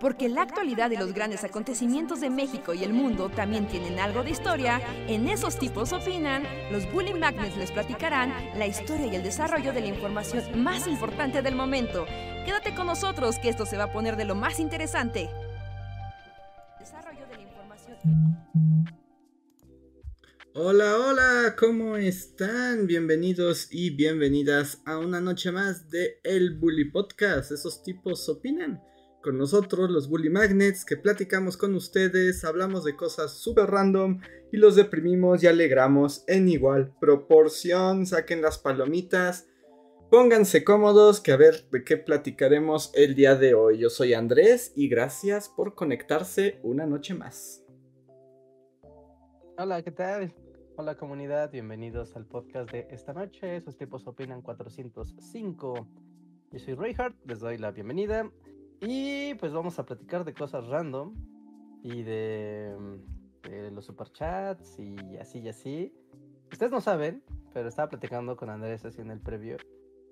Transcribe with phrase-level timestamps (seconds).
[0.00, 4.22] Porque la actualidad y los grandes acontecimientos de México y el mundo también tienen algo
[4.22, 9.22] de historia, en esos tipos opinan, los Bully Magnets les platicarán la historia y el
[9.22, 12.04] desarrollo de la información más importante del momento.
[12.44, 15.30] Quédate con nosotros que esto se va a poner de lo más interesante.
[20.58, 22.86] Hola, hola, ¿cómo están?
[22.86, 27.52] Bienvenidos y bienvenidas a una noche más de El Bully Podcast.
[27.52, 28.82] Esos tipos opinan
[29.26, 34.20] con nosotros, los Bully Magnets, que platicamos con ustedes, hablamos de cosas súper random
[34.52, 38.06] y los deprimimos y alegramos en igual proporción.
[38.06, 39.48] Saquen las palomitas,
[40.12, 43.78] pónganse cómodos, que a ver de qué platicaremos el día de hoy.
[43.78, 47.66] Yo soy Andrés y gracias por conectarse una noche más.
[49.58, 50.32] Hola, ¿qué tal?
[50.76, 53.56] Hola comunidad, bienvenidos al podcast de esta noche.
[53.56, 55.88] Esos tipos opinan 405.
[56.52, 58.30] Yo soy Reinhardt, les doy la bienvenida.
[58.80, 61.14] Y pues vamos a platicar de cosas random
[61.82, 62.74] y de,
[63.42, 65.94] de los superchats y así y así.
[66.50, 69.56] Ustedes no saben, pero estaba platicando con Andrés así en el previo,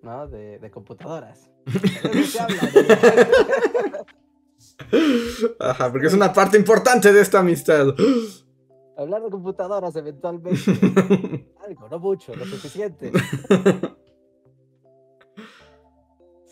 [0.03, 0.27] ¿no?
[0.27, 1.51] De, de computadoras.
[5.61, 7.95] Ajá, porque es una parte importante de esta amistad.
[8.97, 10.61] Hablar de computadoras eventualmente.
[11.67, 13.13] Algo, no mucho, lo suficiente.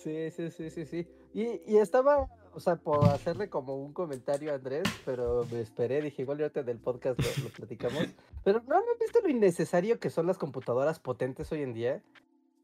[0.03, 1.09] Sí, sí, sí, sí, sí.
[1.35, 6.03] Y, y estaba, o sea, por hacerle como un comentario a Andrés, pero me esperé,
[6.03, 8.07] dije, igual ahorita del podcast lo, lo platicamos.
[8.45, 12.03] Pero ¿no han visto lo innecesario que son las computadoras potentes hoy en día?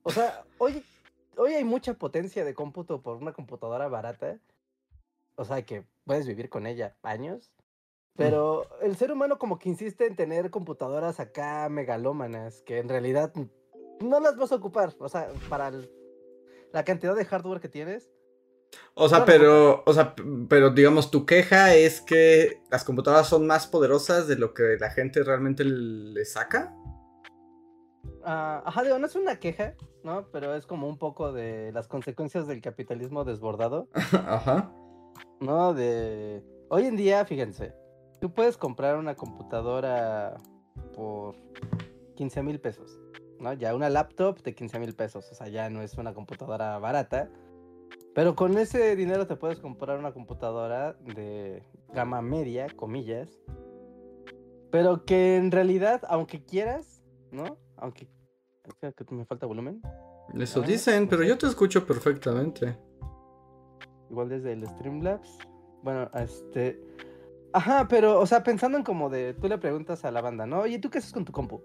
[0.03, 0.85] O sea, hoy,
[1.37, 4.39] hoy hay mucha potencia de cómputo por una computadora barata.
[5.37, 7.53] O sea, que puedes vivir con ella años.
[8.17, 13.33] Pero el ser humano como que insiste en tener computadoras acá megalómanas, que en realidad
[14.01, 14.93] no las vas a ocupar.
[14.99, 15.89] O sea, para el-
[16.73, 18.11] la cantidad de hardware que tienes.
[18.95, 20.15] O sea, pero, o sea,
[20.49, 24.91] pero digamos, tu queja es que las computadoras son más poderosas de lo que la
[24.91, 26.75] gente realmente le saca.
[28.25, 29.75] ah, ajá, digo, no es una queja,
[30.05, 30.29] ¿no?
[30.33, 33.89] Pero es como un poco de las consecuencias del capitalismo desbordado,
[34.27, 34.71] Ajá.
[35.41, 35.73] ¿no?
[35.73, 36.43] De...
[36.69, 37.73] Hoy en día, fíjense,
[38.21, 40.35] tú puedes comprar una computadora
[40.95, 41.37] por
[42.17, 42.99] 15 mil pesos,
[43.41, 43.53] ¿no?
[43.53, 47.31] Ya una laptop de 15 mil pesos, o sea, ya no es una computadora barata.
[48.15, 51.63] Pero con ese dinero te puedes comprar una computadora de
[51.93, 53.39] gama media, comillas.
[54.71, 57.59] Pero que en realidad, aunque quieras, ¿no?
[57.77, 58.09] Aunque...
[58.81, 59.81] que me falta volumen.
[60.35, 62.77] Eso Ah, dicen, pero yo te escucho perfectamente.
[64.11, 65.39] Igual desde el Streamlabs.
[65.83, 66.81] Bueno, este...
[67.53, 69.35] Ajá, pero, o sea, pensando en como de...
[69.35, 70.61] Tú le preguntas a la banda, ¿no?
[70.61, 71.63] Oye, ¿tú qué haces con tu compu?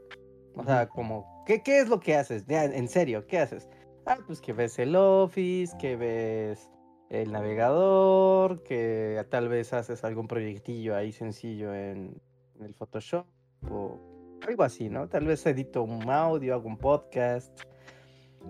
[0.56, 1.33] O sea, como...
[1.46, 2.46] ¿Qué, qué es lo que haces?
[2.48, 3.70] Ya, en serio, ¿qué haces?
[4.06, 6.70] Ah, pues que ves el Office, que ves
[7.10, 12.20] el navegador, que tal vez haces algún proyectillo ahí sencillo en,
[12.60, 13.26] en el Photoshop
[13.70, 14.00] o
[14.48, 15.08] algo así, ¿no?
[15.08, 17.58] Tal vez edito un audio, hago un podcast.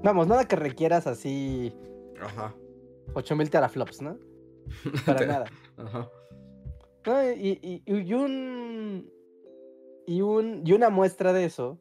[0.01, 1.71] Vamos, nada que requieras así
[2.21, 2.55] Ajá.
[3.13, 4.17] 8000 teraflops, ¿no?
[5.05, 5.45] Para nada.
[5.77, 6.09] Ajá.
[7.05, 9.11] No, y, y- y un,
[10.07, 10.61] y un.
[10.65, 11.77] Y una muestra de eso,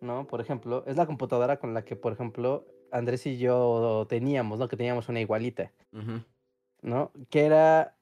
[0.00, 0.26] ¿no?
[0.26, 4.68] Por ejemplo, es la computadora con la que, por ejemplo, Andrés y yo teníamos, ¿no?
[4.68, 5.70] Que teníamos una igualita.
[6.82, 7.12] ¿no?
[7.28, 7.96] Que era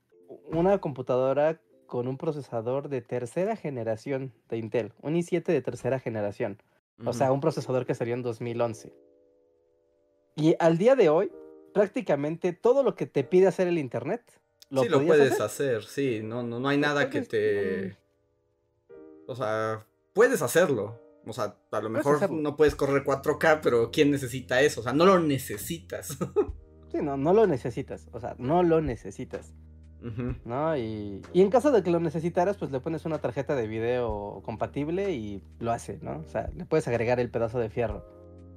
[0.46, 6.62] una computadora con un procesador de tercera generación de Intel, un i7 de tercera generación.
[7.04, 8.92] O sea, un procesador que salió en 2011.
[10.34, 11.30] Y al día de hoy,
[11.72, 14.22] prácticamente todo lo que te pide hacer el Internet,
[14.68, 15.76] lo, sí, lo puedes hacer.
[15.76, 16.20] hacer, sí.
[16.24, 17.96] No, no, no hay nada que te.
[19.26, 21.00] O sea, puedes hacerlo.
[21.28, 24.80] O sea, a lo mejor no puedes correr 4K, pero ¿quién necesita eso?
[24.80, 26.16] O sea, no lo necesitas.
[26.90, 28.08] Sí, no, no lo necesitas.
[28.12, 29.52] O sea, no lo necesitas.
[30.00, 30.74] ¿No?
[30.74, 34.40] Y, y en caso de que lo necesitaras, pues le pones una tarjeta de video
[34.42, 36.20] compatible y lo hace, ¿no?
[36.20, 38.06] O sea, le puedes agregar el pedazo de fierro.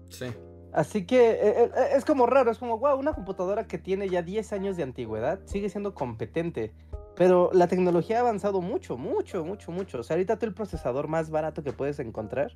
[0.09, 0.27] Sí.
[0.73, 4.21] Así que eh, eh, es como raro, es como, wow, una computadora que tiene ya
[4.21, 6.73] 10 años de antigüedad sigue siendo competente.
[7.21, 9.99] Pero la tecnología ha avanzado mucho, mucho, mucho, mucho.
[9.99, 12.51] O sea, ahorita tú el procesador más barato que puedes encontrar,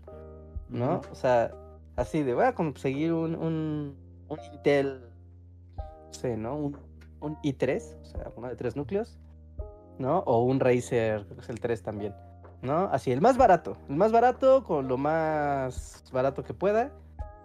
[0.70, 1.02] ¿no?
[1.12, 1.52] O sea,
[1.96, 3.96] así de, voy a conseguir un, un,
[4.28, 5.02] un Intel,
[5.78, 6.56] no sé, ¿no?
[6.56, 6.80] Un,
[7.20, 9.20] un i3, o sea, uno de tres núcleos,
[10.00, 10.22] ¿no?
[10.22, 12.16] O un Razer, creo que es el 3 también,
[12.64, 12.90] ¿no?
[12.92, 16.92] Así, el más barato, el más barato con lo más barato que pueda,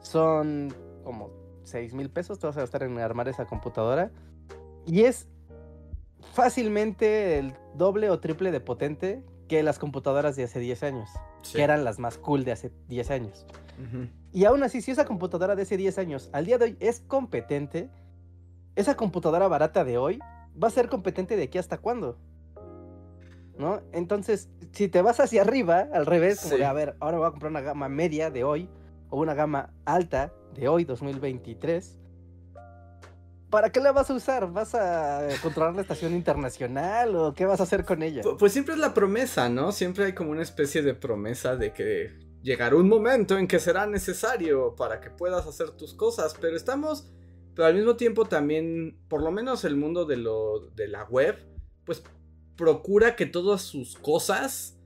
[0.00, 0.72] son
[1.04, 1.28] como
[1.64, 4.10] 6 mil pesos, te vas a gastar en armar esa computadora.
[4.86, 5.28] Y es
[6.32, 11.10] fácilmente el doble o triple de potente que las computadoras de hace 10 años,
[11.42, 11.56] Sí.
[11.56, 13.46] que eran las más cool de hace 10 años.
[14.32, 17.00] Y aún así, si esa computadora de hace 10 años al día de hoy es
[17.00, 17.90] competente,
[18.76, 20.18] esa computadora barata de hoy
[20.62, 22.18] va a ser competente de aquí hasta cuándo.
[23.58, 23.80] ¿No?
[23.92, 26.58] Entonces, si te vas hacia arriba, al revés, como Sí.
[26.60, 28.70] de, a ver, ahora voy a comprar una gama media de hoy,
[29.10, 31.98] o una gama alta de hoy, 2023.
[33.50, 34.50] ¿Para qué la vas a usar?
[34.52, 38.22] ¿Vas a controlar la estación internacional o qué vas a hacer con ella?
[38.22, 39.72] Pu- Pues siempre es la promesa, ¿no?
[39.72, 42.12] Siempre hay como una especie de promesa de que
[42.42, 47.10] llegará un momento en que será necesario para que puedas hacer tus cosas, pero estamos,
[47.54, 51.36] pero al mismo tiempo también, por lo menos el mundo de, lo, de la web,
[51.84, 52.02] pues
[52.56, 54.76] procura que todas sus cosas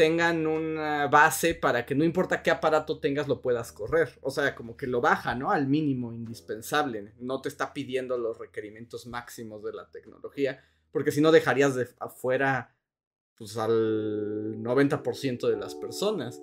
[0.00, 4.18] tengan una base para que no importa qué aparato tengas lo puedas correr.
[4.22, 5.50] O sea, como que lo baja, ¿no?
[5.50, 7.12] Al mínimo indispensable.
[7.18, 11.86] No te está pidiendo los requerimientos máximos de la tecnología, porque si no dejarías de
[11.98, 12.74] afuera
[13.36, 16.42] pues al 90% de las personas.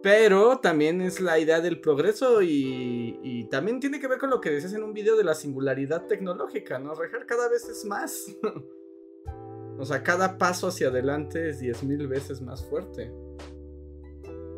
[0.00, 4.40] Pero también es la idea del progreso y, y también tiene que ver con lo
[4.40, 6.94] que decías en un video de la singularidad tecnológica, ¿no?
[6.94, 8.26] Rejar cada vez es más.
[9.78, 13.12] o sea, cada paso hacia adelante es 10.000 veces más fuerte.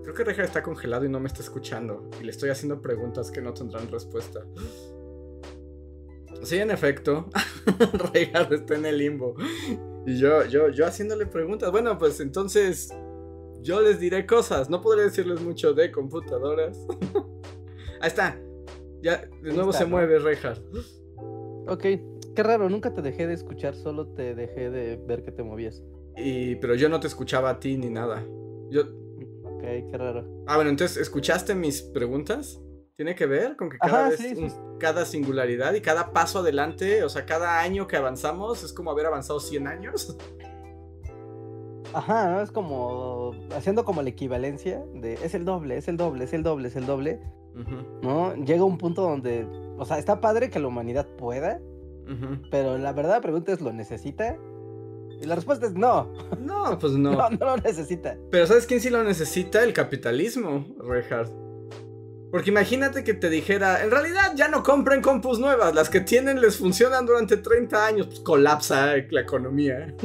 [0.02, 2.10] Creo que Rejar está congelado y no me está escuchando.
[2.20, 4.44] Y le estoy haciendo preguntas que no tendrán respuesta.
[6.42, 7.30] Sí, en efecto.
[8.12, 9.34] Rejar está en el limbo.
[10.06, 11.70] Y yo, yo, yo haciéndole preguntas.
[11.70, 12.90] Bueno, pues entonces
[13.62, 14.68] yo les diré cosas.
[14.68, 16.78] No podré decirles mucho de computadoras.
[18.00, 18.38] Ahí está.
[19.00, 19.90] Ya, de nuevo está, se ¿no?
[19.96, 20.62] mueve Reinhardt.
[21.66, 21.86] Ok,
[22.34, 25.82] qué raro, nunca te dejé de escuchar, solo te dejé de ver que te movías.
[26.16, 28.22] Y, pero yo no te escuchaba a ti ni nada.
[28.70, 28.82] Yo.
[29.44, 30.24] Ok, qué raro.
[30.46, 32.60] Ah, bueno, entonces, ¿escuchaste mis preguntas?
[32.96, 34.42] ¿Tiene que ver con que cada Ajá, vez, sí, sí.
[34.42, 38.90] un- cada singularidad y cada paso adelante, o sea, cada año que avanzamos es como
[38.92, 40.16] haber avanzado 100 años?
[41.92, 42.40] Ajá, ¿no?
[42.40, 46.42] es como haciendo como la equivalencia de es el doble, es el doble, es el
[46.42, 47.20] doble, es el doble,
[48.02, 48.34] ¿no?
[48.34, 49.46] Llega un punto donde,
[49.78, 51.60] o sea, está padre que la humanidad pueda,
[52.50, 54.36] pero la verdad la pregunta es, ¿lo necesita?
[55.20, 57.12] Y la respuesta es no, No, pues no.
[57.16, 58.16] no, no lo necesita.
[58.30, 59.62] Pero ¿sabes quién sí lo necesita?
[59.62, 61.32] El capitalismo, Reinhardt.
[62.30, 66.40] Porque imagínate que te dijera, en realidad ya no compren compus nuevas, las que tienen
[66.40, 69.94] les funcionan durante 30 años, pues colapsa la economía.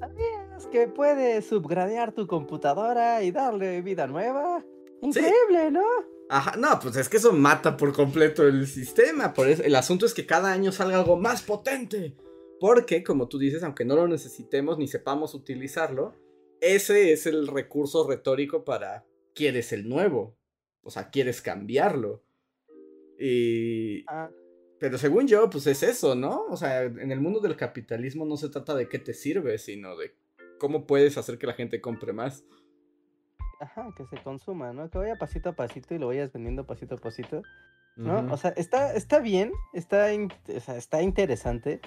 [0.00, 4.64] ¿Sabías que puedes subgradear tu computadora y darle vida nueva?
[5.02, 5.84] Increíble, ¿no?
[6.32, 9.34] Ajá, no, pues es que eso mata por completo el sistema.
[9.34, 12.14] Por eso, el asunto es que cada año salga algo más potente.
[12.60, 16.14] Porque, como tú dices, aunque no lo necesitemos ni sepamos utilizarlo,
[16.60, 19.04] ese es el recurso retórico para
[19.34, 20.36] quieres el nuevo.
[20.82, 22.22] O sea, quieres cambiarlo.
[23.18, 24.04] Y.
[24.06, 24.30] Ah,
[24.78, 26.44] Pero según yo, pues es eso, ¿no?
[26.48, 29.96] O sea, en el mundo del capitalismo no se trata de qué te sirve, sino
[29.96, 30.14] de
[30.60, 32.44] cómo puedes hacer que la gente compre más.
[33.60, 34.88] Ajá, que se consuma, ¿no?
[34.90, 37.42] Que vaya pasito a pasito y lo vayas vendiendo pasito a pasito.
[37.96, 38.20] ¿no?
[38.32, 41.80] O sea, está, está bien, está, in- o sea, está interesante.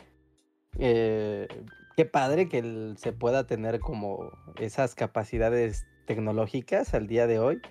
[0.79, 1.47] eh,
[1.95, 7.61] qué padre que el- se pueda tener como esas capacidades tecnológicas al día de hoy,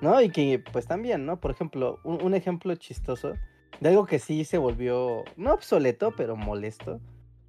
[0.00, 0.20] ¿no?
[0.22, 1.40] Y que pues también, ¿no?
[1.40, 3.34] Por ejemplo, un, un ejemplo chistoso
[3.80, 7.00] de algo que sí se volvió, no obsoleto, pero molesto.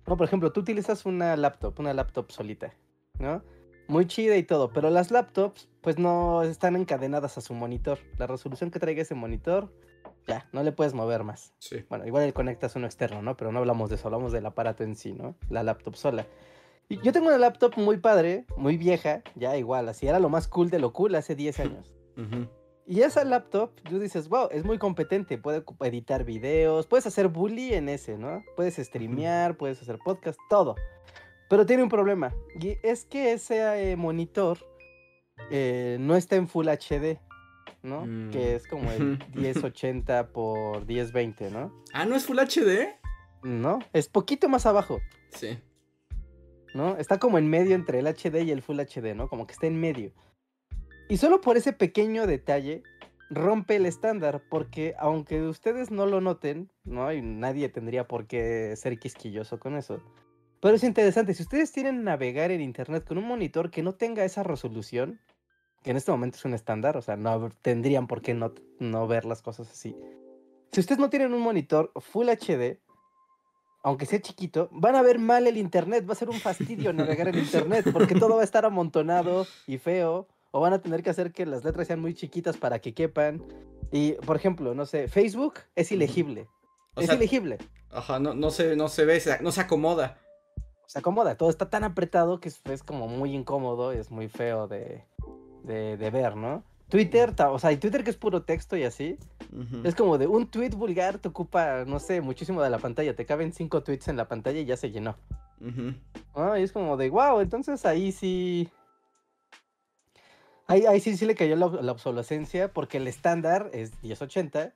[0.08, 2.74] No, por ejemplo, tú utilizas una laptop, una laptop solita,
[3.20, 3.44] ¿no?
[3.88, 8.00] Muy chida y todo, pero las laptops pues no están encadenadas a su monitor.
[8.18, 9.74] La resolución que traiga ese monitor,
[10.28, 11.54] ya, no le puedes mover más.
[11.60, 11.84] Sí.
[11.90, 13.36] Bueno, igual le conectas uno externo, ¿no?
[13.36, 15.36] Pero no hablamos de eso, hablamos del aparato en sí, ¿no?
[15.50, 16.26] La laptop sola.
[16.88, 20.48] Y yo tengo una laptop muy padre, muy vieja, ya igual, así era lo más
[20.48, 21.94] cool de lo cool hace 10 años.
[22.86, 27.74] Y esa laptop, tú dices, wow, es muy competente, puede editar videos, puedes hacer bully
[27.74, 28.44] en ese, ¿no?
[28.56, 30.76] Puedes streamear, puedes hacer podcast, todo.
[31.54, 34.58] Pero tiene un problema, y es que ese eh, monitor
[35.52, 37.20] eh, no está en Full HD,
[37.84, 38.08] ¿no?
[38.08, 38.32] Mm.
[38.32, 39.40] Que es como el Ujú.
[39.40, 41.72] 1080 por 1020, ¿no?
[41.94, 42.96] Ah, ¿no es Full HD?
[43.44, 45.60] No, es poquito más abajo, Sí.
[46.74, 46.98] ¿no?
[46.98, 49.30] Está como en medio entre el HD y el Full HD, ¿no?
[49.30, 50.12] Como que está en medio.
[51.08, 52.82] Y solo por ese pequeño detalle
[53.30, 57.14] rompe el estándar, porque aunque ustedes no lo noten, ¿no?
[57.14, 60.02] Y nadie tendría por qué ser quisquilloso con eso.
[60.64, 64.24] Pero es interesante, si ustedes tienen navegar en internet con un monitor que no tenga
[64.24, 65.20] esa resolución,
[65.84, 69.06] que en este momento es un estándar, o sea, no tendrían por qué no, no
[69.06, 69.94] ver las cosas así.
[70.72, 72.80] Si ustedes no tienen un monitor Full HD,
[73.84, 77.28] aunque sea chiquito, van a ver mal el internet, va a ser un fastidio navegar
[77.28, 81.10] en internet, porque todo va a estar amontonado y feo, o van a tener que
[81.10, 83.44] hacer que las letras sean muy chiquitas para que quepan.
[83.92, 86.48] Y, por ejemplo, no sé, Facebook es ilegible.
[86.96, 87.58] O es sea, ilegible.
[87.92, 90.23] ajá, no, no, se, no se ve, no se acomoda.
[90.94, 94.68] Se acomoda, todo está tan apretado que es, como muy incómodo y es muy feo
[94.68, 95.04] de,
[95.64, 96.64] de, de ver, ¿no?
[96.88, 99.18] Twitter, o sea, y Twitter que es puro texto y así,
[99.84, 103.16] Es como de un tweet vulgar te ocupa, no sé, muchísimo de la pantalla.
[103.16, 105.18] Te caben cinco tweets en la pantalla y ya se llenó.
[106.36, 108.70] Ah, y es como de, wow, entonces ahí sí.
[110.68, 114.76] Ahí, ahí sí, sí le cayó la, la obsolescencia porque el estándar es 1080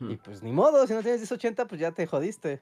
[0.00, 2.60] Y pues ni modo, si no tienes 1080 pues ya te jodiste.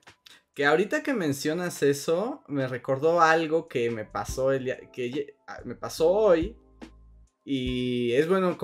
[0.53, 5.61] Que ahorita que mencionas eso, me recordó algo que me pasó el día- que ah,
[5.65, 6.57] me pasó hoy.
[7.45, 8.57] Y es bueno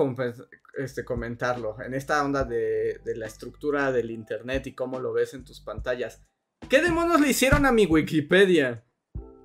[0.77, 1.75] este, comentarlo.
[1.81, 5.61] En esta onda de, de la estructura del internet y cómo lo ves en tus
[5.61, 6.23] pantallas.
[6.69, 8.85] ¿Qué demonios le hicieron a mi Wikipedia?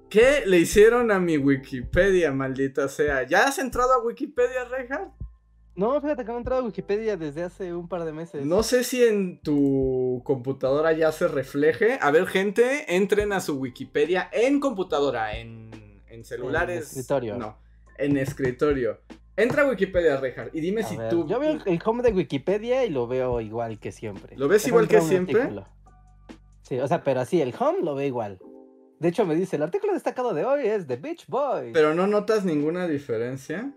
[0.08, 3.25] ¿Qué le hicieron a mi Wikipedia, maldita sea?
[3.26, 5.12] ¿Ya has entrado a Wikipedia, Reinhardt?
[5.76, 8.47] No, fíjate que no he entrado a Wikipedia desde hace un par de meses.
[8.47, 11.99] No sé si en tu computadora ya se refleje.
[12.00, 15.71] A ver, gente, entren a su Wikipedia en computadora, en,
[16.09, 16.88] en celulares.
[16.88, 17.37] escritorio.
[17.37, 17.59] No,
[17.99, 19.00] en escritorio.
[19.37, 21.26] Entra a Wikipedia, Rejar, y dime A si ver, tú.
[21.28, 24.35] Yo veo el- home de Wikipedia y lo veo igual que siempre.
[24.38, 25.42] ¿Lo ves igual que siempre?
[25.42, 25.66] artículo.
[26.62, 28.38] Sí, o sea, pero así, el home lo ve igual.
[28.99, 31.73] De hecho, me dice, el artículo destacado de hoy es The Beach Boys.
[31.75, 33.75] Pero no notas ninguna diferencia.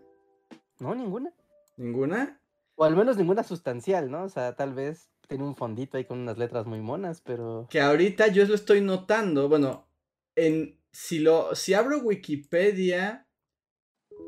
[0.80, 1.34] No, ninguna.
[1.80, 2.42] ¿Ninguna?
[2.76, 4.26] O al menos ninguna sustancial, ¿no?
[4.26, 7.68] O sea, tal vez tiene un fondito ahí con unas letras muy monas, pero...
[7.70, 9.48] Que ahorita yo lo estoy notando.
[9.48, 9.88] Bueno,
[10.36, 10.78] en.
[10.92, 11.56] Si lo.
[11.56, 13.28] Si abro Wikipedia.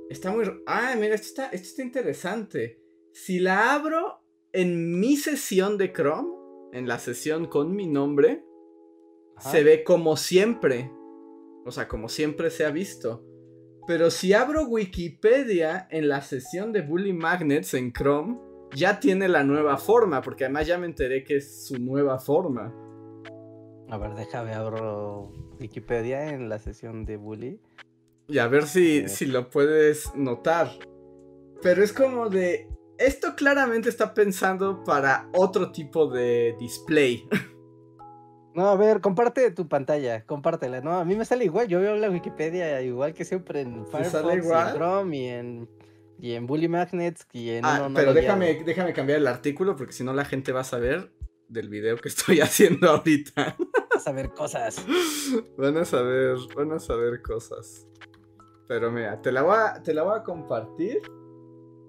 [0.10, 0.46] Está muy.
[0.66, 2.82] Ah, mira, esto está, esto está interesante.
[3.14, 6.30] Si la abro en mi sesión de Chrome,
[6.72, 8.46] en la sesión con mi nombre,
[9.36, 9.52] Ajá.
[9.52, 10.92] se ve como siempre.
[11.66, 13.26] O sea, como siempre se ha visto.
[13.92, 18.40] Pero si abro Wikipedia en la sesión de Bully Magnets en Chrome,
[18.74, 22.74] ya tiene la nueva forma, porque además ya me enteré que es su nueva forma.
[23.90, 27.60] A ver, déjame abro Wikipedia en la sesión de Bully.
[28.30, 29.10] Y a ver si, Eh.
[29.10, 30.70] si lo puedes notar.
[31.62, 32.70] Pero es como de.
[32.98, 37.28] Esto claramente está pensando para otro tipo de display.
[38.54, 41.00] No, a ver, comparte tu pantalla, compártela, ¿no?
[41.00, 44.46] A mí me sale igual, yo veo la Wikipedia igual que siempre en ¿Te Firefox,
[44.46, 45.70] y en Chrome y en,
[46.20, 49.94] y en Bully Magnets y en Ah, no pero déjame, déjame cambiar el artículo porque
[49.94, 51.12] si no la gente va a saber
[51.48, 53.56] del video que estoy haciendo ahorita.
[53.94, 54.86] Vas a ver cosas.
[55.58, 57.88] van a saber, van a saber cosas.
[58.68, 61.02] Pero mira, te la voy a, te la voy a compartir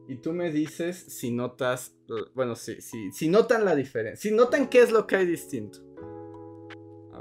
[0.09, 1.97] y tú me dices si notas,
[2.35, 5.92] bueno, si, si, si notan la diferencia, si notan qué es lo que hay distinto.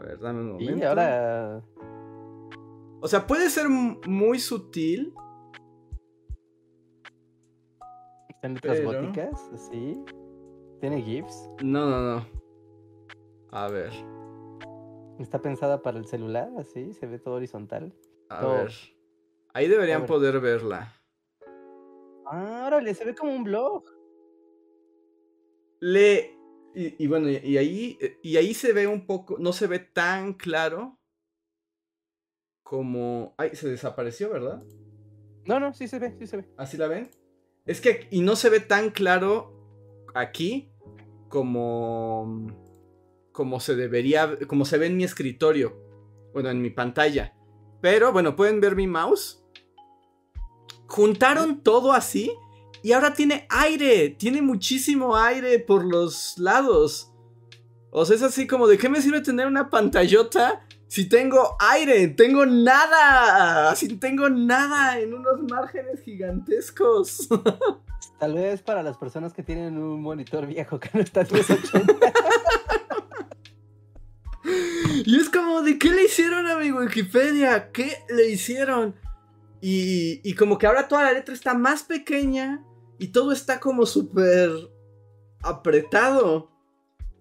[0.01, 0.77] A ver, dame un momento.
[0.77, 1.61] Y ahora...
[3.01, 5.13] O sea, puede ser muy sutil,
[8.29, 10.03] Están letras Pero- góticas, así.
[10.79, 11.49] Tiene GIFs.
[11.63, 12.25] No, no, no.
[13.51, 13.91] A ver,
[15.19, 17.93] Está pensada para el celular, así, se ve todo horizontal.
[18.29, 18.53] a Todo.
[18.55, 18.71] ver.
[19.53, 20.07] Ahí deberían ver.
[20.07, 20.91] poder verla.
[22.25, 23.83] Ah, órale, se ve como un blog.
[25.79, 26.35] Le.
[26.73, 27.99] Y, y bueno, y, y ahí.
[28.23, 29.37] Y ahí se ve un poco.
[29.39, 30.99] No se ve tan claro.
[32.63, 33.35] Como.
[33.37, 34.63] Ay, se desapareció, ¿verdad?
[35.45, 36.45] No, no, sí se ve, sí se ve.
[36.57, 37.09] ¿Así la ven?
[37.65, 38.07] Es que.
[38.11, 40.71] Y no se ve tan claro aquí.
[41.27, 42.47] Como.
[43.31, 44.37] Como se debería.
[44.47, 45.77] Como se ve en mi escritorio.
[46.33, 47.35] Bueno, en mi pantalla.
[47.81, 49.43] Pero, bueno, pueden ver mi mouse.
[50.87, 52.31] Juntaron todo así.
[52.83, 54.09] Y ahora tiene aire.
[54.09, 57.11] Tiene muchísimo aire por los lados.
[57.91, 62.07] O sea, es así como de qué me sirve tener una pantallota si tengo aire.
[62.09, 63.69] Tengo nada.
[63.69, 67.27] Así tengo nada en unos márgenes gigantescos.
[68.19, 71.93] Tal vez para las personas que tienen un monitor viejo que no está en 1080.
[75.05, 77.71] Y es como, ¿de qué le hicieron a mi Wikipedia?
[77.71, 78.95] ¿Qué le hicieron?
[79.61, 82.63] Y, y como que ahora toda la letra está más pequeña
[83.01, 84.51] y todo está como súper
[85.41, 86.51] apretado.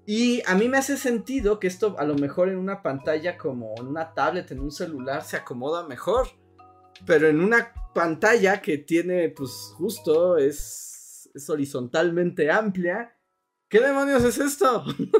[0.04, 3.74] Y a mí me hace sentido que esto a lo mejor en una pantalla como
[3.78, 6.28] en una tablet, en un celular, se acomoda mejor.
[7.06, 13.16] Pero en una pantalla que tiene, pues justo, es, es horizontalmente amplia.
[13.70, 14.84] ¿Qué demonios es esto?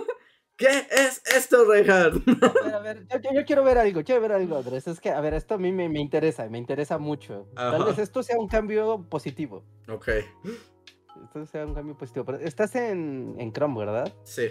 [0.60, 2.22] ¿Qué es esto, Reinhardt?
[2.44, 4.86] A ver, a ver, yo, quiero ver algo, quiero ver algo, Andrés.
[4.86, 7.48] Es que, a ver, esto a mí me, me interesa, me interesa mucho.
[7.54, 9.64] Tal vez esto sea un cambio positivo.
[9.88, 10.08] Ok,
[11.24, 12.26] Esto sea un cambio positivo.
[12.26, 14.14] Pero estás en, en Chrome, ¿verdad?
[14.22, 14.48] sí.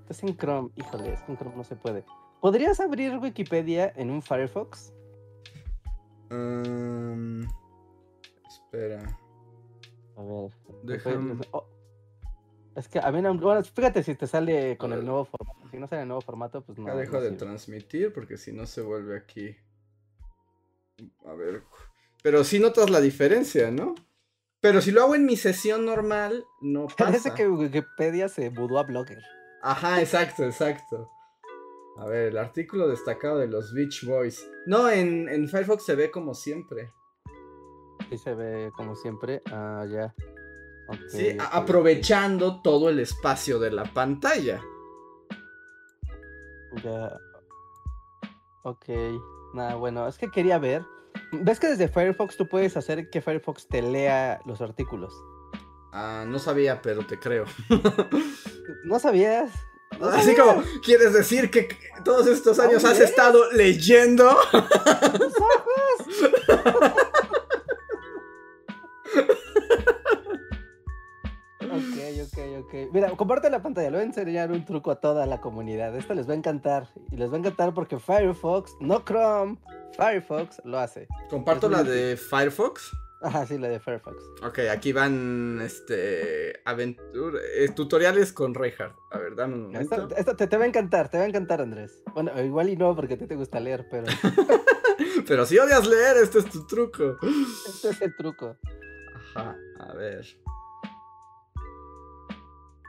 [0.00, 0.70] Estás en Chrome.
[0.74, 2.04] Híjole, es que en Chrome no se puede.
[2.40, 4.92] ¿Podrías abrir Wikipedia en un Firefox?
[6.32, 7.42] Um,
[8.48, 9.16] espera.
[10.16, 10.50] A ver.
[10.82, 11.36] Déjame.
[11.52, 11.64] oh,
[12.74, 13.34] Es que a mí no.
[13.36, 15.68] Bueno, fíjate si te sale con el nuevo formato.
[15.70, 16.86] Si no sale el nuevo formato, pues no.
[16.86, 17.38] Ya dejo no de sirve.
[17.38, 19.54] transmitir porque si no se vuelve aquí.
[21.26, 21.62] A ver.
[22.22, 23.94] Pero sí notas la diferencia, ¿no?
[24.60, 27.04] Pero si lo hago en mi sesión normal, no pasa.
[27.04, 29.18] Parece que Wikipedia se mudó a Blogger.
[29.62, 31.10] Ajá, exacto, exacto.
[31.98, 34.48] A ver, el artículo destacado de los Beach Boys.
[34.66, 36.90] No, en, en Firefox se ve como siempre.
[38.08, 39.42] Sí, se ve como siempre.
[39.50, 40.14] Ah, ya.
[41.08, 44.60] Sí, aprovechando todo el espacio de la pantalla.
[46.82, 47.18] Ya.
[48.64, 48.88] Ok.
[49.54, 50.82] Nada, bueno, es que quería ver.
[51.32, 55.12] ¿Ves que desde Firefox tú puedes hacer que Firefox te lea los artículos?
[55.92, 57.44] Ah, no sabía, pero te creo.
[58.84, 59.50] ¿No sabías?
[60.00, 60.54] ¿No Así sabías?
[60.54, 61.68] como, ¿quieres decir que
[62.02, 64.34] todos estos años has estado leyendo?
[64.50, 66.92] ¡Tus ojos!
[72.32, 72.74] Ok, ok.
[72.92, 75.94] Mira, comparte la pantalla, le voy a enseñar un truco a toda la comunidad.
[75.96, 76.88] Esto les va a encantar.
[77.10, 79.58] Y les va a encantar porque Firefox, no Chrome,
[79.96, 81.08] Firefox lo hace.
[81.28, 82.90] Comparto la de Firefox.
[83.20, 84.16] Ajá, sí, la de Firefox.
[84.42, 88.96] Ok, aquí van este aventura, eh, tutoriales con Reinhardt.
[89.12, 89.94] A ver, dame un momento.
[89.94, 92.02] Esto, esto te, te va a encantar, te va a encantar, Andrés.
[92.14, 94.06] Bueno, igual y no, porque a ti te gusta leer, pero
[95.26, 97.16] Pero si odias leer, este es tu truco.
[97.68, 98.56] este es el truco.
[99.34, 100.26] Ajá, a ver.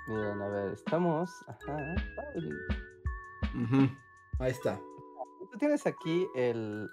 [0.07, 1.29] Miren, a ver, estamos.
[1.47, 1.95] Ajá.
[3.55, 3.89] Ujú,
[4.39, 4.79] Ahí está.
[5.51, 6.89] Tú tienes aquí el.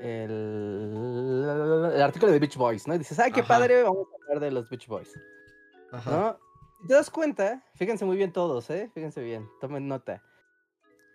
[0.00, 1.44] El,
[1.94, 2.94] el artículo de Beach Boys, ¿no?
[2.94, 3.48] Y dices, ay, qué Ajá.
[3.48, 5.12] padre, vamos a hablar de los Beach Boys,
[5.92, 6.10] Ajá.
[6.10, 6.38] ¿no?
[6.88, 8.90] Te das cuenta, fíjense muy bien todos, ¿eh?
[8.94, 10.22] Fíjense bien, tomen nota.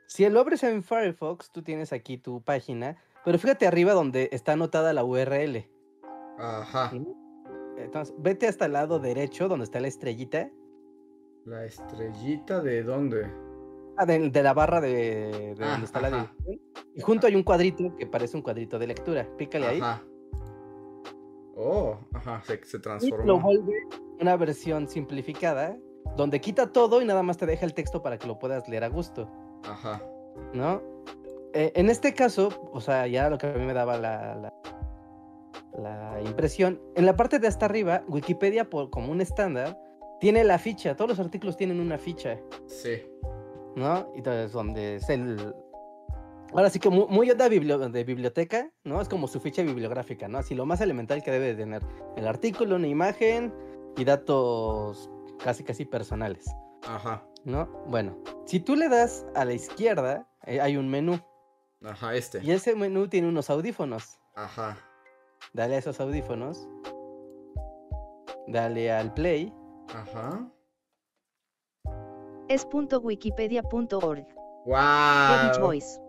[0.05, 4.51] Si lo abres en Firefox, tú tienes aquí tu página, pero fíjate arriba donde está
[4.51, 5.67] anotada la URL.
[6.37, 6.91] Ajá.
[7.77, 10.49] Entonces, vete hasta el lado derecho, donde está la estrellita,
[11.45, 13.27] La estrellita de dónde?
[13.97, 16.61] ah, de, de la barra de, de Ah, donde está la dirección.
[16.95, 19.27] Y junto hay un cuadrito que parece un cuadrito de lectura.
[19.37, 19.79] Pícale ahí.
[19.79, 20.03] Ajá.
[21.57, 23.73] Oh, ajá, se, se Y lo vuelve
[24.19, 25.77] una versión simplificada,
[26.17, 28.83] donde quita todo y nada más te deja el texto para que lo puedas leer
[28.83, 29.29] a gusto,
[29.63, 30.01] Ajá.
[30.53, 30.81] ¿no?
[31.53, 34.53] Eh, en este caso, o sea, ya lo que a mí me daba la, la,
[35.77, 39.79] la impresión, en la parte de hasta arriba, Wikipedia, por, como un estándar,
[40.19, 43.03] tiene la ficha, todos los artículos tienen una ficha, Sí.
[43.75, 44.09] ¿no?
[44.15, 45.53] Y Entonces, donde es el...
[46.53, 49.01] Ahora sí que muy, muy de, biblio- de biblioteca, ¿no?
[49.01, 50.37] Es como su ficha bibliográfica, ¿no?
[50.37, 51.81] Así lo más elemental que debe de tener
[52.15, 53.53] el artículo, una imagen
[53.97, 55.09] y datos
[55.43, 56.45] casi casi personales,
[56.87, 57.25] Ajá.
[57.43, 57.67] ¿no?
[57.87, 61.19] Bueno, si tú le das a la izquierda, eh, hay un menú
[61.83, 62.39] Ajá, este.
[62.41, 64.17] y ese menú tiene unos audífonos.
[64.35, 64.77] Ajá.
[65.53, 66.67] Dale a esos audífonos.
[68.47, 69.53] Dale al play.
[69.89, 70.51] Ajá.
[72.47, 74.25] Es.wikipedia.org.
[74.25, 74.31] The
[74.71, 75.67] Beach Wow.
[75.67, 75.99] Boys.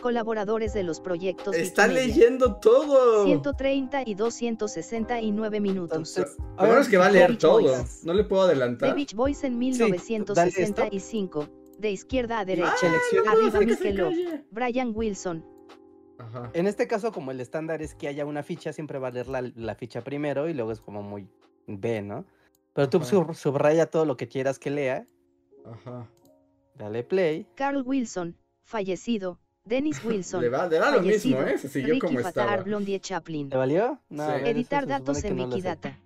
[0.00, 2.06] Colaboradores de los proyectos Está Wikimedia.
[2.08, 3.24] leyendo todo.
[3.24, 6.18] 130 y 269 minutos.
[6.18, 6.26] Lo
[6.66, 7.60] bueno es que va a leer Beach todo.
[7.60, 8.04] Boys.
[8.04, 8.94] No le puedo The adelantar.
[8.94, 9.84] Beach Boys en dale esto.
[9.86, 11.48] 1965.
[11.78, 12.92] De izquierda a derecha.
[13.28, 14.12] Arriba Mikelov.
[14.50, 15.44] Brian Wilson.
[16.18, 16.50] Ajá.
[16.54, 19.28] En este caso, como el estándar es que haya una ficha, siempre va a leer
[19.28, 21.28] la, la ficha primero y luego es como muy
[21.66, 22.24] B, ¿no?
[22.72, 25.06] Pero tú sub- subraya todo lo que quieras que lea,
[25.64, 26.08] Ajá.
[26.74, 27.46] dale play.
[27.54, 28.36] Carl Wilson.
[28.62, 29.38] Fallecido.
[29.64, 30.40] Dennis Wilson.
[30.42, 31.40] Le va, le da lo mismo.
[31.42, 31.58] ¿eh?
[31.58, 32.56] Se siguió Ricky como estaba.
[32.58, 33.48] Blondie Chaplin.
[33.48, 33.98] ¿Te valió?
[34.08, 34.42] No, Sí.
[34.44, 35.44] Editar datos en no.
[35.46, 35.98] Wikidata.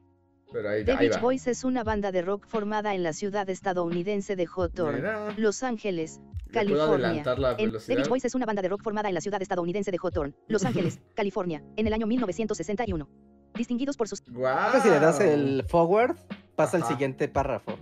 [0.52, 1.20] Pero ahí, The ahí Beach va.
[1.20, 5.62] Boys es una banda de rock formada en la ciudad estadounidense de Hawthorne, Mira, Los
[5.62, 7.22] Ángeles, California.
[7.58, 7.94] En The.
[7.94, 10.64] Beach Boys es una banda de rock formada en la ciudad estadounidense de Hawthorne, Los
[10.92, 13.08] Ángeles, California, en el año 1961.
[13.54, 14.56] Distinguidos por sus Guau.
[14.56, 16.16] Ahora si le das el forward,
[16.56, 16.92] pasa al Ajá.
[16.92, 17.78] siguiente párrafo.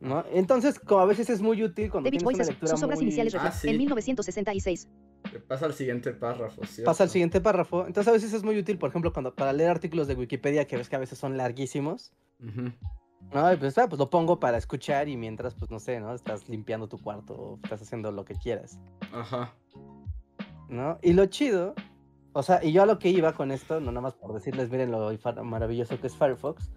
[0.00, 0.24] ¿No?
[0.32, 2.82] Entonces, como a veces es muy útil cuando The Beach tienes Boys una lectura sus
[2.82, 3.68] obras muy- iniciales Ah, sí.
[3.70, 4.88] en 1966.
[5.46, 6.90] Pasa al siguiente párrafo, ¿cierto?
[6.90, 7.86] pasa al siguiente párrafo.
[7.86, 10.76] Entonces a veces es muy útil, por ejemplo, cuando para leer artículos de Wikipedia que
[10.76, 12.12] ves que a veces son larguísimos.
[12.38, 16.14] No, y pues, ah, pues lo pongo para escuchar y mientras, pues no sé, ¿no?
[16.14, 18.78] Estás limpiando tu cuarto o estás haciendo lo que quieras,
[19.12, 19.54] Ajá.
[20.68, 20.98] ¿no?
[21.02, 21.74] Y lo chido,
[22.32, 24.70] o sea, y yo a lo que iba con esto, no nada más por decirles,
[24.70, 25.10] miren lo
[25.42, 26.70] maravilloso que es Firefox,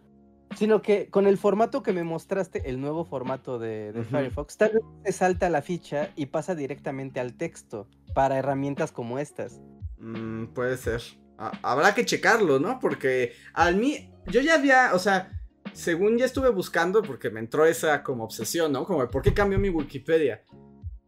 [0.56, 4.06] sino que con el formato que me mostraste, el nuevo formato de.
[4.10, 7.88] Firefox, tal vez se salta la ficha y pasa directamente al texto
[8.20, 9.62] para herramientas como estas.
[9.98, 11.02] Mm, puede ser.
[11.38, 12.78] Habrá que checarlo, ¿no?
[12.82, 15.32] Porque al mí, yo ya había, o sea,
[15.72, 18.84] según ya estuve buscando, porque me entró esa como obsesión, ¿no?
[18.86, 20.44] Como, ¿por qué cambió mi Wikipedia?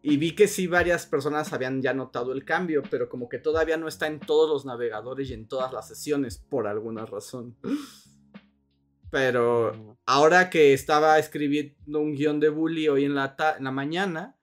[0.01, 3.75] Y vi que sí, varias personas habían ya notado el cambio, pero como que todavía
[3.75, 7.57] no está en todos los navegadores y en todas las sesiones, por alguna razón.
[9.11, 13.65] Pero Mm, ahora que estaba escribiendo un guion de bully hoy en la, ta- en
[13.65, 14.37] la mañana,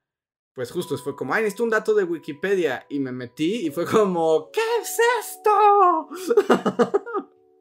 [0.58, 2.84] pues justo fue como, ay, necesito un dato de Wikipedia.
[2.88, 6.08] Y me metí y fue como, ¿qué es esto?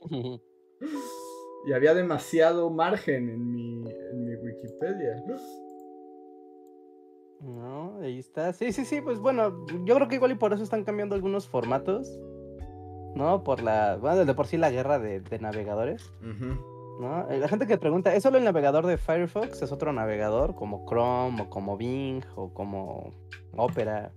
[1.68, 5.22] Y había demasiado margen en mi, en mi Wikipedia.
[7.42, 8.54] No, ahí está.
[8.54, 11.48] Sí, sí, sí, pues bueno, yo creo que igual y por eso están cambiando algunos
[11.48, 12.10] formatos.
[13.16, 13.44] ¿No?
[13.44, 13.98] Por la.
[13.98, 16.10] Bueno, de por sí la guerra de, de navegadores.
[16.22, 16.77] Ujú.
[17.00, 17.30] ¿No?
[17.30, 19.62] Eh, La gente que pregunta, ¿es solo el navegador de Firefox?
[19.62, 23.12] ¿Es otro navegador como Chrome o como Bing o como
[23.56, 24.12] Opera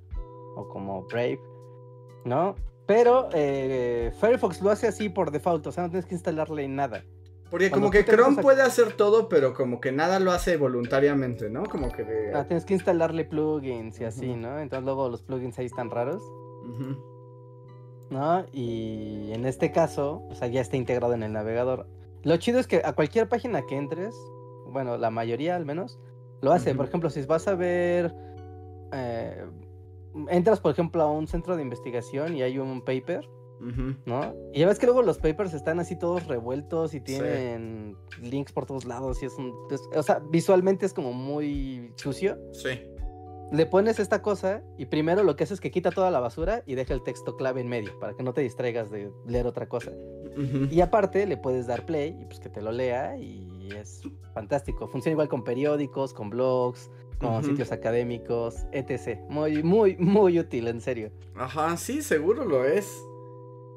[0.56, 1.40] o como Brave?
[2.24, 2.54] ¿No?
[2.86, 7.04] Pero eh, Firefox lo hace así por default, o sea, no tienes que instalarle nada.
[7.50, 10.56] Porque Cuando como que Chrome a- puede hacer todo, pero como que nada lo hace
[10.56, 11.64] voluntariamente, ¿no?
[11.64, 12.34] Como que de...
[12.34, 14.34] Ah, tienes que instalarle plugins y así.
[14.36, 14.58] ¿no?
[14.60, 16.22] Entonces luego los plugins ahí están raros.
[18.10, 18.44] ¿no?
[18.52, 21.86] Y en este caso, o sea, ya está integrado en el navegador.
[22.22, 24.14] Lo chido es que a cualquier página que entres,
[24.66, 25.98] bueno, la mayoría al menos,
[26.42, 26.74] lo hace.
[26.74, 28.14] Por ejemplo, si vas a ver,
[28.92, 29.44] eh,
[30.28, 33.28] entras por ejemplo a un centro de investigación y hay un paper.
[34.06, 34.34] ¿no?
[34.54, 37.04] Y ya ves que luego los papers están así todos revueltos y Sí.
[37.04, 39.52] tienen links por todos lados y es un...
[39.70, 42.38] es- o sea, visualmente es como muy sucio.
[42.52, 42.70] Sí.
[43.52, 46.62] Le pones esta cosa y primero lo que hace es que quita toda la basura
[46.66, 49.68] y deja el texto clave en medio para que no te distraigas de leer otra
[49.68, 49.90] cosa.
[50.70, 54.86] Y aparte le puedes dar play y pues que te lo lea y es fantástico.
[54.86, 59.18] Funciona igual con periódicos, con blogs, con sitios académicos, etc.
[59.28, 61.10] Muy, muy, muy útil, en serio.
[61.34, 62.88] Ajá, sí, seguro lo es.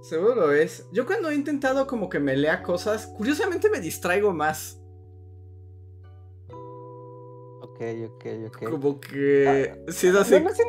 [0.02, 0.88] Seguro lo es.
[0.92, 4.80] Yo cuando he intentado como que me lea cosas, curiosamente me distraigo más.
[7.74, 7.82] Ok,
[8.12, 8.70] ok, ok.
[8.70, 9.84] Como que...
[9.90, 10.34] Sí, es así.
[10.36, 10.68] ¿No, no has in-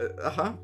[0.00, 0.58] eh, Ajá.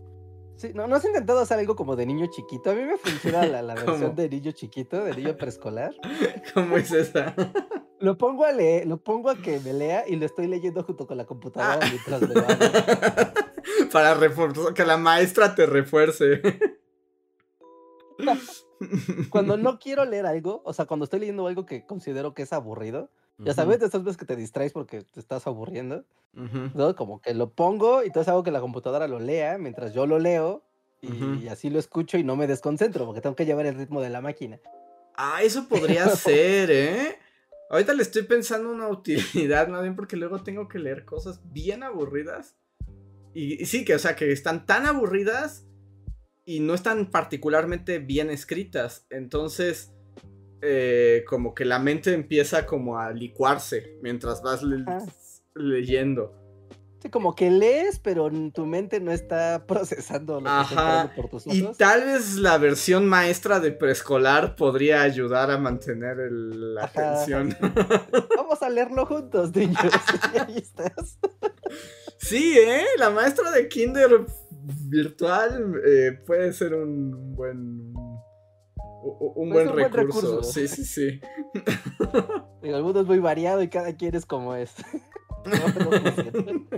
[0.56, 2.70] sí, no- no has intentado hacer algo como de niño chiquito?
[2.70, 5.94] A mí me funciona la, versión de niño chiquito, de niño preescolar.
[6.54, 7.34] ¿Cómo es esa?
[7.98, 11.06] Lo pongo a leer, lo pongo a que me lea y lo estoy leyendo junto
[11.06, 11.88] con la computadora Ah.
[11.90, 13.90] mientras me hago.
[13.90, 16.42] Para reforzar, que la maestra te refuerce.
[19.30, 22.52] Cuando no quiero leer algo, o sea, cuando estoy leyendo algo que considero que es
[22.52, 26.70] aburrido, ya sabes, de esas veces que te distraes porque te estás aburriendo, Ujú.
[26.74, 26.96] ¿no?
[26.96, 30.18] Como que lo pongo y entonces hago que la computadora lo lea mientras yo lo
[30.18, 30.62] leo
[31.02, 31.50] y Ujú.
[31.50, 34.20] así lo escucho y no me desconcentro porque tengo que llevar el ritmo de la
[34.20, 34.58] máquina.
[35.16, 37.18] Ah, eso podría ser, ¿eh?
[37.68, 41.82] Ahorita le estoy pensando una utilidad, más bien porque luego tengo que leer cosas bien
[41.82, 42.56] aburridas.
[43.34, 45.66] Y, y sí, que o sea, que están tan aburridas
[46.44, 49.06] y no están particularmente bien escritas.
[49.10, 49.92] Entonces,
[50.62, 54.98] eh, como que la mente empieza como a licuarse mientras vas le- Ah.
[55.54, 56.32] leyendo.
[57.02, 61.14] Sí, como que lees, pero tu mente no está procesando lo que está Ajá, entrando
[61.14, 61.76] por tus Y ojos.
[61.76, 67.12] tal vez la versión maestra de preescolar podría ayudar a mantener el- la Ajá.
[67.12, 67.54] atención.
[68.36, 69.76] Vamos a leerlo juntos, niños.
[70.34, 71.18] Y ahí estás.
[72.18, 72.84] Sí, ¿eh?
[72.98, 74.24] La maestra de kinder
[74.88, 77.92] virtual eh, puede ser un buen...
[79.08, 80.42] u- Un buen, recurso.
[80.42, 81.20] Sí, sí, sí.
[82.62, 84.74] Digo, el mundo es muy variado y cada quien es como es.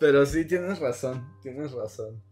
[0.00, 1.26] Pero sí, tienes razón.
[1.42, 2.22] Tienes razón.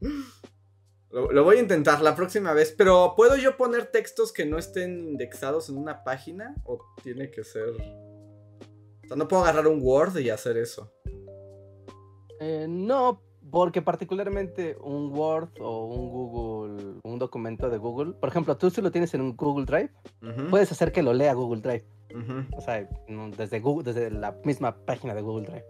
[1.11, 2.75] Lo, lo voy a intentar la próxima vez.
[2.77, 6.55] Pero ¿puedo yo poner textos que no estén indexados en una página?
[6.65, 7.69] ¿O tiene que ser...
[7.71, 10.93] O sea, no puedo agarrar un Word y hacer eso.
[12.41, 18.57] Eh, no, porque particularmente un Word o un Google, un documento de Google, por ejemplo,
[18.57, 19.91] tú si lo tienes en un Google Drive,
[20.51, 21.85] puedes hacer que lo lea Google Drive,
[22.57, 22.89] o sea,
[23.37, 25.65] desde Google, desde la misma página de Google Drive.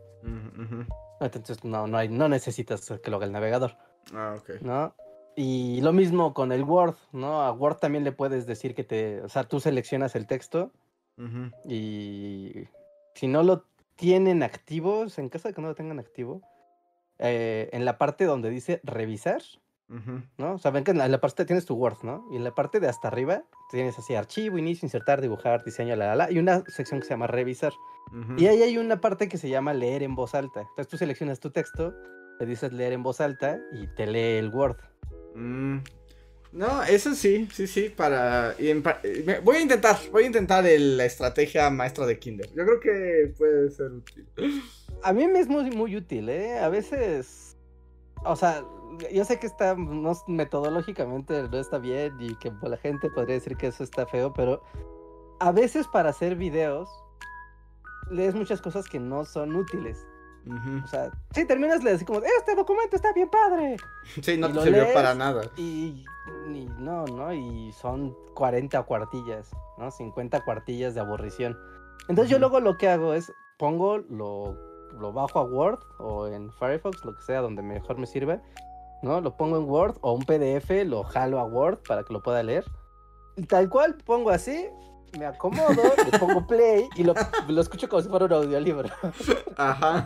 [1.20, 3.76] Entonces no, no, hay, no necesitas que lo haga el navegador,
[4.12, 4.60] Ah, ok.
[4.62, 4.94] ¿no?
[5.34, 7.42] Y lo mismo con el Word, ¿no?
[7.42, 10.72] A Word también le puedes decir que te, o sea, tú seleccionas el texto
[11.64, 12.52] y
[13.14, 13.64] si no lo
[13.96, 16.42] tienen activos, en caso de que no lo tengan activo,
[17.18, 19.42] eh, en la parte donde dice revisar.
[20.36, 20.54] ¿no?
[20.54, 22.26] O sea, ven que en la, en la parte tienes tu Word, ¿no?
[22.32, 26.08] Y en la parte de hasta arriba tienes así archivo, inicio, insertar, dibujar, diseño, la,
[26.08, 27.72] la, la, y una sección que se llama revisar.
[28.36, 30.60] Y ahí hay una parte que se llama leer en voz alta.
[30.60, 31.94] Entonces tú seleccionas tu texto,
[32.38, 34.76] le dices leer en voz alta y te lee el Word.
[35.34, 35.78] Mm,
[36.56, 38.54] No, eso sí, sí, sí, para...
[38.58, 38.82] eh,
[39.44, 42.48] Voy a intentar, voy a intentar el- la estrategia maestra de Kinder.
[42.54, 44.26] Yo creo que puede ser útil.
[45.02, 46.58] A mí me es muy, muy útil, ¿eh?
[46.58, 47.58] A veces,
[48.24, 48.64] o sea,
[49.12, 53.58] yo sé que está, no, metodológicamente no está bien y que la gente podría decir
[53.58, 54.62] que eso está feo, pero
[55.40, 56.88] a veces para hacer videos
[58.10, 60.06] lees muchas cosas que no son útiles.
[60.46, 60.84] Ujú.
[60.84, 63.76] O sea, sí, terminas decir como, este documento está bien padre.
[64.22, 65.42] Sí, no y te sirvió para nada.
[65.56, 66.04] Y,
[66.48, 67.32] y no, ¿no?
[67.32, 69.90] Y son 40 cuartillas, ¿no?
[69.90, 71.58] 50 cuartillas de aburrición.
[72.08, 72.42] Entonces yo Ujú.
[72.42, 74.56] luego lo que hago es pongo, lo,
[74.92, 78.40] lo bajo a Word o en Firefox, lo que sea, donde mejor me sirva,
[79.02, 79.20] ¿no?
[79.20, 82.42] Lo pongo en Word o un PDF, lo jalo a Word para que lo pueda
[82.42, 82.64] leer.
[83.48, 84.68] tal cual, pongo así,
[85.18, 87.14] me acomodo, le pongo play y lo,
[87.48, 88.88] lo escucho como si fuera un audiolibro.
[89.56, 90.04] Ajá.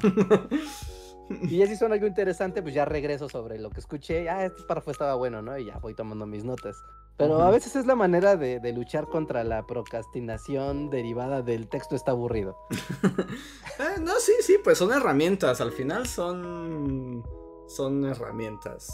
[1.43, 4.29] Y ya si suena algo interesante, pues ya regreso sobre lo que escuché.
[4.29, 5.57] Ah, este párrafo estaba bueno, ¿no?
[5.57, 6.77] Y ya voy tomando mis notas.
[7.17, 11.95] Pero a veces es la manera de, de luchar contra la procrastinación derivada del texto
[11.95, 12.57] está aburrido.
[13.81, 15.63] Eh, no, sí, sí, pues son herramientas.
[15.63, 17.25] Al final son.
[17.67, 18.93] Son herramientas.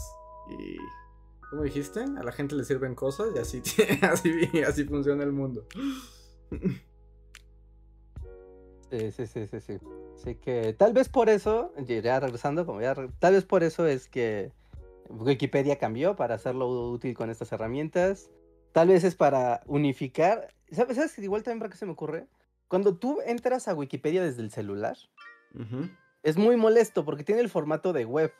[0.48, 0.76] Y.
[1.50, 2.00] ¿Cómo dijiste?
[2.00, 3.62] A la gente le sirven cosas y así,
[4.02, 5.66] así, así funciona el mundo.
[8.90, 9.78] Sí, sí, sí, sí, sí.
[10.14, 14.08] Así que tal vez por eso, ya regresando, como ya, tal vez por eso es
[14.08, 14.52] que
[15.08, 18.30] Wikipedia cambió para hacerlo útil con estas herramientas.
[18.72, 20.54] Tal vez es para unificar.
[20.70, 20.96] ¿Sabes?
[20.96, 21.18] ¿Sabes?
[21.18, 22.26] Igual también para qué se me ocurre.
[22.68, 24.96] Cuando tú entras a Wikipedia desde el celular,
[26.22, 28.32] es muy molesto porque tiene el formato de web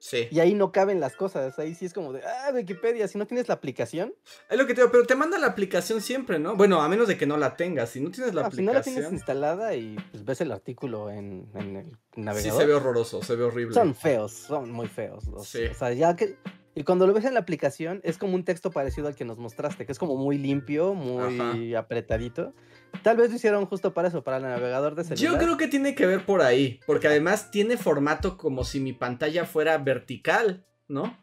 [0.00, 0.28] Sí.
[0.30, 1.58] y ahí no caben las cosas.
[1.58, 4.14] Ahí sí es como de, ah, Wikipedia, si no tienes la aplicación,
[4.48, 6.56] Es lo que te digo, pero te manda la aplicación siempre, ¿no?
[6.56, 7.90] Bueno, a menos de que no la tengas.
[7.90, 9.14] Si no tienes la ah, si no la tienes aplicación.
[9.14, 12.60] instalada y pues, ves el artículo en, en el sí, navegador.
[12.60, 13.74] se ve horroroso, se ve horrible.
[13.74, 15.26] Son feos, son muy feos.
[15.26, 15.64] los- Sí.
[15.66, 16.36] O sea, ya que.
[16.78, 19.36] Y cuando lo ves en la aplicación, es como un texto parecido al que nos
[19.36, 22.54] mostraste, que es como muy limpio, muy apretadito.
[23.02, 25.32] Tal vez lo hicieron justo para eso, para el navegador de celular.
[25.32, 28.92] Yo creo que tiene que ver por ahí, porque además tiene formato como si mi
[28.92, 31.18] pantalla fuera vertical, ¿no?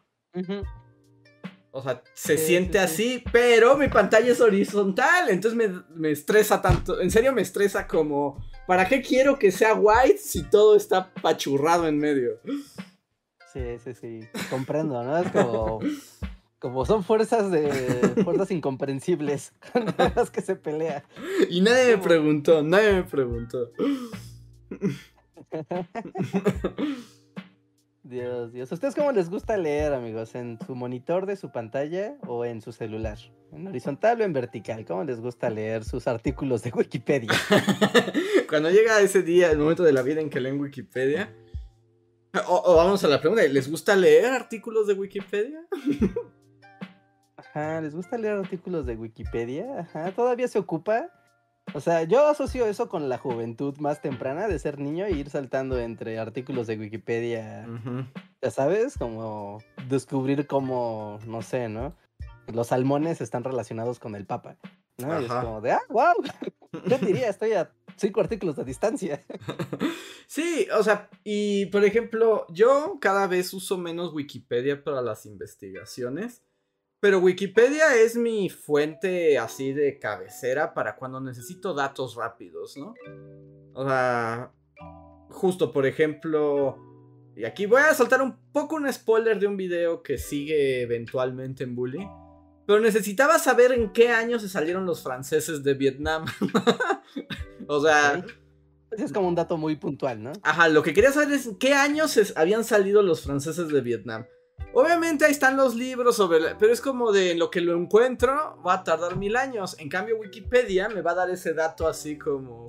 [1.70, 6.10] O sea, se Sí, siente sí, así, pero mi pantalla es horizontal, entonces me, me
[6.10, 10.76] estresa tanto, en serio me estresa como, ¿para qué quiero que sea white si todo
[10.76, 12.40] está pachurrado en medio?
[13.56, 14.20] Sí, sí, sí.
[14.50, 15.16] Comprendo, ¿no?
[15.16, 15.80] Es como.
[16.58, 17.70] Como son fuerzas de.
[18.22, 21.04] fuerzas incomprensibles con las que se pelea.
[21.48, 23.70] Y nadie me preguntó, nadie me preguntó.
[28.02, 28.70] Dios, Dios.
[28.70, 30.34] ¿A ustedes cómo les gusta leer, amigos?
[30.34, 33.18] ¿En su monitor de su pantalla o en su celular?
[33.52, 34.84] ¿En horizontal o en vertical?
[34.84, 37.32] ¿Cómo les gusta leer sus artículos de Wikipedia?
[38.48, 41.34] Cuando llega ese día, el momento de la vida en que leen Wikipedia,
[42.48, 45.66] o, o vamos a la pregunta, ¿les gusta leer artículos de Wikipedia?
[47.36, 49.80] Ajá, ¿les gusta leer artículos de Wikipedia?
[49.80, 51.10] Ajá, ¿todavía se ocupa?
[51.74, 55.30] O sea, yo asocio eso con la juventud más temprana de ser niño e ir
[55.30, 57.66] saltando entre artículos de Wikipedia,
[58.40, 61.94] ya sabes, como descubrir cómo, no sé, ¿no?
[62.52, 64.56] Los salmones están relacionados con el Papa,
[64.98, 65.20] ¿no?
[65.20, 66.14] Y es como de, ah, wow,
[66.86, 69.24] yo diría, estoy a cinco artículos de distancia.
[70.28, 76.42] Sí, o sea, y por ejemplo, yo cada vez uso menos Wikipedia para las investigaciones,
[76.98, 82.94] pero Wikipedia es mi fuente así de cabecera para cuando necesito datos rápidos, ¿no?
[83.74, 84.52] O sea,
[85.30, 86.76] justo por ejemplo,
[87.36, 91.62] y aquí voy a soltar un poco un spoiler de un video que sigue eventualmente
[91.62, 92.04] en Bully.
[92.66, 96.24] Pero necesitaba saber en qué año se salieron los franceses de Vietnam.
[97.68, 98.24] o sea.
[98.90, 100.32] Ese es como un dato muy puntual, ¿no?
[100.42, 104.24] Ajá, lo que quería saber es en qué años habían salido los franceses de Vietnam.
[104.72, 108.60] Obviamente ahí están los libros sobre, la- pero es como de lo que lo encuentro
[108.66, 109.76] va a tardar mil años.
[109.78, 112.68] En cambio Wikipedia me va a dar ese dato así como,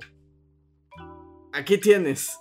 [1.53, 2.39] aquí tienes,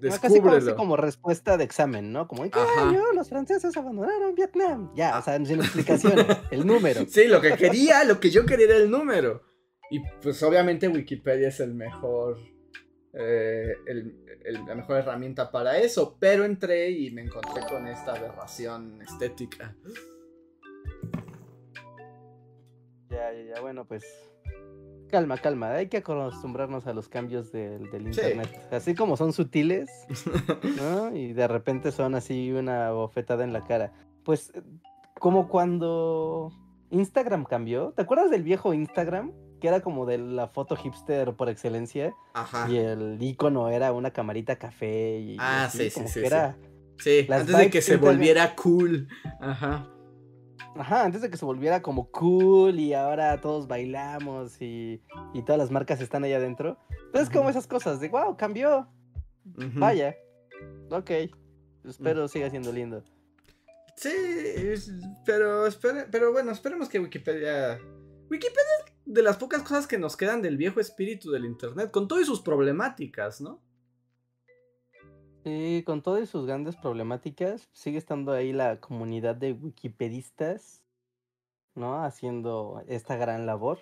[0.00, 0.76] No, Casi como, descúbrelo.
[0.76, 2.28] como respuesta de examen, ¿no?
[2.28, 2.88] Como, ¿en qué Ajá.
[2.88, 4.92] año los franceses abandonaron Vietnam?
[4.94, 7.04] Ya, o sea, sin explicaciones, el número.
[7.08, 9.42] Sí, lo que quería, lo que yo quería era el número.
[9.90, 12.38] Y pues obviamente Wikipedia es el mejor,
[13.12, 16.16] eh, el- el- la mejor herramienta para eso.
[16.20, 19.74] Pero entré y me encontré con esta aberración estética.
[23.10, 24.04] Ya, ya, ya, bueno, pues.
[25.10, 28.20] Calma, calma, hay que acostumbrarnos a los cambios del, del Sí.
[28.20, 28.68] internet.
[28.70, 29.88] Así como son sutiles,
[30.78, 31.14] ¿no?
[31.16, 33.92] Y de repente son así una bofetada en la cara.
[34.24, 34.62] Pues, eh,
[35.18, 36.52] como cuando
[36.90, 37.92] Instagram cambió.
[37.96, 39.32] ¿Te acuerdas del viejo Instagram?
[39.60, 42.14] Que era como de la foto hipster por excelencia.
[42.34, 42.68] Ajá.
[42.70, 45.18] Y el icono era una camarita café.
[45.18, 46.56] Y Ah, así, sí, sí, como sí, era.
[46.98, 49.08] Sí, antes de que se volviera cool.
[49.40, 49.88] Ajá.
[50.78, 55.02] Ajá, antes de que se volviera como cool y ahora todos bailamos y,
[55.34, 56.78] y todas las marcas están ahí adentro.
[57.06, 57.50] Entonces, como Ujú.
[57.50, 58.88] esas cosas de, wow, cambió.
[59.44, 60.14] Vaya.
[60.90, 61.10] Ok.
[61.84, 63.02] Espero siga siendo lindo.
[63.96, 64.10] Sí,
[65.24, 67.80] pero, espere- pero bueno, esperemos que Wikipedia...
[68.30, 72.06] Wikipedia es de las pocas cosas que nos quedan del viejo espíritu del Internet, con
[72.06, 73.60] todas sus problemáticas, ¿no?
[75.48, 80.82] Sí, con todas sus grandes problemáticas, sigue estando ahí la comunidad de wikipedistas,
[81.74, 82.04] ¿no?
[82.04, 83.78] Haciendo esta gran labor.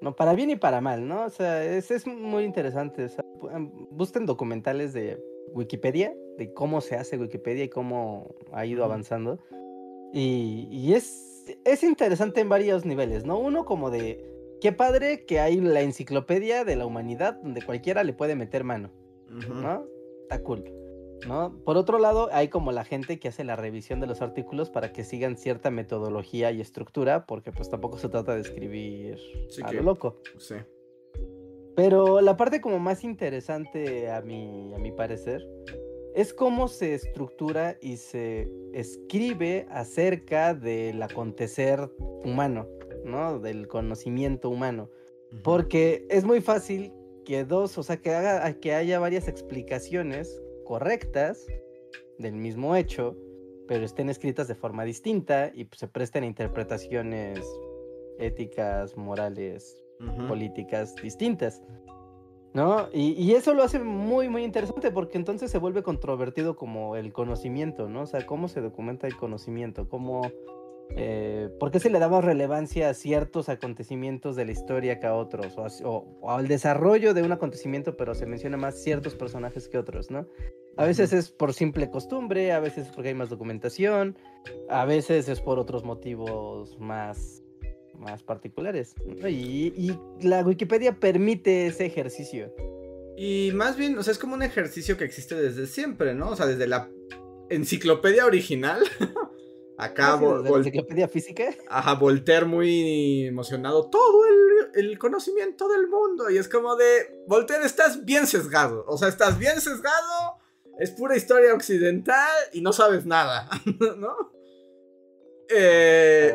[0.00, 1.24] No, para bien y para mal, ¿no?
[1.24, 3.04] O sea, es, es muy interesante.
[3.04, 8.66] o sea, em, busquen documentales de Wikipedia, de cómo se hace Wikipedia y cómo ha
[8.66, 9.38] ido avanzando.
[10.12, 13.38] Y, y es, es interesante en varios niveles, ¿no?
[13.38, 14.24] Uno como de,
[14.60, 18.90] qué padre que hay la enciclopedia de la humanidad donde cualquiera le puede meter mano.
[19.30, 19.84] ¿no?
[20.22, 20.85] Está cool.
[21.26, 21.56] ¿No?
[21.64, 24.92] Por otro lado, hay como la gente que hace la revisión de los artículos para
[24.92, 29.68] que sigan cierta metodología y estructura, porque pues tampoco se trata de escribir Sí a
[29.70, 30.20] que- lo loco.
[30.38, 30.56] Sí.
[31.74, 35.46] Pero la parte como más interesante a mi, a mi parecer
[36.14, 41.90] es cómo se estructura y se escribe acerca del acontecer
[42.24, 42.66] humano,
[43.04, 43.38] ¿no?
[43.38, 44.88] Del conocimiento humano.
[45.42, 46.92] Porque es muy fácil
[47.26, 51.46] que dos, o sea, que, haga, que haya varias explicaciones correctas
[52.18, 53.16] del mismo hecho,
[53.66, 57.40] pero estén escritas de forma distinta y pues, se presten a interpretaciones
[58.18, 59.82] éticas, morales,
[60.28, 61.62] políticas distintas.
[62.52, 62.88] ¿No?
[62.90, 67.12] Y, y eso lo hace muy, muy interesante porque entonces se vuelve controvertido como el
[67.12, 68.02] conocimiento, ¿no?
[68.02, 70.22] O sea, cómo se documenta el conocimiento, cómo...
[70.90, 75.06] eh, ¿Por qué se le da más relevancia a ciertos acontecimientos de la historia que
[75.06, 75.56] a otros?
[75.58, 79.68] O, as- o- o al desarrollo de un acontecimiento, pero se menciona más ciertos personajes
[79.68, 80.26] que otros, ¿no?
[80.78, 84.16] A veces es por simple costumbre, a veces es porque hay más documentación,
[84.68, 87.42] a veces es por otros motivos más
[87.98, 88.94] más particulares.
[89.06, 89.26] ¿no?
[89.26, 92.52] Y, y la Wikipedia permite ese ejercicio.
[93.16, 96.28] Y más bien, o sea, es como un ejercicio que existe desde siempre, ¿no?
[96.28, 96.90] O sea, desde la
[97.48, 98.80] enciclopedia original.
[99.78, 100.18] Acá,
[100.56, 101.44] enciclopedia física.
[101.68, 103.90] ajá, Voltaire muy emocionado.
[103.90, 106.30] Todo el, el conocimiento del mundo.
[106.30, 108.84] Y es como de, Voltaire, estás bien sesgado.
[108.88, 110.38] O sea, estás bien sesgado.
[110.78, 113.48] Es pura historia occidental y no sabes nada,
[113.98, 114.14] ¿no?
[115.48, 116.34] Eh,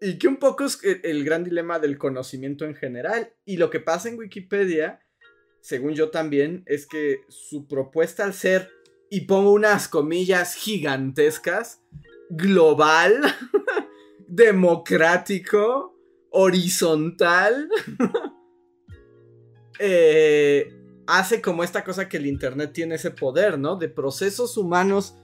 [0.00, 3.34] y que un poco es el, el gran dilema del conocimiento en general.
[3.44, 5.00] Y lo que pasa en Wikipedia,
[5.60, 8.70] según yo también, es que su propuesta al ser,
[9.08, 11.80] y pongo unas comillas gigantescas,
[12.30, 13.22] global,
[14.28, 15.94] democrático,
[16.30, 17.68] horizontal,
[19.78, 20.72] eh,
[21.06, 23.76] hace como esta cosa que el Internet tiene ese poder, ¿no?
[23.76, 25.16] De procesos humanos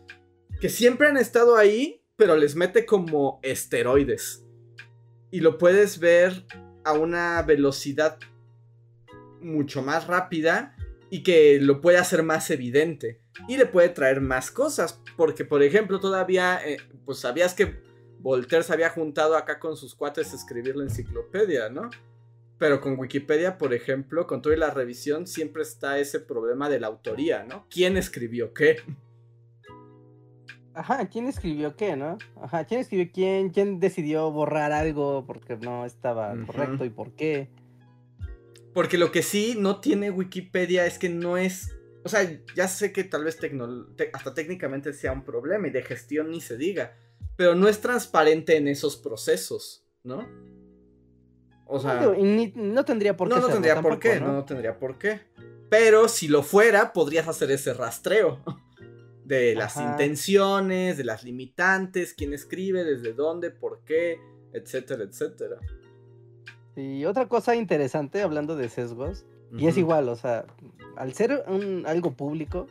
[0.61, 4.45] que siempre han estado ahí, pero les mete como esteroides.
[5.31, 6.47] Y lo puedes ver
[6.85, 8.19] a una velocidad
[9.41, 10.77] mucho más rápida
[11.11, 13.22] y que lo puede hacer más evidente.
[13.49, 15.01] Y le puede traer más cosas.
[15.17, 17.81] Porque, por ejemplo, todavía, eh, pues sabías que
[18.19, 21.91] Voltaire se había juntado acá con sus cuates a escribir la enciclopedia, ¿no?
[22.59, 26.87] Pero con Wikipedia, por ejemplo, con toda la revisión, siempre está ese problema de la
[26.87, 27.67] autoría, ¿no?
[27.69, 28.77] ¿Quién escribió qué?
[30.75, 32.19] Ajá, ¿quién escribió qué, no?
[32.41, 33.51] Ajá, ¿quién escribió quién?
[33.51, 37.51] ¿Quién decidió borrar algo porque no estaba correcto y por qué?
[38.73, 41.77] Porque lo que sí no tiene Wikipedia es que no es.
[42.05, 43.39] O sea, ya sé que tal vez
[44.13, 46.97] hasta técnicamente sea un problema y de gestión ni se diga.
[47.37, 50.27] Pero no es transparente en esos procesos, ¿no?
[51.67, 52.07] O sea.
[52.19, 54.27] Ni- no tendría por qué no, no tendría por qué, ¿no?
[54.27, 55.21] no, no tendría por qué.
[55.71, 58.43] Pero si lo fuera, podrías hacer ese rastreo
[59.25, 59.93] de las Ajá.
[59.93, 64.19] intenciones, de las limitantes, quién escribe, desde dónde, por qué,
[64.53, 65.57] etcétera, etcétera.
[66.77, 69.25] Y otra cosa interesante, hablando de sesgos,
[69.57, 70.47] y es igual, o sea,
[70.97, 72.67] al ser un, algo público,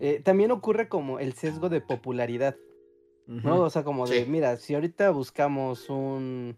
[0.00, 2.56] eh, también ocurre como el sesgo de popularidad.
[3.26, 3.62] ¿no?
[3.62, 6.56] O sea, como de, mira, si ahorita buscamos un...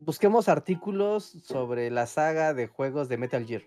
[0.00, 3.62] Busquemos artículos sobre la saga de juegos de Metal Gear.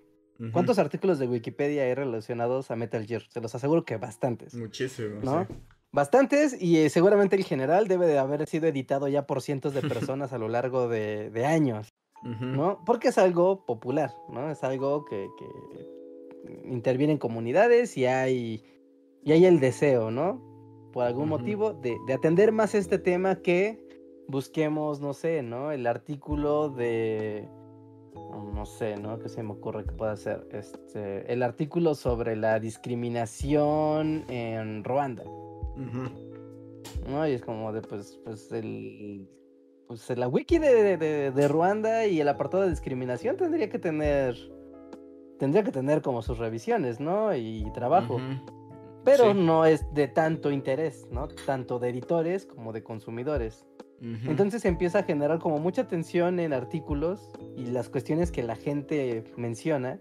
[0.54, 3.24] ¿Cuántos artículos de Wikipedia hay relacionados a Metal Gear?
[3.30, 5.20] Se los aseguro que bastantes, Muchísimo.
[5.22, 5.46] ¿no?
[5.46, 5.54] sí.
[5.92, 9.82] Bastantes y eh, seguramente el general debe de haber sido editado ya por cientos de
[9.82, 12.84] personas a lo largo de, de años, ¿no?
[12.86, 14.50] Porque es algo popular, ¿no?
[14.52, 18.64] Es algo que, que interviene en comunidades y hay,
[19.24, 20.42] y hay el deseo, ¿no?
[20.94, 23.80] Por algún motivo de, de atender más este tema que
[24.28, 25.72] busquemos, no sé, ¿no?
[25.72, 27.48] El artículo de...
[28.54, 29.18] No sé, ¿no?
[29.20, 30.48] ¿Qué se me ocurre que pueda ser?
[30.52, 35.24] Este, el artículo sobre la discriminación en Ruanda.
[37.08, 37.28] ¿no?
[37.28, 39.28] Y es como de, pues, pues, el,
[39.92, 44.36] pues, la wiki de, de, de Ruanda y el apartado de discriminación tendría que tener,
[45.38, 47.36] tendría que tener como sus revisiones, ¿no?
[47.36, 48.20] Y trabajo.
[49.04, 49.40] Pero Sí.
[49.40, 51.28] no es de tanto interés, ¿no?
[51.28, 53.66] Tanto de editores como de consumidores.
[54.26, 58.56] Entonces se empieza a generar como mucha tensión en artículos y las cuestiones que la
[58.56, 60.00] gente menciona,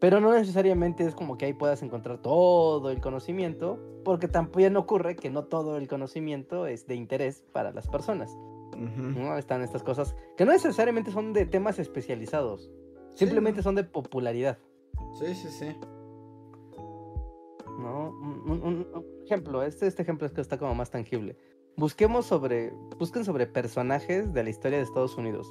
[0.00, 5.14] pero no necesariamente es como que ahí puedas encontrar todo el conocimiento, porque también ocurre
[5.14, 8.36] que no todo el conocimiento es de interés para las personas,
[8.76, 9.36] ¿no?
[9.38, 12.70] Están estas cosas que no necesariamente son de temas especializados,
[13.14, 14.58] simplemente Sí, son de popularidad,
[15.18, 15.76] Sí, sí, sí.
[17.78, 18.10] ¿no?
[18.10, 21.36] Un, un- un- un ejemplo, este, este ejemplo es que está como más tangible.
[21.76, 25.46] busquemos sobre, busquen sobre personajes de la historia de Estados Unidos.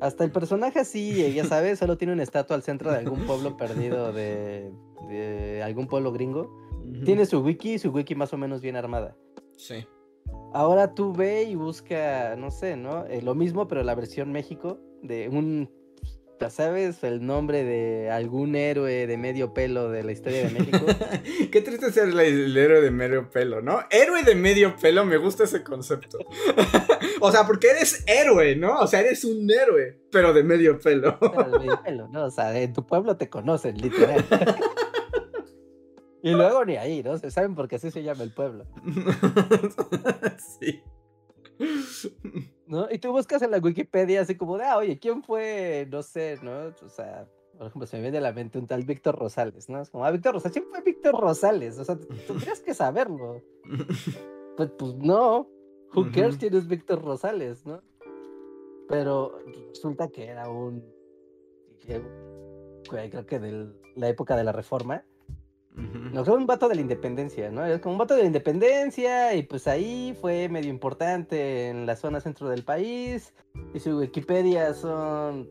[0.00, 3.18] Hasta el personaje así, eh, ya sabes, solo tiene una estatua al centro de algún
[3.26, 4.70] pueblo perdido de,
[5.08, 6.56] de algún pueblo gringo.
[7.04, 9.16] Tiene su wiki y su wiki más o menos bien armada.
[9.56, 9.84] Sí.
[10.54, 13.04] Ahora tú ve y busca, no sé, ¿no?
[13.06, 15.70] Eh, lo mismo, pero la versión México de un,
[16.40, 20.78] ya sabes, el nombre de algún héroe de medio pelo de la historia de México.
[21.52, 23.80] Qué triste ser la- el héroe de medio pelo, ¿no?
[23.90, 26.18] Héroe de medio pelo, me gusta ese concepto.
[27.20, 28.78] o sea, porque eres héroe, ¿no?
[28.80, 31.18] O sea, eres un héroe, pero de medio pelo.
[31.18, 32.24] Pero de medio pelo, ¿no?
[32.26, 34.24] O sea, en tu pueblo te conocen, literal.
[36.22, 37.18] y luego ni ahí, ¿no?
[37.18, 38.64] Se saben porque así se llama el pueblo,
[40.60, 40.82] sí.
[42.66, 42.88] ¿no?
[42.90, 45.86] Y tú buscas en la Wikipedia así como de, ah, oye, ¿quién fue?
[45.90, 46.74] No sé, ¿no?
[46.84, 49.80] O sea, por ejemplo, se me viene a la mente un tal Víctor Rosales, ¿no?
[49.80, 51.78] Es como, ah, Víctor Rosales, ¿quién fue Víctor Rosales?
[51.78, 53.40] O sea, tendrías que saberlo.
[54.54, 55.48] Pues, pues no.
[55.94, 57.82] Who cares quién es Víctor Rosales, ¿no?
[58.86, 59.38] Pero
[59.70, 60.84] resulta que era un.
[61.80, 62.02] que
[62.86, 65.06] Creo que de la época de la reforma.
[66.12, 67.64] No, fue un vato de la independencia, ¿no?
[67.64, 71.96] Era como un vato de la independencia y pues ahí fue medio importante en la
[71.96, 73.32] zona centro del país.
[73.72, 75.48] Y su Wikipedia son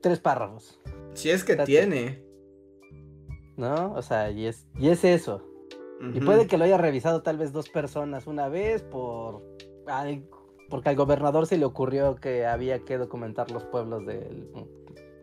[0.00, 0.80] tres párrafos,
[1.14, 2.22] Si es que tiene.
[3.56, 3.92] ¿no?
[3.94, 5.44] O sea, y es, y es eso.
[6.12, 9.42] Y puede que lo haya revisado tal vez dos personas una vez por
[9.86, 10.24] al-
[10.68, 14.48] porque al gobernador se le ocurrió que había que documentar los pueblos del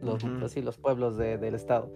[0.01, 0.23] los,
[0.55, 1.91] los pueblos de- del estado.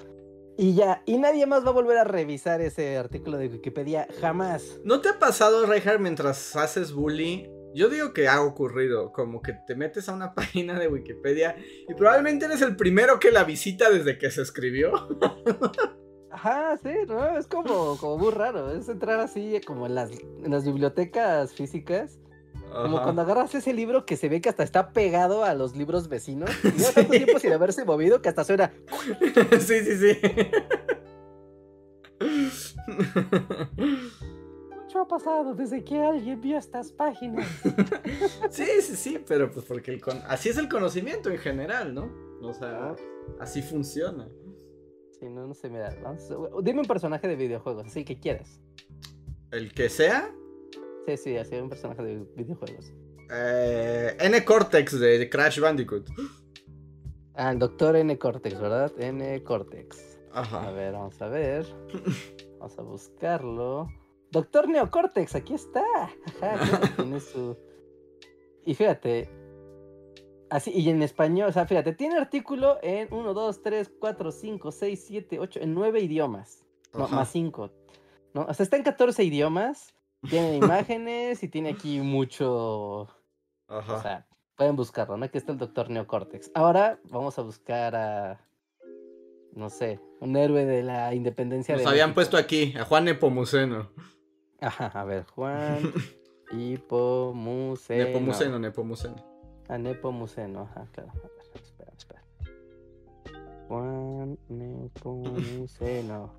[0.58, 4.80] Y ya, y nadie más va a volver a revisar ese artículo de Wikipedia jamás.
[4.86, 7.50] ¿No te ha pasado, Reinhardt, mientras haces bully?
[7.74, 11.58] Yo digo que ha ocurrido, como que te metes a una página de Wikipedia
[11.90, 14.94] y probablemente eres el primero que la visita desde que se escribió.
[16.32, 17.38] Ajá, sí, ¿no?
[17.38, 18.72] Es como, como muy raro.
[18.72, 22.18] Es entrar así como en las, en las bibliotecas físicas.
[22.84, 23.04] Como Ajá.
[23.06, 26.50] cuando agarras ese libro que se ve que hasta está pegado a los libros vecinos.
[26.64, 26.94] Y Sí.
[26.94, 28.74] tanto tiempo sin haberse movido que hasta suena.
[29.60, 30.18] sí, sí, sí.
[34.70, 37.48] Mucho ha pasado desde que alguien vio estas páginas.
[38.50, 42.10] sí, sí, sí, pero pues porque el con- así es el conocimiento en general, ¿no?
[42.42, 42.96] O sea,
[43.40, 44.28] así funciona.
[45.20, 45.96] Sí, no, no sé, mira.
[46.04, 46.30] vamos
[46.64, 48.60] Dime un personaje de videojuegos, así que quieras.
[49.52, 50.30] El que sea,
[51.06, 52.92] Sí, sí, así un personaje de videojuegos.
[53.32, 56.08] eh, N Cortex de Crash Bandicoot.
[57.36, 58.92] Ah, el doctor N Cortex, ¿verdad?
[59.00, 60.18] N Cortex.
[60.32, 60.72] A Ajá.
[60.72, 61.66] ver, vamos a ver.
[62.60, 63.88] Vamos a buscarlo.
[64.32, 65.84] Doctor Neocortex, aquí está.
[66.42, 66.62] Ajá, claro,
[66.96, 67.56] tiene su.
[68.66, 69.30] Y fíjate.
[70.50, 74.72] Así, y en español, o sea, fíjate, tiene artículo en 1, 2, 3, 4, 5,
[74.72, 76.64] 6, 7, 8, en 9 idiomas.
[76.94, 77.70] No, más 5.
[78.34, 78.46] ¿no?
[78.46, 79.94] O sea, está en 14 idiomas.
[80.30, 83.08] Tiene imágenes y tiene aquí mucho.
[83.68, 83.94] Ajá.
[83.96, 85.26] O sea, pueden buscarlo, ¿no?
[85.26, 86.52] Aquí está el doctor Neocortex.
[86.54, 88.42] Ahora vamos a buscar a.
[89.54, 91.90] No sé, un héroe de la independencia Nos de.
[91.90, 92.16] habían México.
[92.16, 93.90] puesto aquí, a Juan Nepomuceno.
[94.60, 95.94] Ajá, a ver, Juan
[96.52, 98.04] Hipomuceno.
[98.06, 99.16] Nepomuceno, Nepomuceno.
[99.70, 101.12] A Nepomuceno, ajá, claro.
[101.12, 101.32] A ver,
[101.64, 102.24] espera, espera.
[103.70, 106.34] Juan Nepomuceno.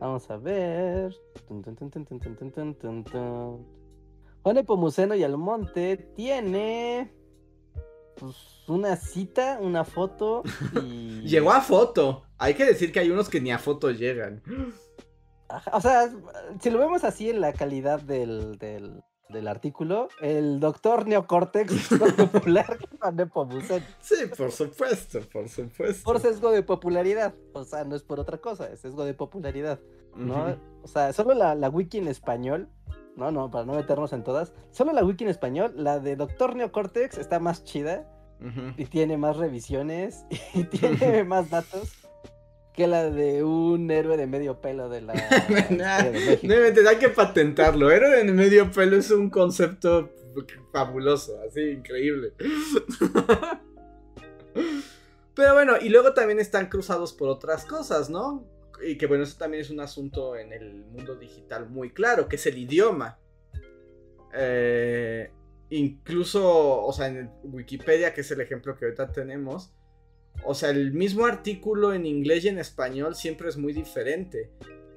[0.00, 1.14] Vamos a ver.
[4.42, 7.12] Juan Epomuceno y Almonte tiene
[8.16, 8.36] pues,
[8.68, 10.42] una cita, una foto.
[11.24, 12.24] Llegó a foto.
[12.38, 14.42] Hay que decir que hay unos que ni a foto llegan.
[15.72, 16.10] O sea,
[16.60, 21.88] si lo vemos así en la calidad del, del, del artículo, el doctor Neocortex
[22.32, 22.78] popular.
[24.00, 26.04] Sí, por supuesto, por supuesto.
[26.04, 27.34] Por sesgo de popularidad.
[27.52, 29.80] O sea, no es por otra cosa, es sesgo de popularidad.
[30.14, 30.44] ¿no?
[30.44, 30.56] Ujú.
[30.82, 32.68] O sea, solo la, la wiki en español.
[33.16, 34.52] No, no, para no meternos en todas.
[34.70, 38.08] Solo la wiki en español, la de Doctor Neocortex está más chida
[38.40, 38.74] Ujú.
[38.76, 41.92] y tiene más revisiones y tiene más datos
[42.74, 45.14] que la de un héroe de medio pelo de la
[45.70, 46.46] Nah, de México.
[46.82, 47.90] no hay que patentarlo.
[47.90, 50.10] Héroe en medio pelo es un concepto
[50.72, 52.32] fabuloso, así increíble.
[55.34, 58.46] Pero bueno, y luego también están cruzados por otras cosas, ¿no?
[58.84, 62.36] Y que bueno, eso también es un asunto en el mundo digital muy claro, que
[62.36, 63.18] es el idioma.
[64.32, 65.30] Eh,
[65.70, 69.72] incluso, o sea, en Wikipedia, que es el ejemplo que ahorita tenemos,
[70.44, 74.50] o sea, el mismo artículo en inglés y en español siempre es muy diferente.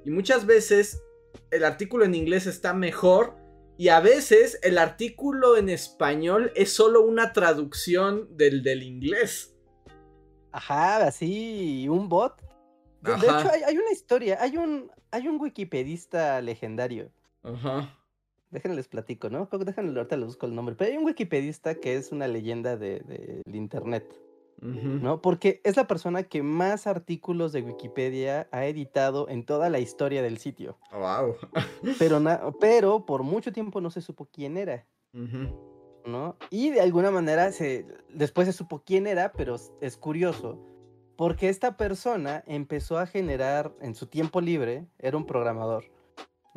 [0.05, 1.01] Y muchas veces
[1.51, 3.35] el artículo en inglés está mejor
[3.77, 9.55] y a veces el artículo en español es solo una traducción del del inglés.
[10.51, 12.41] Ajá, así, un bot.
[13.01, 17.11] De, hecho, hay, hay una historia, hay un, hay un wikipedista legendario
[17.43, 17.95] Ajá.
[18.49, 19.47] déjenles platico, ¿no?
[19.51, 20.75] Déjenle, ahorita les busco el nombre.
[20.75, 24.11] Pero hay un wikipedista que es una leyenda del de, de internet,
[24.61, 25.21] ¿no?
[25.21, 30.21] Porque es la persona que más artículos de Wikipedia ha editado en toda la historia
[30.21, 30.77] del sitio.
[30.91, 31.35] Wow.
[31.99, 32.21] Pero,
[32.59, 34.85] pero por mucho tiempo no se supo quién era.
[36.05, 36.37] ¿no?
[36.49, 40.59] Y de alguna manera se, después se supo quién era, pero es curioso,
[41.15, 45.85] porque esta persona empezó a generar en su tiempo libre, era un programador,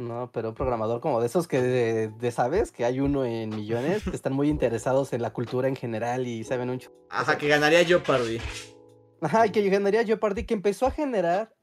[0.00, 0.30] ¿no?
[0.32, 2.72] Pero un programador como de esos que, de, de, ¿sabes?
[2.72, 6.44] Que hay uno en millones, que están muy interesados en la cultura en general y
[6.44, 6.78] saben un...
[6.80, 8.38] ch- Ajá, que ganaría Jeopardy.
[9.20, 11.54] Ajá, que generaría Jeopardy, que empezó a generar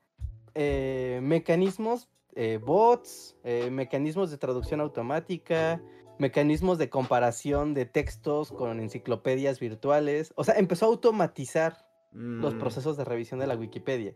[0.55, 5.81] eh, mecanismos, eh, bots, eh, mecanismos de traducción automática,
[6.19, 10.33] mecanismos de comparación de textos con enciclopedias virtuales.
[10.35, 14.13] O sea, empezó a automatizar los Mm, procesos de revisión de la Wikipedia,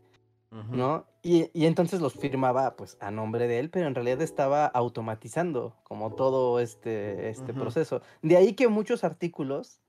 [0.51, 1.05] ¿no?
[1.23, 5.73] Y, y entonces los firmaba pues a nombre de él, pero en realidad estaba automatizando
[5.83, 8.01] como todo este, este proceso.
[8.21, 9.79] De ahí que muchos artículos,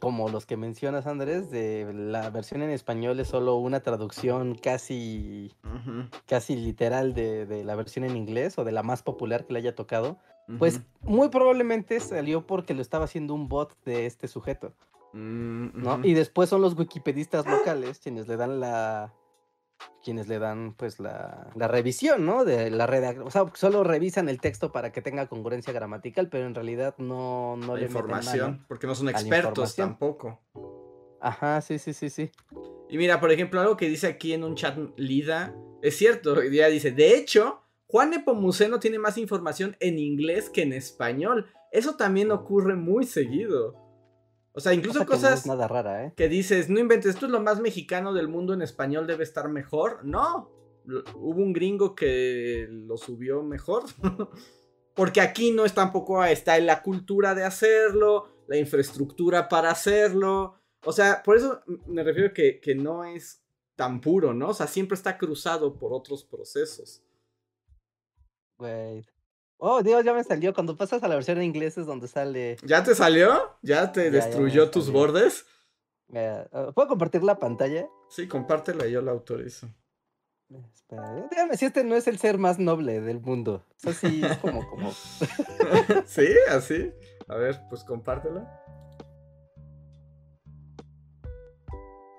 [0.00, 5.52] como los que mencionas Andrés, de la versión en español es solo una traducción casi,
[6.26, 9.58] casi literal de, de la versión en inglés o de la más popular que le
[9.58, 10.18] haya tocado,
[10.58, 14.72] pues muy probablemente salió porque lo estaba haciendo un bot de este sujeto.
[15.12, 16.00] Mm, ¿no?
[16.02, 19.12] Y después son los wikipedistas locales quienes le dan la
[20.02, 22.44] quienes le dan pues la, la revisión, ¿no?
[22.44, 26.46] De la redacción, o sea, solo revisan el texto para que tenga congruencia gramatical, pero
[26.46, 27.98] en realidad no, no La le meten mano.
[28.16, 30.40] información, porque no son expertos tampoco.
[31.20, 32.30] Ajá, sí, sí, sí, sí.
[32.90, 36.68] Y mira, por ejemplo, algo que dice aquí en un chat Lida, es cierto, ya
[36.68, 41.46] dice, de hecho, Juan Nepomuceno tiene más información en inglés que en español.
[41.72, 43.83] Eso también ocurre muy seguido.
[44.56, 46.12] O sea, incluso Cosa que no cosas es nada rara, ¿eh?
[46.16, 49.48] que dices, no inventes, esto es lo más mexicano del mundo en español, debe estar
[49.48, 50.04] mejor.
[50.04, 50.48] No,
[51.16, 53.82] hubo un gringo que lo subió mejor.
[54.94, 60.60] Porque aquí no es tampoco está en la cultura de hacerlo, la infraestructura para hacerlo.
[60.84, 63.42] O sea, por eso me refiero que, que no es
[63.74, 64.50] tan puro, ¿no?
[64.50, 67.02] O sea, siempre está cruzado por otros procesos.
[68.56, 69.04] Güey.
[69.66, 70.52] Oh, Dios, ya me salió.
[70.52, 72.58] Cuando pasas a la versión en inglés es donde sale.
[72.64, 73.56] ¿Ya te salió?
[73.62, 75.00] ¿Ya te Ya, ya me destruyó tus salió.
[75.00, 75.46] bordes?
[76.14, 77.86] Ah, ¿Puedo compartir la pantalla?
[78.10, 79.68] Sí, compártela, yo la autorizo.
[80.74, 83.64] Espera, eh, dígame si este no es el ser más noble del mundo.
[83.82, 84.92] Eso sí, es como, como.
[86.06, 86.28] ¿Sí?
[86.50, 86.92] ¿Así?
[87.26, 88.46] A ver, pues compártela.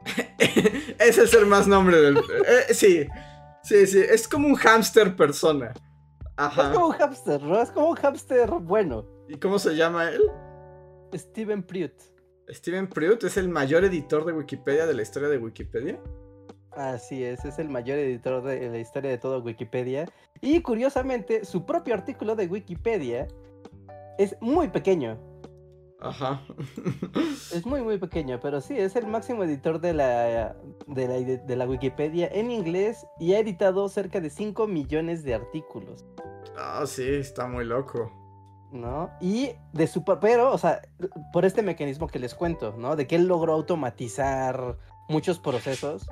[0.99, 2.17] es el ser más nombre del.
[2.17, 3.05] eh, sí,
[3.61, 3.99] sí, sí.
[3.99, 5.71] Es como un hámster persona.
[6.37, 7.61] Es como un hámster, ¿no?
[7.61, 9.05] Es como un hámster bueno.
[9.29, 10.21] ¿Y cómo se llama él?
[11.13, 11.93] Steven Priut.
[12.49, 15.99] Steven Pruitt es el mayor editor de Wikipedia de la historia de Wikipedia.
[16.71, 20.05] Así es, es el mayor editor de la historia de todo Wikipedia.
[20.41, 23.27] Y curiosamente, su propio artículo de Wikipedia
[24.17, 25.17] es muy pequeño.
[26.05, 26.41] Ajá.
[27.53, 30.55] Es muy, muy pequeño, pero sí, es el máximo editor de la,
[30.87, 35.35] de la, de la Wikipedia en inglés y ha editado cerca de 5 millones de
[35.35, 36.05] artículos.
[36.57, 38.11] Ah, sí, está muy loco.
[38.71, 39.09] ¿no?
[39.21, 40.81] Y de su pero, o sea,
[41.31, 42.95] por este mecanismo que les cuento, ¿no?
[42.95, 44.77] De que él logró automatizar
[45.07, 46.07] muchos procesos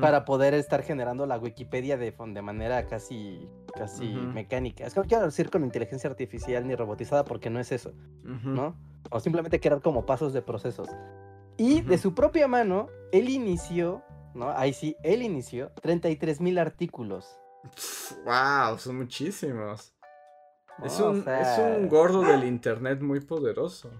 [0.00, 4.86] para poder estar generando la Wikipedia de, de manera casi, casi mecánica.
[4.86, 7.92] Es que no quiero decir con inteligencia artificial ni robotizada porque no es eso.
[8.22, 8.76] ¿no?
[9.10, 10.88] O simplemente crear como pasos de procesos.
[11.56, 14.02] Y de su propia mano, él inició,
[14.34, 14.50] ¿no?
[14.50, 17.38] Ahí sí, él inició 33 mil artículos.
[18.24, 19.92] Wow, son muchísimos.
[20.84, 21.40] Es, un, sea,
[21.74, 23.90] es un gordo del internet muy poderoso.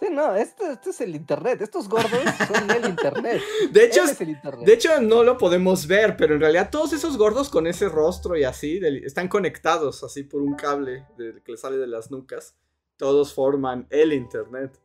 [0.00, 1.60] Sí, no, esto, esto es el internet.
[1.60, 2.10] Estos gordos
[2.46, 3.40] son el internet.
[3.72, 4.64] De hecho, es el internet.
[4.66, 8.36] de hecho, no lo podemos ver, pero en realidad todos esos gordos con ese rostro
[8.36, 12.56] y así están conectados así por un cable de- que le sale de las nucas.
[12.98, 14.78] Todos forman el internet.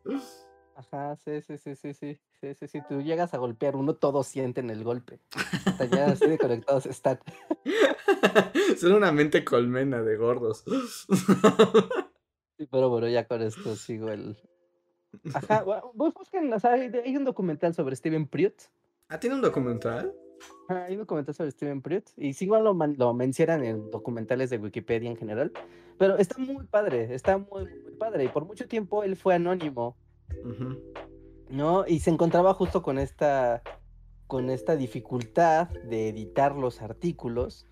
[0.76, 2.20] Ajá, sí, sí, sí, sí, sí.
[2.40, 2.80] Sí, sí, sí.
[2.88, 5.20] Tú llegas a golpear uno, todos sienten el golpe.
[5.66, 7.18] Hasta ya así de conectados están.
[8.78, 10.64] Son una mente colmena de gordos.
[12.58, 14.36] Sí, pero bueno, ya con esto sigo el.
[15.34, 18.54] Ajá, bus- busquen, o sea, hay, hay un documental sobre Steven Priut.
[19.08, 20.14] ¿Ah, tiene un documental?
[20.68, 22.04] Hay un documental sobre Steven Priut.
[22.16, 25.52] Y sí, igual lo, lo mencionan en documentales de Wikipedia en general.
[25.98, 28.24] Pero está muy padre, está muy, muy padre.
[28.24, 29.96] Y por mucho tiempo él fue anónimo.
[31.48, 31.86] ¿no?
[31.86, 33.62] Y se encontraba justo con esta,
[34.26, 37.66] con esta dificultad de editar los artículos,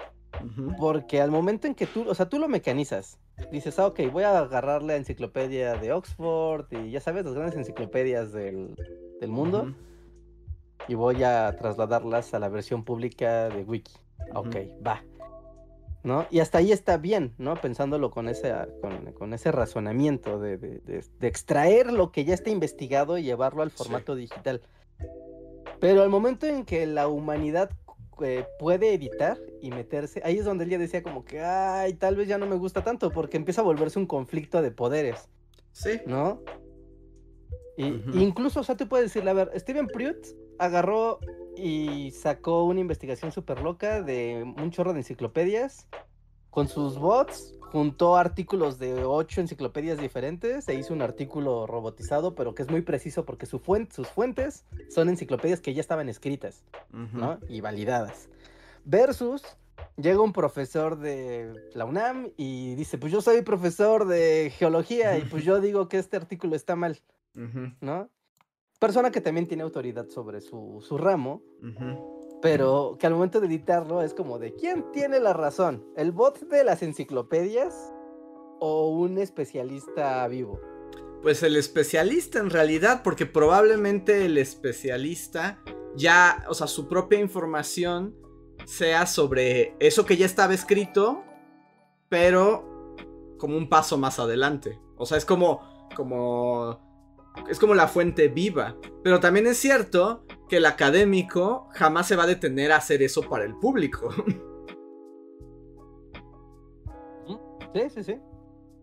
[0.79, 3.19] porque al momento en que tú, o sea, tú lo mecanizas,
[3.51, 7.57] dices, ah, ok, voy a agarrar la enciclopedia de Oxford y ya sabes, las grandes
[7.57, 8.75] enciclopedias del,
[9.21, 9.75] del mundo, Ujú.
[10.89, 13.95] Y voy a trasladarlas a la versión pública de Wiki.
[14.35, 14.85] Ok, Ujú.
[14.87, 15.03] va.
[16.05, 16.27] ¿no?
[16.31, 17.55] Y hasta ahí está bien, ¿no?
[17.55, 22.35] Pensándolo con ese, con, con ese razonamiento de, de, de, de, extraer lo que ya
[22.35, 24.23] está investigado y llevarlo al formato sí.
[24.23, 24.63] digital.
[25.81, 27.71] Pero al momento en que la humanidad
[28.21, 32.17] eh, puede editar y meterse, ahí es donde él ya decía como que, ay, tal
[32.17, 35.29] vez ya no me gusta tanto, porque empieza a volverse un conflicto de poderes.
[35.73, 36.01] Sí.
[36.07, 36.43] ¿No?
[37.77, 38.21] Y, uh -huh.
[38.21, 40.27] Incluso, o sea, tú puedes decirle, a ver, Steven Pruitt
[40.63, 41.19] agarró
[41.57, 45.89] y sacó una investigación súper loca de un chorro de enciclopedias
[46.51, 52.55] con sus bots, juntó artículos de ocho enciclopedias diferentes, se hizo un artículo robotizado, pero
[52.55, 56.63] que es muy preciso porque su fuente, sus fuentes son enciclopedias que ya estaban escritas,
[56.93, 57.13] uh -huh.
[57.13, 57.39] ¿no?
[57.49, 58.29] Y validadas.
[58.85, 59.43] Versus
[59.97, 65.23] llega un profesor de la UNAM y dice, pues yo soy profesor de geología y
[65.23, 67.01] pues yo digo que este artículo está mal,
[67.35, 67.75] uh -huh.
[67.81, 68.11] ¿no?
[68.83, 72.41] Persona que también tiene autoridad sobre su, su ramo, uh -huh.
[72.43, 75.87] pero que al momento de editarlo es como de, ¿quién tiene la razón?
[75.97, 77.95] ¿El bot de las enciclopedias
[78.59, 80.59] o un especialista vivo?
[81.23, 85.63] Pues el especialista en realidad, porque probablemente el especialista
[85.95, 88.17] ya, o sea, su propia información
[88.67, 91.23] sea sobre eso que ya estaba escrito,
[92.09, 92.97] pero
[93.39, 94.81] como un paso más adelante.
[94.97, 95.61] O sea, es como,
[95.95, 96.92] como,
[97.49, 98.77] es como la fuente viva.
[99.03, 103.23] Pero también es cierto que el académico jamás se va a detener a hacer eso
[103.23, 104.15] para el público.
[107.75, 108.21] Sí, sí, sí.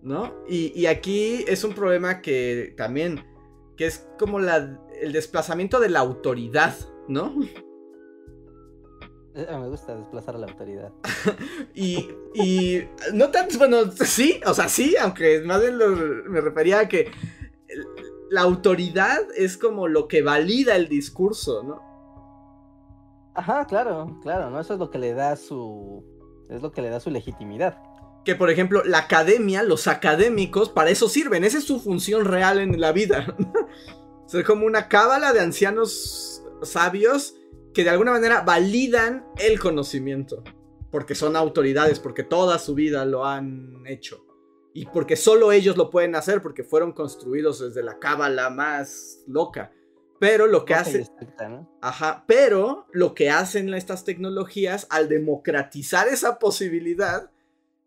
[0.02, 0.34] ¿No?
[0.48, 3.24] Y, y aquí es un problema que también,
[3.78, 6.76] que es como la, el desplazamiento de la autoridad,
[7.08, 7.36] ¿no?
[9.36, 10.92] Eh, me gusta desplazar a la autoridad.
[11.76, 12.84] y, y
[13.14, 17.12] no tanto, bueno, sí, o sea, sí, aunque más bien lo, me refería a que
[18.30, 21.82] la autoridad es como lo que valida el discurso, ¿no?
[23.34, 24.60] Ajá, claro, claro, ¿no?
[24.60, 26.04] Eso es lo que le da su.
[26.50, 27.82] Es lo que le da su legitimidad.
[28.26, 31.44] Que por ejemplo, la academia, los académicos, para eso sirven.
[31.44, 33.36] Esa es su función real en la vida.
[34.26, 37.36] o sea, como una cábala de ancianos sabios
[37.74, 40.44] que de alguna manera validan el conocimiento.
[40.92, 44.26] Porque son autoridades, porque toda su vida lo han hecho.
[44.80, 49.74] Y porque solo ellos lo pueden hacer, porque fueron construidos desde la cábala más loca.
[50.22, 51.06] Pero lo que hace.
[51.50, 51.70] ¿no?
[51.82, 52.24] Ajá.
[52.30, 57.30] Pero lo que hacen estas tecnologías al democratizar esa posibilidad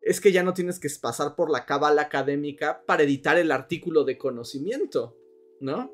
[0.02, 4.04] es que ya no tienes que pasar por la cábala académica para editar el artículo
[4.04, 5.16] de conocimiento,
[5.60, 5.90] ¿no?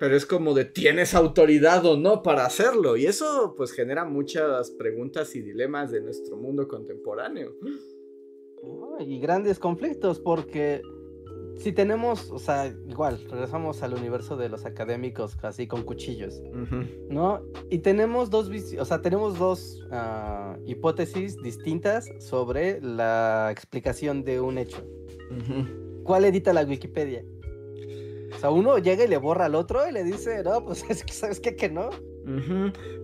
[0.00, 2.96] Pero es como de tienes autoridad o no para hacerlo.
[2.96, 7.54] Y eso pues genera muchas preguntas y dilemas de nuestro mundo contemporáneo.
[9.00, 10.82] Y grandes conflictos porque
[11.58, 16.58] si tenemos, o sea, igual, regresamos al universo de los académicos así con cuchillos, uh
[16.58, 17.08] -huh.
[17.08, 17.42] ¿no?
[17.70, 24.58] Y tenemos dos, o sea, tenemos dos uh, hipótesis distintas sobre la explicación de un
[24.58, 24.82] hecho.
[25.30, 26.02] Uh -huh.
[26.04, 27.24] ¿Cuál edita la Wikipedia?
[28.34, 31.04] O sea, uno llega y le borra al otro y le dice, no, pues es
[31.04, 31.90] que sabes qué, que no.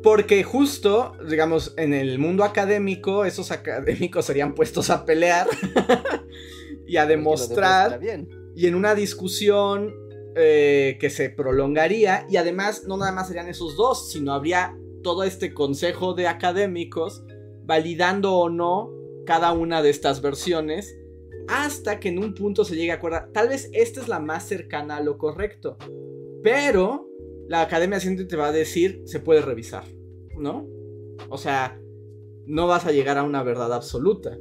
[0.02, 5.46] Porque justo, digamos, en el mundo académico, esos académicos serían puestos a pelear
[6.86, 8.00] y a demostrar.
[8.54, 9.94] Y en una discusión
[10.34, 12.26] eh, que se prolongaría.
[12.28, 17.24] Y además, no nada más serían esos dos, sino habría todo este consejo de académicos
[17.64, 18.90] validando o no
[19.26, 20.96] cada una de estas versiones.
[21.48, 23.30] Hasta que en un punto se llegue a acordar.
[23.32, 25.76] Tal vez esta es la más cercana a lo correcto.
[26.42, 27.11] Pero
[27.52, 29.84] la academia siempre te va a decir, se puede revisar,
[30.38, 30.66] ¿no?
[31.28, 31.78] O sea,
[32.46, 34.38] no vas a llegar a una verdad absoluta.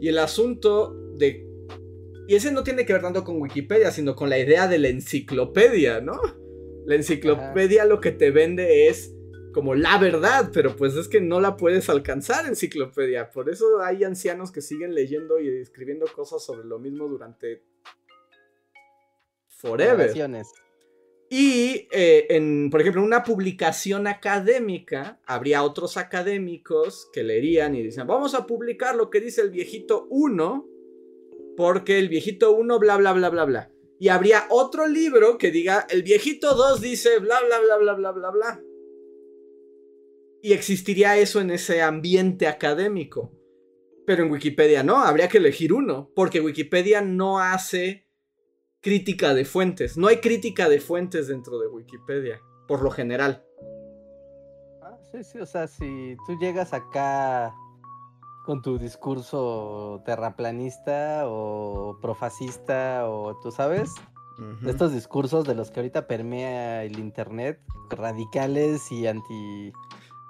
[0.00, 1.46] Y el asunto de...
[2.26, 4.88] Y ese no tiene que ver tanto con Wikipedia, sino con la idea de la
[4.88, 6.18] enciclopedia, ¿no?
[6.86, 7.88] La enciclopedia Ajá.
[7.90, 9.14] lo que te vende es
[9.52, 13.30] como la verdad, pero pues es que no la puedes alcanzar enciclopedia.
[13.30, 17.62] Por eso hay ancianos que siguen leyendo y escribiendo cosas sobre lo mismo durante...
[19.48, 20.14] Forever.
[21.36, 27.82] Y, eh, en, por ejemplo, en una publicación académica, habría otros académicos que leerían y
[27.82, 30.64] dicen, vamos a publicar lo que dice el viejito 1,
[31.56, 33.72] porque el viejito 1 bla, bla, bla, bla, bla.
[33.98, 38.12] Y habría otro libro que diga, el viejito 2 dice bla, bla, bla, bla, bla,
[38.12, 38.62] bla, bla.
[40.40, 43.32] Y existiría eso en ese ambiente académico.
[44.06, 48.03] Pero en Wikipedia no, habría que elegir uno, porque Wikipedia no hace
[48.84, 49.96] crítica de fuentes.
[49.96, 53.42] No hay crítica de fuentes dentro de Wikipedia, por lo general.
[54.82, 57.54] Ah, sí, sí, o sea, si tú llegas acá
[58.44, 63.90] con tu discurso terraplanista o profascista o tú sabes,
[64.38, 64.68] uh -huh.
[64.68, 69.72] estos discursos de los que ahorita permea el internet, radicales y anti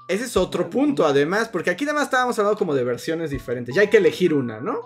[0.06, 3.74] Ese es otro punto, además, porque aquí además estábamos hablando como de versiones diferentes.
[3.74, 4.78] Ya hay que elegir una, ¿no?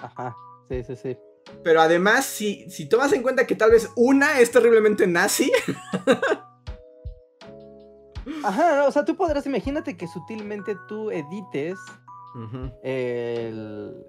[0.00, 0.34] Ajá,
[0.70, 1.18] sí, sí, sí.
[1.62, 5.52] Pero además, si, si tomas en cuenta que tal vez una es terriblemente nazi.
[8.44, 11.78] Ajá, no, o sea, tú podrás, imagínate que sutilmente tú edites
[12.82, 14.04] el,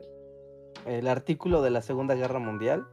[0.86, 2.88] el artículo de la Segunda Guerra Mundial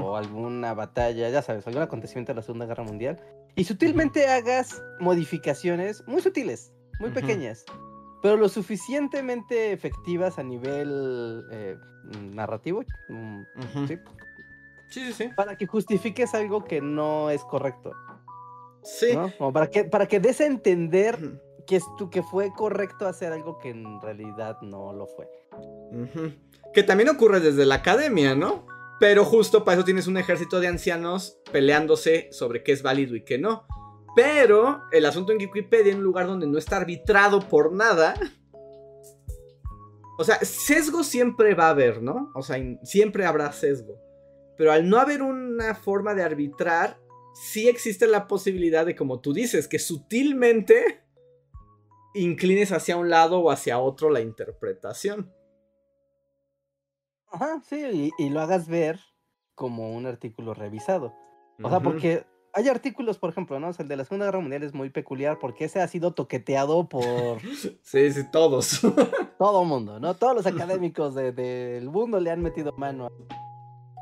[0.00, 3.20] o alguna batalla, ya sabes, algún acontecimiento de la Segunda Guerra Mundial
[3.54, 7.64] y sutilmente hagas modificaciones muy sutiles, muy pequeñas,
[8.22, 11.76] pero lo suficientemente efectivas a nivel eh,
[12.32, 13.42] narrativo, mm.
[13.86, 13.98] ¿sí?
[14.90, 15.30] Sí, sí, sí.
[15.36, 17.92] para que justifiques algo que no es correcto,
[18.82, 19.14] Sí.
[19.14, 19.30] ¿no?
[19.36, 21.18] Como para que, para que des a entender
[21.66, 25.28] que, es tú, que fue correcto hacer algo que en realidad no lo fue.
[26.72, 28.66] Que también ocurre desde la academia, ¿no?
[28.98, 33.24] Pero justo para eso tienes un ejército de ancianos peleándose sobre qué es válido y
[33.24, 33.64] qué no.
[34.18, 38.14] Pero el asunto en Wikipedia, en un lugar donde no está arbitrado por nada.
[40.18, 42.32] O sea, sesgo siempre va a haber, ¿no?
[42.34, 43.94] O sea, siempre habrá sesgo.
[44.56, 46.98] Pero al no haber una forma de arbitrar,
[47.32, 51.04] sí existe la posibilidad de, como tú dices, que sutilmente
[52.12, 55.32] inclines hacia un lado o hacia otro la interpretación.
[57.30, 58.98] Ajá, sí, y, y lo hagas ver
[59.54, 61.14] como un artículo revisado.
[61.62, 62.24] O sea, porque
[62.58, 63.68] hay artículos, por ejemplo, ¿no?
[63.68, 66.12] O sea, el de la Segunda Guerra Mundial es muy peculiar porque ese ha sido
[66.12, 67.38] toqueteado por
[67.82, 68.80] Sí, sí, todos.
[69.38, 70.14] todo mundo, ¿no?
[70.14, 73.08] Todos los académicos de- del mundo le han metido mano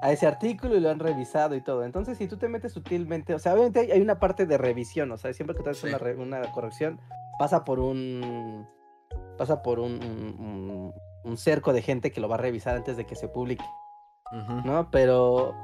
[0.03, 1.85] a, ese artículo y lo han revisado y todo.
[1.85, 5.11] Entonces, si tú te metes sutilmente, o sea, obviamente hay, hay una parte de revisión,
[5.13, 5.89] o sea, siempre que tú haces Sí.
[5.89, 6.99] una, re- una corrección,
[7.39, 8.67] pasa por un.
[9.39, 10.93] pasa por un, un- un-
[11.25, 13.65] un cerco de gente que lo va a revisar antes de que se publique.
[14.65, 14.89] ¿no?
[14.91, 15.55] Pero,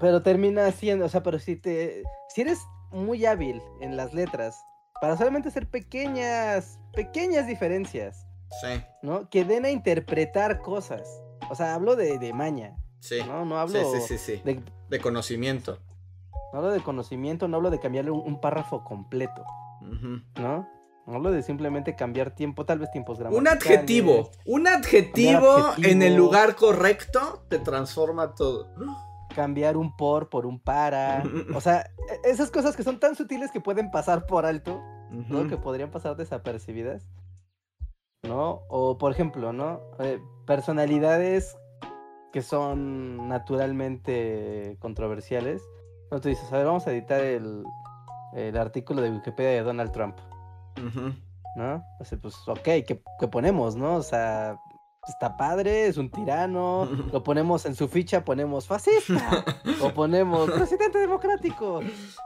[0.00, 4.56] pero termina siendo, o sea, pero si te, si eres muy hábil en las letras,
[5.00, 8.24] para solamente hacer pequeñas, pequeñas diferencias,
[8.62, 9.28] Sí, ¿no?
[9.28, 11.06] Que den a interpretar cosas.
[11.50, 13.18] O sea, hablo de, de maña, sí.
[13.26, 13.44] ¿no?
[13.44, 14.40] No hablo, sí, sí, sí.
[14.42, 15.78] De, De conocimiento.
[16.54, 19.44] no hablo de conocimiento, no hablo de cambiarle un, un párrafo completo.
[20.36, 20.66] ¿no?
[21.06, 23.62] No hablo de simplemente cambiar tiempo, tal vez tiempos Un gramaticales.
[23.66, 24.30] adjetivo.
[24.46, 25.88] Un adjetivo, adjetivo.
[25.92, 28.72] en el lugar correcto te transforma todo.
[29.38, 31.22] Cambiar un por por un para.
[31.54, 34.82] O sea, e- esas cosas que son tan sutiles que pueden pasar por alto.
[35.10, 35.48] ¿no?
[35.48, 37.08] Que podrían pasar desapercibidas.
[38.24, 38.62] ¿No?
[38.68, 39.80] O por ejemplo, ¿no?
[40.00, 41.56] Eh, personalidades
[42.32, 45.62] que son naturalmente controversiales.
[46.10, 47.62] No, tú dices, a ver, vamos a editar el,
[48.34, 50.18] el artículo de Wikipedia de Donald Trump.
[51.54, 51.84] ¿no?
[52.00, 53.94] O sea, pues, ok, ¿qué, qué ponemos, no?
[53.94, 54.58] O sea,
[55.08, 59.44] está padre, es un tirano, lo ponemos en su ficha, ponemos fascista,
[59.80, 61.80] o ponemos presidente democrático.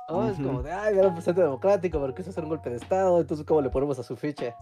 [0.09, 0.28] ¿no?
[0.28, 3.20] Es como de, ay, era un presidente democrático, pero quiso hacer un golpe de estado,
[3.20, 4.55] entonces ¿cómo le ponemos a su ficha?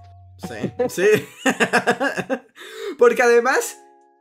[0.48, 1.08] Sí, sí.
[2.98, 3.78] Porque además,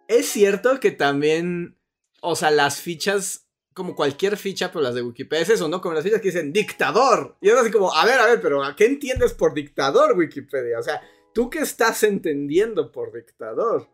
[0.07, 1.77] es cierto que también,
[2.21, 5.81] o sea, las fichas, como cualquier ficha, pero las de Wikipedia es eso, ¿no?
[5.81, 7.37] Como las fichas que dicen dictador.
[7.41, 10.79] Y es así como, a ver, a ver, pero ¿a qué entiendes por dictador, Wikipedia?
[10.79, 11.01] O sea,
[11.39, 13.87] ¿tú qué estás entendiendo por dictador?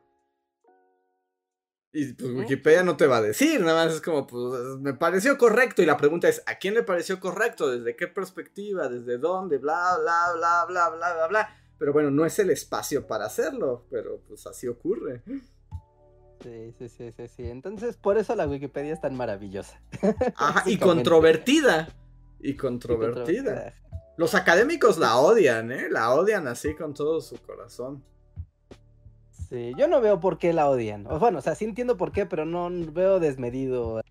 [1.94, 2.32] Y pues.
[2.32, 5.84] Wikipedia no te va a decir, nada más es como, pues me pareció correcto.
[5.84, 7.70] Y la pregunta es, ¿a quién le pareció correcto?
[7.70, 8.90] ¿Desde qué perspectiva?
[8.90, 9.60] ¿Desde dónde?
[9.60, 11.50] Bla, bla, bla, bla, bla, bla, bla.
[11.78, 15.22] Pero bueno, no es el espacio para hacerlo, pero pues así ocurre.
[16.42, 17.44] Sí, sí, sí, sí, sí.
[17.44, 19.80] Entonces, por eso la Wikipedia es tan maravillosa.
[20.36, 21.90] Ajá, y controvertida.
[22.40, 23.76] Y Y controvertida.
[24.18, 25.88] Los académicos la odian, ¿eh?
[25.90, 28.04] La odian así con todo su corazón.
[29.50, 31.06] Sí, yo no veo por qué la odian.
[31.08, 34.02] O, bueno, o sea, sí entiendo por qué, pero no veo desmedido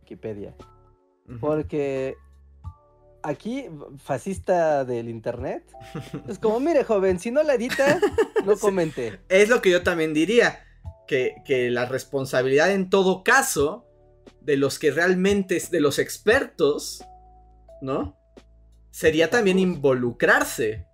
[0.00, 0.54] Wikipedia.
[1.40, 2.16] Porque
[3.22, 3.66] aquí,
[4.02, 5.64] fascista del internet,
[6.26, 8.00] es como, mire, joven, si no la edita,
[8.44, 8.60] no Sí.
[8.60, 9.20] comente.
[9.28, 10.64] Es lo que yo también diría.
[11.06, 13.84] Que, que la responsabilidad en todo caso
[14.42, 17.04] de los que realmente, de los expertos,
[17.82, 18.16] ¿no?
[18.90, 20.86] Sería también involucrarse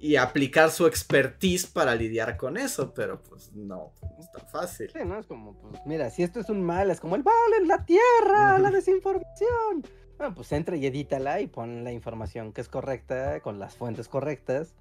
[0.00, 4.90] y aplicar su expertise para lidiar con eso, pero pues no, no es tan fácil.
[4.90, 5.18] Sí, ¿no?
[5.18, 7.84] Es como, pues, mira, si esto es un mal, es como el mal en la
[7.84, 9.84] tierra, la desinformación.
[10.16, 14.08] Bueno, pues entra y edítala y pon la información que es correcta, con las fuentes
[14.08, 14.74] correctas,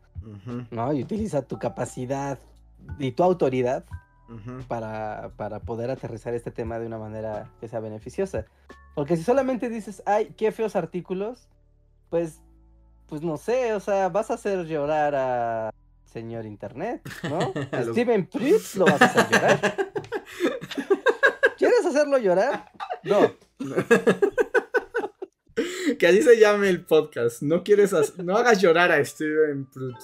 [0.72, 0.94] ¿no?
[0.94, 2.40] Y utiliza tu capacidad
[2.98, 3.86] y tu autoridad
[4.68, 8.46] para, para poder aterrizar este tema de una manera que sea beneficiosa.
[8.96, 11.50] Porque si solamente dices, ay, qué feos artículos,
[12.10, 12.42] pues,
[13.08, 15.74] pues no sé, o sea, vas a hacer llorar a
[16.06, 17.40] señor internet, ¿no?
[17.72, 19.60] A los- Steven Pritz lo vas a hacer llorar.
[21.58, 22.72] ¿Quieres hacerlo llorar?
[23.04, 23.32] No.
[26.00, 27.42] que así se llame el podcast.
[27.42, 29.96] No quieres, no hagas llorar a Steven Prut.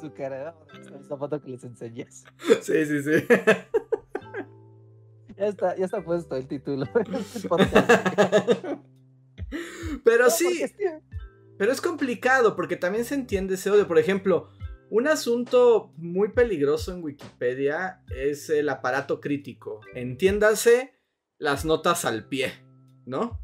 [0.00, 1.00] Su cara, ¿no?
[1.00, 2.24] esa foto que les enseñas.
[2.62, 3.24] Sí, sí, sí.
[5.36, 6.86] Ya está, ya está puesto el título.
[7.34, 7.90] Este podcast.
[10.04, 11.00] Pero No, sí, porque
[11.60, 13.86] pero es complicado porque también se entiende ese odio.
[13.86, 14.48] Por ejemplo,
[14.88, 19.82] un asunto muy peligroso en Wikipedia es el aparato crítico.
[19.94, 20.94] Entiéndase
[21.36, 22.52] las notas al pie,
[23.04, 23.38] ¿no?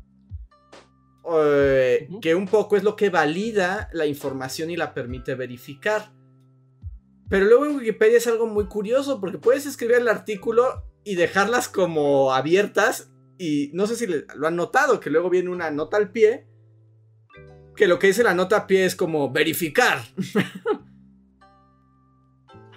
[1.31, 2.09] Eh.
[2.23, 6.11] Que un poco es lo que valida la información y la permite verificar.
[7.29, 11.69] Pero luego en Wikipedia es algo muy curioso porque puedes escribir el artículo y dejarlas
[11.69, 16.11] como abiertas y no sé si lo han notado, que luego viene una nota al
[16.11, 16.47] pie,
[17.77, 20.03] que lo que dice la nota a pie es como verificar.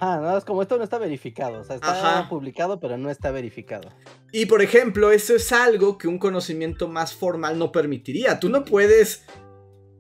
[0.01, 1.60] Ah, no, es como esto no está verificado.
[1.60, 2.30] O sea, está Ajá.
[2.30, 3.89] publicado, pero no está verificado.
[4.32, 8.39] Y por ejemplo, eso es algo que un conocimiento más formal no permitiría.
[8.39, 9.26] Tú no puedes,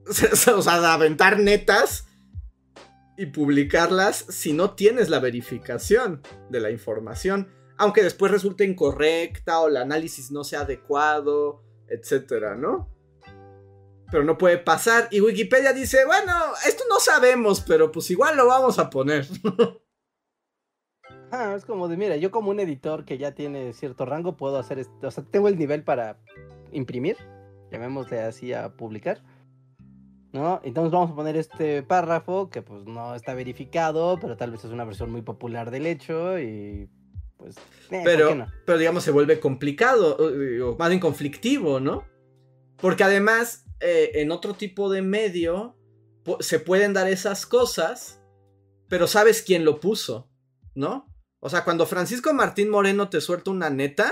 [0.55, 2.07] o sea, aventar netas
[3.17, 7.49] y publicarlas si no tienes la verificación de la información.
[7.79, 12.89] Aunque después resulte incorrecta o el análisis no sea adecuado, etcétera, ¿no?
[14.11, 15.07] Pero no puede pasar.
[15.11, 16.33] Y Wikipedia dice, bueno,
[16.67, 19.25] esto no sabemos, pero pues igual lo vamos a poner.
[21.31, 24.57] Ah, es como de, mira, yo como un editor que ya tiene cierto rango puedo
[24.57, 25.07] hacer esto.
[25.07, 26.17] O sea, tengo el nivel para
[26.71, 27.17] imprimir,
[27.71, 29.21] llamémosle así a publicar.
[30.33, 30.59] ¿No?
[30.63, 34.71] Entonces vamos a poner este párrafo que pues no está verificado, pero tal vez es
[34.71, 36.89] una versión muy popular del hecho y
[37.39, 37.55] pues...
[37.57, 38.47] eh, ¿por qué Pero, no?
[38.65, 42.05] pero digamos, se vuelve complicado, o, o más bien conflictivo, ¿no?
[42.77, 45.75] Porque además, eh, en otro tipo de medio,
[46.41, 48.21] se pueden dar esas cosas,
[48.87, 50.29] pero sabes quién lo puso,
[50.75, 51.07] ¿no?
[51.39, 54.11] O sea, cuando Francisco Martín Moreno te suelta una neta,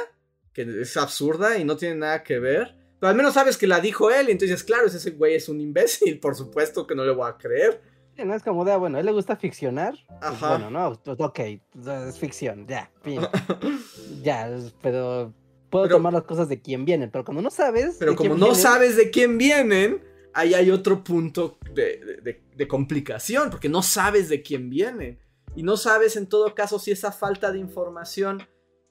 [0.53, 3.79] que es absurda y no tiene nada que ver, pero al menos sabes que la
[3.79, 7.11] dijo él, y entonces, claro, ese güey es un imbécil, por supuesto que no le
[7.11, 7.81] voy a creer.
[8.25, 9.93] No es como de, ah, bueno, a él le gusta ficcionar.
[10.07, 10.57] pues, Ajá.
[10.57, 13.21] bueno, no, ok, es ficción, ya, fin.
[14.23, 14.49] ya,
[14.81, 15.33] pero
[15.69, 17.97] puedo Pero- tomar las cosas de quien vienen, pero cuando no sabes...
[17.99, 20.03] Pero como quién no vienen, sabes de quién vienen,
[20.33, 25.19] ahí hay otro punto de, de- de- de complicación, porque no sabes de quién vienen.
[25.55, 28.41] Y no sabes en todo caso si esa falta de información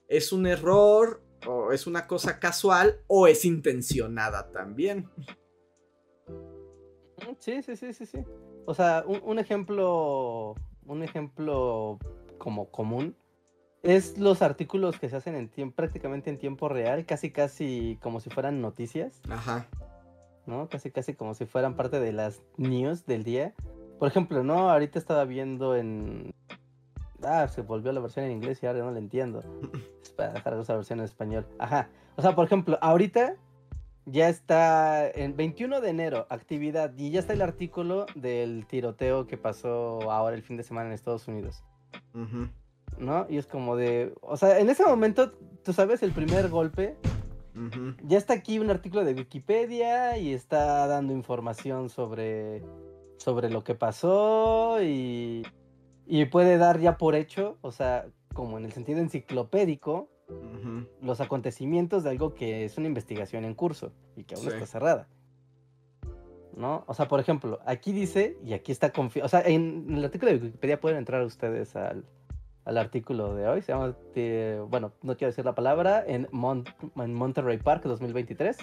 [0.07, 5.09] es un error, o es una cosa casual, o es intencionada también.
[7.39, 8.19] Sí, sí, sí, sí, sí.
[8.67, 10.53] O sea, un, un ejemplo,
[10.85, 11.97] un ejemplo
[12.37, 13.15] como común
[13.81, 18.19] es los artículos que se hacen en tiempo, prácticamente en tiempo real, casi casi como
[18.19, 19.67] si fueran noticias, Ajá.
[20.45, 20.67] ¿no?
[20.67, 23.53] Casi casi como si fueran parte de las news del día.
[23.99, 24.69] Por ejemplo, ¿no?
[24.69, 26.33] Ahorita estaba viendo en...
[27.23, 29.41] Ah, se volvió la versión en inglés y ahora no la entiendo.
[30.03, 31.47] Espera, dejar esa versión en español.
[31.57, 31.87] Ajá.
[32.17, 33.35] O sea, por ejemplo, ahorita
[34.07, 39.37] ya está en 21 de enero, actividad, y ya está el artículo del tiroteo que
[39.37, 41.63] pasó ahora el fin de semana en Estados Unidos,
[42.97, 43.27] ¿no?
[43.29, 45.33] Y es como de, o sea, en ese momento,
[45.63, 46.95] tú sabes, el primer golpe,
[48.03, 52.63] ya está aquí un artículo de Wikipedia y está dando información sobre,
[53.17, 55.43] sobre lo que pasó y,
[56.05, 60.07] y puede dar ya por hecho, o sea, como en el sentido enciclopédico,
[61.01, 64.49] Los acontecimientos de algo que es una investigación en curso y que aún Sí.
[64.49, 65.07] está cerrada.
[66.55, 66.83] ¿No?
[66.87, 70.31] O sea, por ejemplo, aquí dice, y aquí está confi- O sea, en el artículo
[70.31, 72.03] de Wikipedia pueden entrar ustedes al,
[72.65, 73.61] al artículo de hoy.
[73.61, 76.65] Se llama, eh, bueno, no quiero decir la palabra, en, Mon-
[76.95, 78.57] en Monterrey Park 2023.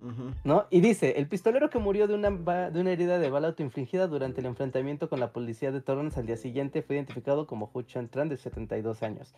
[0.00, 0.30] Ujú.
[0.44, 0.66] ¿no?
[0.70, 2.30] Y dice, el pistolero que murió de una,
[2.70, 6.26] de una herida de bala autoinfligida durante el enfrentamiento con la policía de Torrance al
[6.26, 9.34] día siguiente fue identificado como Hu Chen Tran de 72 años,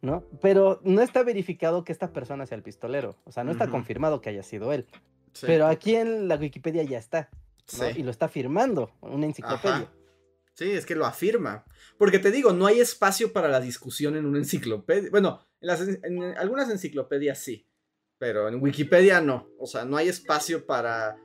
[0.00, 0.24] ¿no?
[0.40, 4.20] Pero no está verificado que esta persona sea el pistolero, o sea, no está confirmado
[4.20, 4.86] que haya sido él,
[5.32, 5.46] Sí.
[5.46, 7.38] pero aquí en la Wikipedia ya está, ¿no?
[7.66, 7.84] Sí.
[7.96, 9.76] Y lo está firmando, una enciclopedia.
[9.76, 9.92] Ajá.
[10.54, 11.64] Sí, es que lo afirma.
[11.98, 15.08] Porque te digo, no hay espacio para la discusión en una enciclopedia.
[15.10, 17.66] Bueno, en, las en- en algunas enciclopedias sí,
[18.18, 19.46] pero en Wikipedia no.
[19.60, 21.16] O sea, no hay espacio para...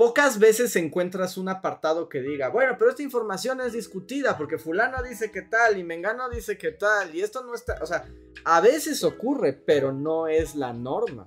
[0.00, 5.02] Pocas veces encuentras un apartado que diga, bueno, pero esta información es discutida porque fulano
[5.02, 7.76] dice que tal y mengano dice que tal y esto no está...
[7.82, 8.06] O sea,
[8.46, 11.26] a veces ocurre, pero no es la norma.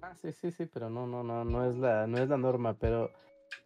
[0.00, 2.78] Ah, sí, sí, sí, pero no, no, no, no es la, no es la norma,
[2.80, 3.10] pero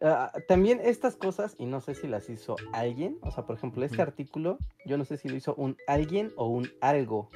[0.01, 3.85] ah, también estas cosas, y no sé si las hizo alguien, o sea, por ejemplo,
[3.85, 7.29] este artículo, yo no sé si lo hizo un alguien o un algo,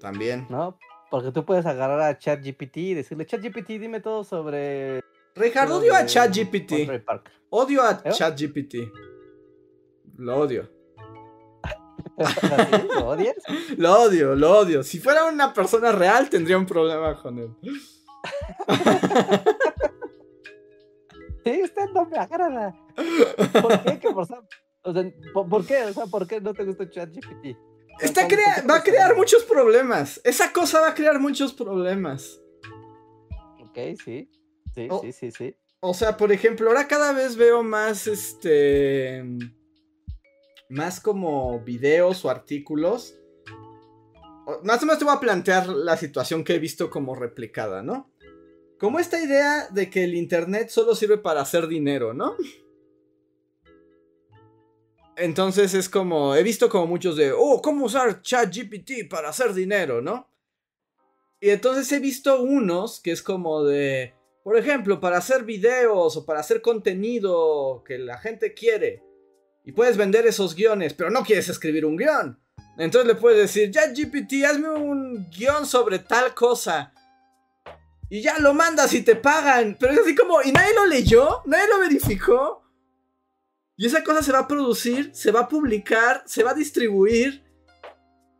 [0.00, 0.48] También.
[0.50, 0.76] ¿no?
[1.10, 5.02] Porque tú puedes agarrar a ChatGPT y decirle, ChatGPT, dime todo sobre...
[5.34, 6.70] Todo odio a ChatGPT.
[6.72, 7.30] Monterey Park".
[7.50, 8.10] Odio a ¿Eh?
[8.10, 8.74] ChatGPT.
[10.16, 10.68] Lo odio.
[12.98, 13.36] ¿Lo odias?
[13.76, 14.82] Lo odio, lo odio.
[14.82, 17.50] Si fuera una persona real, tendría un problema con él.
[21.44, 22.74] Sí, usted no me agrada.
[23.62, 24.10] ¿Por qué?
[24.10, 24.42] Por, o sea,
[25.32, 25.84] ¿por, por qué?
[25.84, 27.56] O sea, ¿por qué no te gusta ChatGPT?
[28.00, 30.20] Está ¿Cómo- crea- va a crear muchos problemas.
[30.24, 32.40] Esa cosa va a crear muchos problemas.
[33.60, 34.30] Ok, sí.
[34.74, 35.00] Sí, Oh.
[35.00, 35.56] sí, sí, sí.
[35.80, 39.24] O sea, por ejemplo, ahora cada vez veo más este.
[40.68, 43.14] Más como videos o artículos.
[44.64, 48.10] Más o menos te voy a plantear la situación que he visto como replicada, ¿no?
[48.78, 52.34] Como esta idea de que el internet solo sirve para hacer dinero, ¿no?
[55.18, 56.34] Entonces es como.
[56.34, 57.32] He visto como muchos de.
[57.32, 60.30] Oh, ¿cómo usar ChatGPT para hacer dinero, ¿no?
[61.40, 64.14] Y entonces he visto unos que es como de.
[64.44, 69.02] Por ejemplo, para hacer videos o para hacer contenido que la gente quiere.
[69.64, 72.38] Y puedes vender esos guiones, pero no quieres escribir un guion.
[72.78, 76.94] Entonces le puedes decir, ya GPT, hazme un guion sobre tal cosa.
[78.08, 79.76] Y ya lo mandas y te pagan.
[79.78, 81.42] Pero es así como, ¿y nadie lo leyó?
[81.44, 82.67] ¿Nadie lo verificó?
[83.78, 87.44] Y esa cosa se va a producir, se va a publicar, se va a distribuir.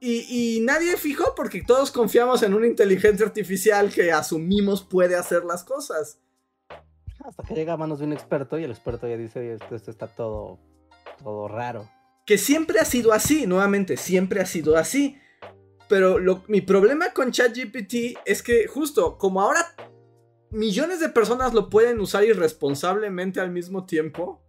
[0.01, 5.45] Y, y nadie fijó porque todos confiamos en una inteligencia artificial que asumimos puede hacer
[5.45, 6.19] las cosas.
[7.25, 9.75] Hasta que llega a manos de un experto y el experto ya dice, oye, esto,
[9.77, 10.59] esto está todo,
[11.23, 11.89] todo raro.
[12.27, 15.19] Que siempre ha sido así, nuevamente, siempre ha sido así.
[15.89, 19.75] Pero lo- mi problema con ChatGPT es que justo como ahora
[20.51, 24.43] millones de personas lo pueden usar irresponsablemente al mismo tiempo,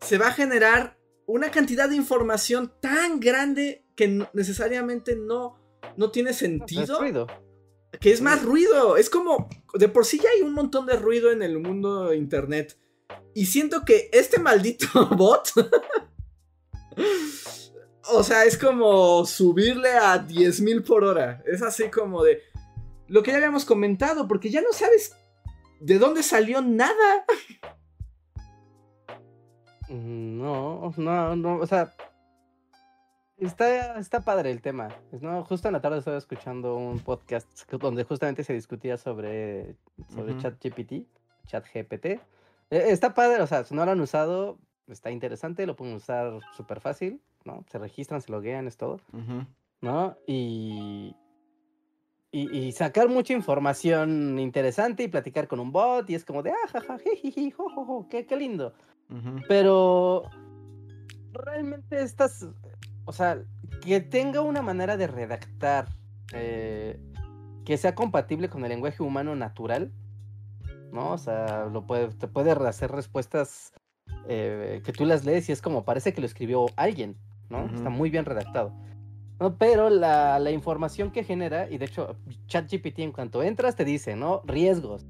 [0.00, 5.56] se va a generar una cantidad de información tan grande que necesariamente no,
[5.96, 7.26] no tiene sentido.
[8.00, 8.96] que es más ruido.
[8.96, 12.16] Es como, de por sí ya hay un montón de ruido en el mundo de
[12.16, 12.78] internet.
[13.34, 14.86] Y siento que este maldito
[15.16, 15.52] bot,
[18.08, 21.42] o sea, es como subirle a 10.000 por hora.
[21.46, 22.42] Es así como de
[23.06, 25.16] lo que ya habíamos comentado, porque ya no sabes
[25.80, 27.24] de dónde salió nada.
[29.90, 31.92] Mm, No, no, no, o sea,
[33.38, 34.88] está, está padre el tema.
[35.20, 39.74] No, justo en la tarde estaba escuchando un podcast donde justamente se discutía sobre,
[40.08, 40.42] sobre Ujú.
[40.42, 41.06] ChatGPT,
[41.46, 42.06] ChatGPT.
[42.06, 42.20] Eh,
[42.70, 46.80] está padre, o sea, si no lo han usado, está interesante, lo pueden usar súper
[46.80, 47.64] fácil, ¿no?
[47.68, 49.00] Se registran, se loguean, es todo,
[49.80, 50.16] ¿no?
[50.26, 51.16] Y,
[52.30, 56.52] y, y sacar mucha información interesante y platicar con un bot y es como de,
[56.52, 58.72] ah, jaja, jijiji, jo, jo, jo, qué, qué lindo.
[59.48, 60.22] Pero
[61.32, 62.46] realmente estas,
[63.04, 63.42] o sea,
[63.80, 65.88] que tenga una manera de redactar
[66.32, 67.00] eh,
[67.64, 69.92] que sea compatible con el lenguaje humano natural,
[70.92, 71.12] ¿no?
[71.12, 73.72] O sea, lo puede, te puede hacer respuestas
[74.28, 77.16] eh, que tú las lees y es como parece que lo escribió alguien,
[77.48, 77.66] ¿no?
[77.66, 78.72] Está muy bien redactado.
[79.40, 79.56] ¿no?
[79.56, 84.14] Pero la, la información que genera, y de hecho, ChatGPT en cuanto entras te dice,
[84.14, 84.42] ¿no?
[84.44, 85.06] Riesgos.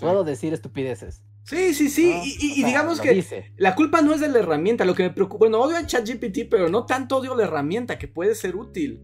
[0.00, 1.22] Puedo decir estupideces.
[1.44, 2.14] Sí, sí, sí.
[2.14, 2.22] ¿no?
[2.24, 3.52] Y, digamos que dice.
[3.56, 4.84] la culpa no es de la herramienta.
[4.84, 5.44] Lo que me preocupa.
[5.44, 9.02] Bueno, odio a ChatGPT, pero no tanto odio la herramienta que puede ser útil,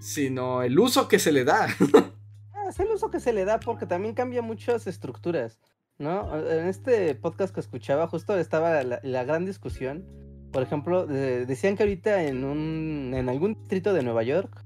[0.00, 1.66] sino el uso que se le da.
[2.56, 5.58] Ah, es el uso que se le da porque también cambia muchas estructuras,
[5.98, 6.34] ¿no?
[6.50, 10.06] En este podcast que escuchaba justo estaba la, la gran discusión.
[10.50, 14.64] Por ejemplo, de- decían que ahorita en un en algún distrito de Nueva York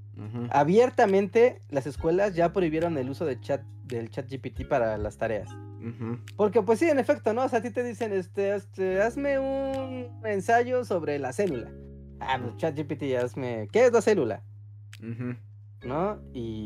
[0.51, 5.49] abiertamente las escuelas ya prohibieron el uso de chat del chat GPT para las tareas.
[6.35, 7.43] Porque pues sí, en efecto, ¿no?
[7.43, 11.71] O sea, a ti te dicen, este, este, hazme un ensayo sobre la célula.
[12.19, 14.43] Ah, pues chat GPT, hazme, ¿qué es la célula?
[15.83, 16.21] ¿no?
[16.33, 16.65] Y,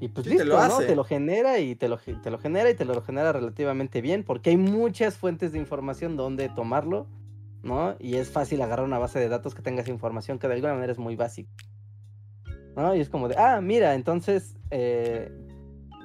[0.00, 0.78] y pues Sí, te listo, lo ¿no?
[0.78, 4.24] Te lo genera y te lo, te lo genera y te lo genera relativamente bien
[4.24, 7.06] porque hay muchas fuentes de información donde tomarlo,
[7.62, 7.96] ¿no?
[7.98, 10.74] Y es fácil agarrar una base de datos que tenga esa información que de alguna
[10.74, 11.50] manera es muy básica.
[12.76, 12.94] ¿No?
[12.94, 15.30] Y es como de, ah, mira, entonces, eh,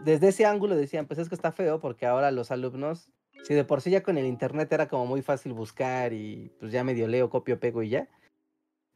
[0.05, 3.09] desde ese ángulo decían, pues es que está feo porque ahora los alumnos,
[3.43, 6.71] si de por sí ya con el internet era como muy fácil buscar y pues
[6.71, 8.07] ya medio leo, copio, pego y ya.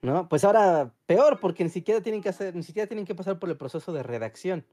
[0.01, 0.29] ¿No?
[0.29, 3.49] Pues ahora peor, porque ni siquiera tienen que hacer, ni siquiera tienen que pasar por
[3.49, 4.65] el proceso de redacción,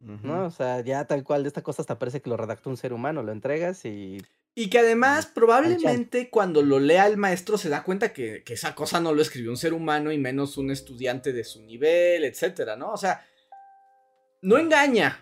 [0.00, 0.46] ¿no?
[0.46, 2.92] O sea, ya tal cual de esta cosa hasta parece que lo redactó un ser
[2.92, 4.18] humano, lo entregas y
[4.56, 8.74] Y que además, probablemente cuando lo lea el maestro se da cuenta que, que esa
[8.74, 12.74] cosa no lo escribió un ser humano y menos un estudiante de su nivel, etcétera,
[12.76, 12.90] ¿no?
[12.90, 13.24] O sea,
[14.42, 15.20] no engaña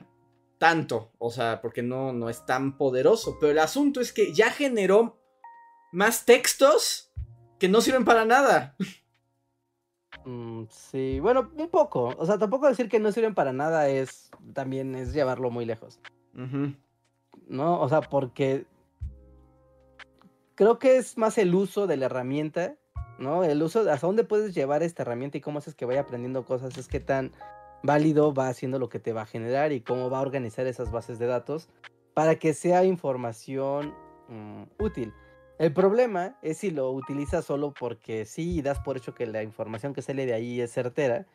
[0.63, 4.49] tanto, o sea, porque no, no es tan poderoso, pero el asunto es que ya
[4.49, 5.19] generó
[5.91, 7.13] más textos
[7.59, 8.77] que no sirven para nada.
[10.25, 14.31] mm, sí, bueno, un poco, o sea, tampoco decir que no sirven para nada es
[14.55, 15.99] también es llevarlo muy lejos.
[17.49, 17.81] ¿no?
[17.81, 18.65] O sea, porque
[20.55, 22.77] creo que es más el uso de la herramienta
[23.19, 23.43] ¿no?
[23.43, 26.79] El uso, hasta dónde puedes llevar esta herramienta y cómo haces que vaya aprendiendo cosas,
[26.79, 27.33] es que tan
[27.83, 30.91] válido va haciendo lo que te va a generar y cómo va a organizar esas
[30.91, 31.69] bases de datos
[32.15, 33.95] para que sea información
[34.29, 35.13] mm, útil.
[35.59, 39.43] El problema es si lo utilizas solo porque sí y das por hecho que la
[39.43, 41.27] información que sale de ahí es certera,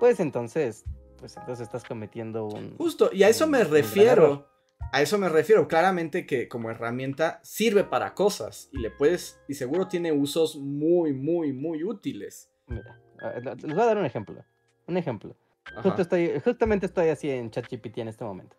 [0.00, 0.84] pues entonces,
[1.18, 2.76] pues entonces estás cometiendo un...
[2.76, 4.48] Justo, y a eso un- me refiero.
[4.92, 5.68] A eso me refiero.
[5.68, 11.12] Claramente que como herramienta sirve para cosas y le puedes, y seguro tiene usos muy,
[11.12, 12.50] muy, muy útiles.
[12.66, 12.98] Mira,
[13.44, 14.44] les voy a dar un ejemplo.
[14.86, 15.36] Un ejemplo.
[15.72, 15.82] Ajá.
[15.82, 18.56] Justo estoy, justamente estoy así en ChatGPT en este momento,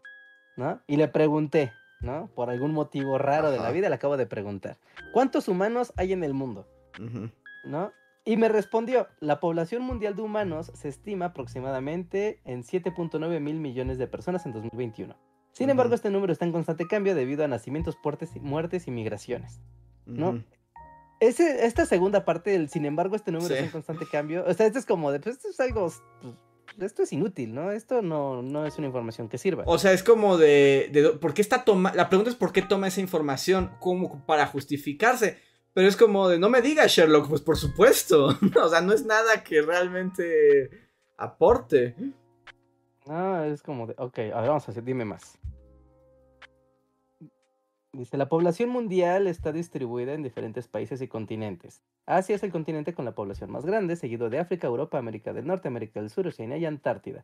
[0.56, 0.82] ¿no?
[0.88, 2.30] Y le pregunté, ¿no?
[2.36, 3.72] Por algún motivo raro de la Ajá.
[3.74, 4.78] vida le acabo de preguntar,
[5.12, 6.68] ¿cuántos humanos hay en el mundo?
[7.00, 7.30] Ujú.
[7.66, 7.92] ¿No?
[8.26, 13.98] Y me respondió, la población mundial de humanos se estima aproximadamente en 7.9 mil millones
[13.98, 15.16] de personas en 2021.
[15.52, 15.96] Sin embargo, Ujú.
[15.96, 19.60] este número está en constante cambio debido a nacimientos, puertes muertes y migraciones.
[20.06, 20.30] ¿no?
[20.30, 20.44] Ujú.
[21.20, 23.54] Ese, esta segunda parte del, sin embargo, este número Sí.
[23.56, 24.46] está en constante cambio.
[24.48, 25.82] O sea, esto es como de, pues esto es algo,
[26.22, 26.36] pues,
[26.80, 27.72] esto es inútil, ¿no?
[27.72, 29.64] Esto no, no es una información que sirva.
[29.66, 32.62] O sea, es como de, de ¿por qué está toma La pregunta es por qué
[32.62, 35.38] toma esa información como para justificarse.
[35.74, 38.28] Pero es como de, no me digas Sherlock, pues por supuesto.
[38.64, 40.70] o sea, no es nada que realmente
[41.18, 41.96] aporte.
[43.06, 45.38] No, es como de, ok, a ver, vamos a hacer, dime más.
[47.92, 51.82] Dice, la población mundial está distribuida en diferentes países y continentes.
[52.06, 55.48] Asia es el continente con la población más grande, seguido de África, Europa, América del
[55.48, 57.24] Norte, América del Sur, Oceanía y Antártida.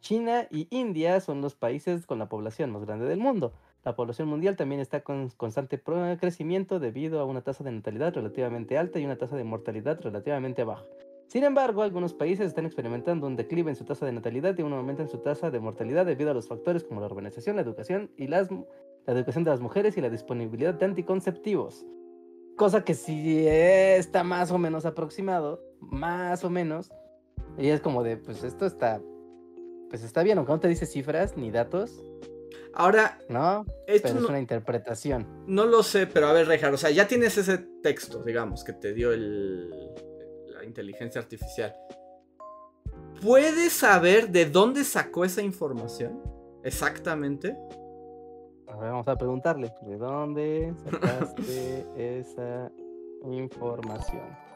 [0.00, 3.52] China y India son los países con la población más grande del mundo.
[3.84, 5.82] La población mundial también está con constante
[6.18, 10.64] crecimiento debido a una tasa de natalidad relativamente alta y una tasa de mortalidad relativamente
[10.64, 10.84] baja.
[11.28, 14.72] Sin embargo, algunos países están experimentando un declive en su tasa de natalidad y un
[14.72, 18.10] aumento en su tasa de mortalidad debido a los factores como la urbanización, la educación
[18.16, 18.48] y las,
[19.06, 21.86] la educación de las mujeres y la disponibilidad de anticonceptivos.
[22.56, 26.90] Cosa que sí está más o menos aproximado, más o menos.
[27.58, 29.00] Y es como de, pues esto está,
[29.88, 32.02] pues está bien, aunque no te dice cifras ni datos,
[32.78, 33.64] Ahora, ¿no?
[33.86, 35.26] esto Pero es no, una interpretación.
[35.46, 38.74] no lo sé, pero a ver, Rejar, o sea, ya tienes ese texto, digamos, que
[38.74, 39.70] te dio el,
[40.54, 41.74] la inteligencia artificial.
[43.22, 46.20] ¿Puedes saber de dónde sacó esa información?
[46.64, 47.56] Exactamente.
[48.68, 52.70] A ver, vamos a preguntarle, ¿de dónde sacaste esa
[53.24, 54.46] información?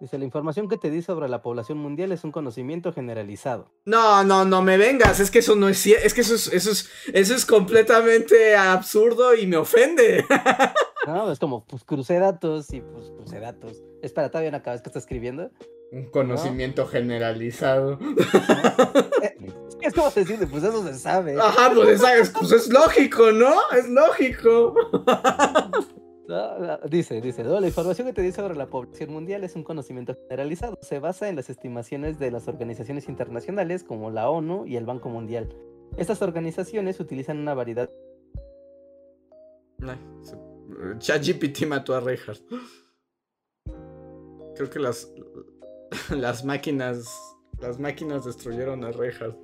[0.00, 3.70] Dice, la información que te di sobre la población mundial es un conocimiento generalizado.
[3.84, 6.50] No, no, no me vengas, es que eso no es cierto, es que eso es,
[6.52, 10.24] eso es, eso es completamente absurdo y me ofende.
[11.06, 13.82] No, es como, pues crucé datos y pues crucé datos.
[14.02, 15.50] Espera, todavía no acabas que está escribiendo.
[15.92, 17.98] Un conocimiento generalizado.
[19.82, 21.40] Es como decirle, pues eso se sabe.
[21.40, 23.50] Ajá, pues es, pues es lógico, ¿no?
[23.76, 24.74] Es lógico.
[26.28, 29.56] No, no, Dice, dice, "No, la información que te di sobre la población mundial es
[29.56, 30.78] un conocimiento generalizado.
[30.80, 35.08] Se basa en las estimaciones de las organizaciones internacionales como la ONU y el Banco
[35.08, 35.52] Mundial.
[35.96, 37.90] Estas organizaciones utilizan una variedad
[39.82, 40.36] Ay, se-
[40.98, 42.42] ChatGPT mató a Reinhardt.
[44.56, 45.08] Creo que las
[46.10, 47.06] las máquinas
[47.60, 49.36] las máquinas destruyeron a Reinhardt.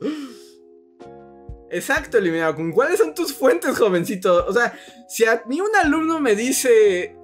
[1.71, 2.55] Exacto, eliminado.
[2.55, 4.47] ¿Con cuáles son tus fuentes, jovencito?
[4.47, 4.79] O sea,
[5.09, 7.17] si a mí un alumno me dice,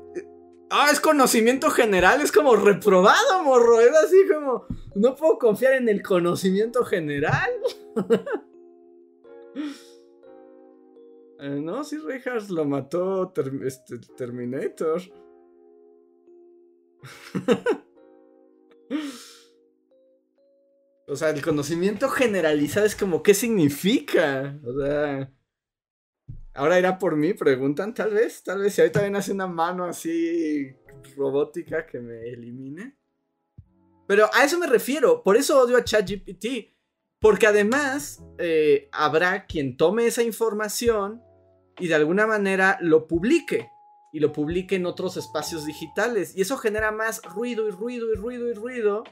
[0.70, 3.80] ah, es conocimiento general, es como reprobado, morro.
[3.80, 7.50] Es así como, no puedo confiar en el conocimiento general.
[11.43, 13.34] Eh, no, sí, Reinhardt lo mató
[13.64, 15.03] este, Terminator.
[21.08, 24.57] o sea, el conocimiento generalizado es como, ¿qué significa?
[24.64, 25.33] O sea...
[26.54, 29.84] Ahora irá por mí, preguntan, tal vez, tal vez si ahorita ven hace una mano
[29.84, 30.76] así
[31.16, 32.96] robótica que me elimine.
[34.07, 36.72] Pero a eso me refiero, por eso odio a ChatGPT.
[37.18, 41.22] Porque además eh, habrá quien tome esa información
[41.78, 43.68] y de alguna manera lo publique.
[44.14, 46.36] Y lo publique en otros espacios digitales.
[46.36, 49.04] Y eso genera más ruido y ruido y ruido y ruido.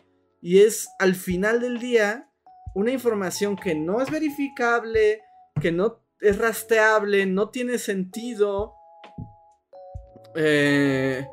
[0.43, 2.31] Y es al final del día
[2.75, 5.23] una información que no es verificable,
[5.61, 8.75] que no es rastreable, no tiene sentido.
[10.37, 11.27] Eh,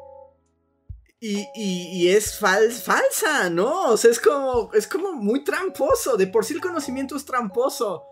[1.19, 3.89] y, y- es fal- falsa, ¿no?
[3.91, 6.15] O sea, es como, es como muy tramposo.
[6.15, 8.05] De por sí el conocimiento es tramposo.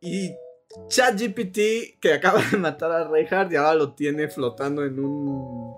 [0.00, 0.30] Y
[0.88, 5.76] ChatGPT, que acaba de matar a Reinhardt, y ahora lo tiene flotando en un.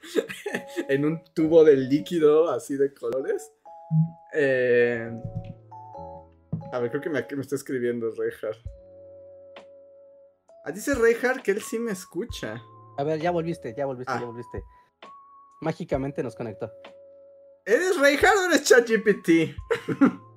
[0.88, 3.52] en un tubo de líquido así de colores.
[4.34, 5.10] Eh,
[6.72, 8.58] a ver, creo que me, está escribiendo Reinhardt.
[10.64, 12.62] Ah, dice Reinhardt que él sí me escucha.
[12.96, 14.20] A ver, ya volviste, ya volviste, Ah.
[14.20, 14.62] ya volviste.
[15.60, 16.70] Mágicamente nos conectó.
[17.64, 19.56] ¿Eres Reinhardt o eres ChatGPT?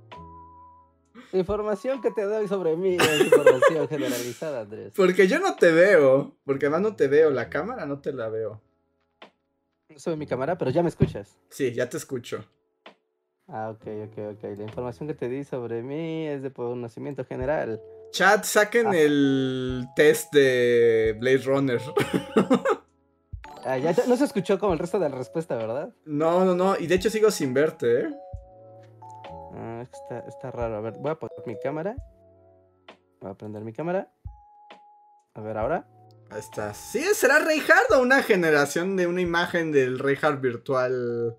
[1.32, 4.94] La información que te doy sobre mí es información generalizada, Andrés.
[4.96, 6.36] Porque yo no te veo.
[6.46, 7.30] Porque además no te veo.
[7.32, 8.62] La cámara no te la veo.
[9.90, 11.38] No sube mi cámara, pero ya me escuchas.
[11.50, 12.44] Sí, ya te escucho.
[13.48, 14.44] Ah, ok, ok, ok.
[14.58, 17.80] La información que te di sobre mí es de conocimiento general.
[18.12, 18.98] Chat, saquen Ah.
[18.98, 21.82] el test de Blade Runner.
[23.68, 25.92] Ah, ya no se escuchó como el resto de la respuesta, ¿verdad?
[26.06, 26.78] no, no, no.
[26.78, 28.10] Y de hecho sigo sin verte, ¿eh?
[29.86, 30.78] Es que está, está raro.
[30.78, 31.96] A ver, voy a poner mi cámara.
[33.22, 34.12] Voy a prender mi cámara.
[35.36, 35.88] A ver, ahora.
[36.32, 36.74] Ahí está.
[36.74, 41.38] ¿Sí será Reinhardt o una generación de una imagen del Reinhardt virtual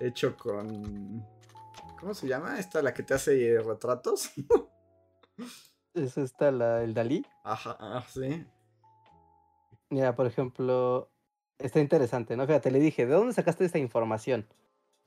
[0.00, 1.26] hecho con.
[1.98, 2.58] ¿Cómo se llama?
[2.58, 4.30] Esta, la que te hace retratos.
[5.94, 7.26] Es esta la, el Dalí.
[7.44, 8.46] Ajá, ah, sí.
[9.90, 11.10] Mira, por ejemplo,
[11.58, 12.46] está interesante, ¿no?
[12.46, 14.48] Fíjate, le dije, ¿de dónde sacaste esta información?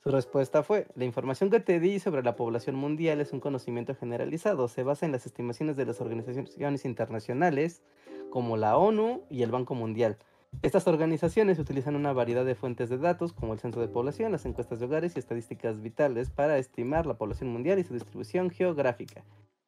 [0.05, 3.95] Su respuesta fue, la información que te di sobre la población mundial es un conocimiento
[3.95, 7.81] generalizado, se basa en las estimaciones de las organizaciones internacionales
[8.29, 10.19] como la ONU y el Banco Mundial.
[10.61, 14.45] Estas organizaciones utilizan una variedad de fuentes de datos como el censo de población, las
[14.45, 19.23] encuestas de hogares y estadísticas vitales para estimar la población mundial y su distribución geográfica.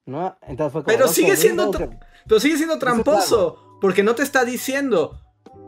[0.05, 0.38] ¿No?
[0.43, 1.72] Entonces fue como, Pero sigue Como siendo
[2.27, 3.80] Pero sigue siendo tramposo.
[3.81, 5.19] Porque no te está diciendo.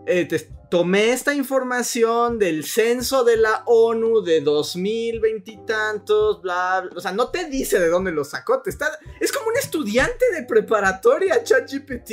[0.09, 6.81] Eh, te- tomé esta información del censo de la ONU de 2020 y tantos, bla,
[6.81, 6.91] bla.
[6.97, 8.61] O sea, no te dice de dónde lo sacó.
[8.61, 8.87] Te está,
[9.19, 12.09] es como un estudiante de preparatoria, ChatGPT.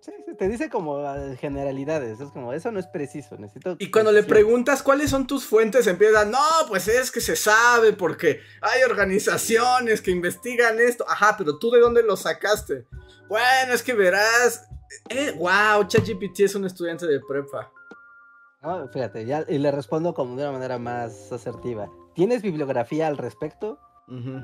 [0.00, 3.76] Sí, te dice como ah, generalidades, es como, eso no es preciso, necesito...
[3.78, 4.34] Y cuando le precision".
[4.46, 6.38] preguntas cuáles son tus fuentes, empiezan, no,
[6.68, 11.06] pues es que se sabe porque hay organizaciones que investigan esto.
[11.08, 12.86] Ajá, pero tú de dónde lo sacaste.
[13.28, 14.66] Bueno, es que verás.
[15.08, 17.70] Eh, wow, ChatGPT es un estudiante de prepa.
[18.62, 21.90] No, fíjate, ya, y le respondo como de una manera más asertiva.
[22.14, 23.78] ¿Tienes bibliografía al respecto?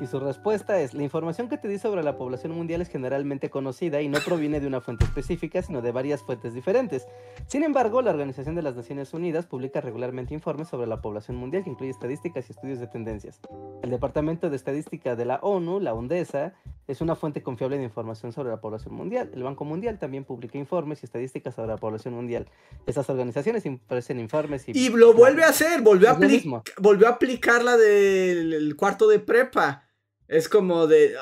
[0.00, 3.50] Y su respuesta es, la información que te di sobre la población mundial es generalmente
[3.50, 7.06] conocida y no proviene de una fuente específica, sino de varias fuentes diferentes.
[7.46, 11.64] Sin embargo, la Organización de las Naciones Unidas publica regularmente informes sobre la población mundial
[11.64, 13.40] que incluye estadísticas y estudios de tendencias.
[13.82, 16.54] El Departamento de Estadística de la ONU, la UNDESA,
[16.88, 19.30] es una fuente confiable de información sobre la población mundial.
[19.34, 22.48] El Banco Mundial también publica informes y estadísticas sobre la población mundial.
[22.86, 24.72] Estas organizaciones ofrecen informes y...
[24.72, 29.20] Y lo vuelve a hacer, volvió a, apli- volvió aplicar la del el cuarto de
[29.50, 29.88] prepa.
[30.28, 31.14] Es como de.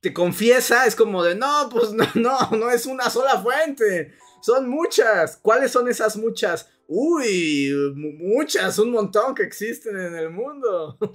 [0.00, 4.12] Te confiesa, es como de, no, pues no, no, no es una sola fuente.
[4.42, 5.36] Son muchas.
[5.36, 6.68] ¿Cuáles son esas muchas?
[6.88, 10.96] Uy, mu- muchas, un montón que existen en el mundo.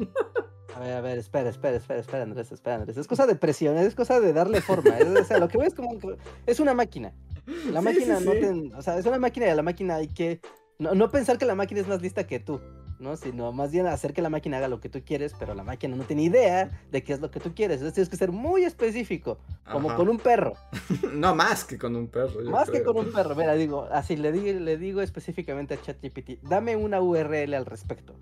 [0.75, 2.97] A ver, a ver, espera, espera, espera, espera, Andrés, espera, Andrés.
[2.97, 4.97] Es cosa de presión, es cosa de darle forma.
[4.99, 7.13] Es, o sea, lo que veo es como que es una máquina.
[7.71, 8.73] La máquina sí, no sí.
[8.75, 10.41] o sea, es una máquina y a la máquina hay que
[10.77, 12.59] no, no pensar que la máquina es más lista que tú,
[12.99, 13.17] ¿no?
[13.17, 15.95] Sino más bien hacer que la máquina haga lo que tú quieres, pero la máquina
[15.95, 17.75] no tiene idea de qué es lo que tú quieres.
[17.77, 19.37] Entonces tienes que ser muy específico,
[19.71, 19.97] como Ajá.
[19.97, 20.53] con un perro,
[21.13, 22.41] No más que con un perro.
[22.49, 23.35] más que con un perro.
[23.35, 28.15] Mira, digo, así le digo, le digo específicamente a ChatGPT, dame una URL al respecto,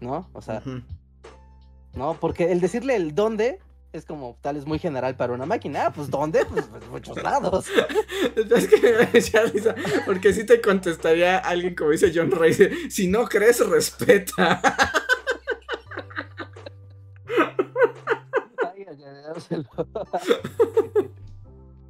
[0.00, 0.28] ¿no?
[0.32, 0.62] O sea.
[1.94, 2.14] ¿no?
[2.20, 3.58] Porque el decirle el dónde
[3.96, 5.86] es como tal es muy general para una máquina.
[5.86, 7.66] Ah, pues dónde, pues en muchos lados.
[8.36, 9.74] Es que me da mucha risa,
[10.04, 12.54] porque si te contestaría alguien como dice John Ray,
[12.90, 14.60] si no crees, respeta.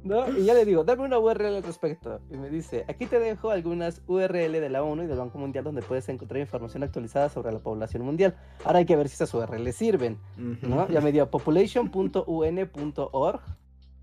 [0.07, 0.29] ¿No?
[0.29, 2.19] Y ya le digo, dame una URL al respecto.
[2.29, 5.63] Y me dice, aquí te dejo algunas URL de la ONU y del Banco Mundial
[5.63, 8.35] donde puedes encontrar información actualizada sobre la población mundial.
[8.63, 10.19] Ahora hay que ver si esas URL sirven.
[10.61, 10.87] ¿no?
[10.89, 13.41] Ya me dio population.un.org,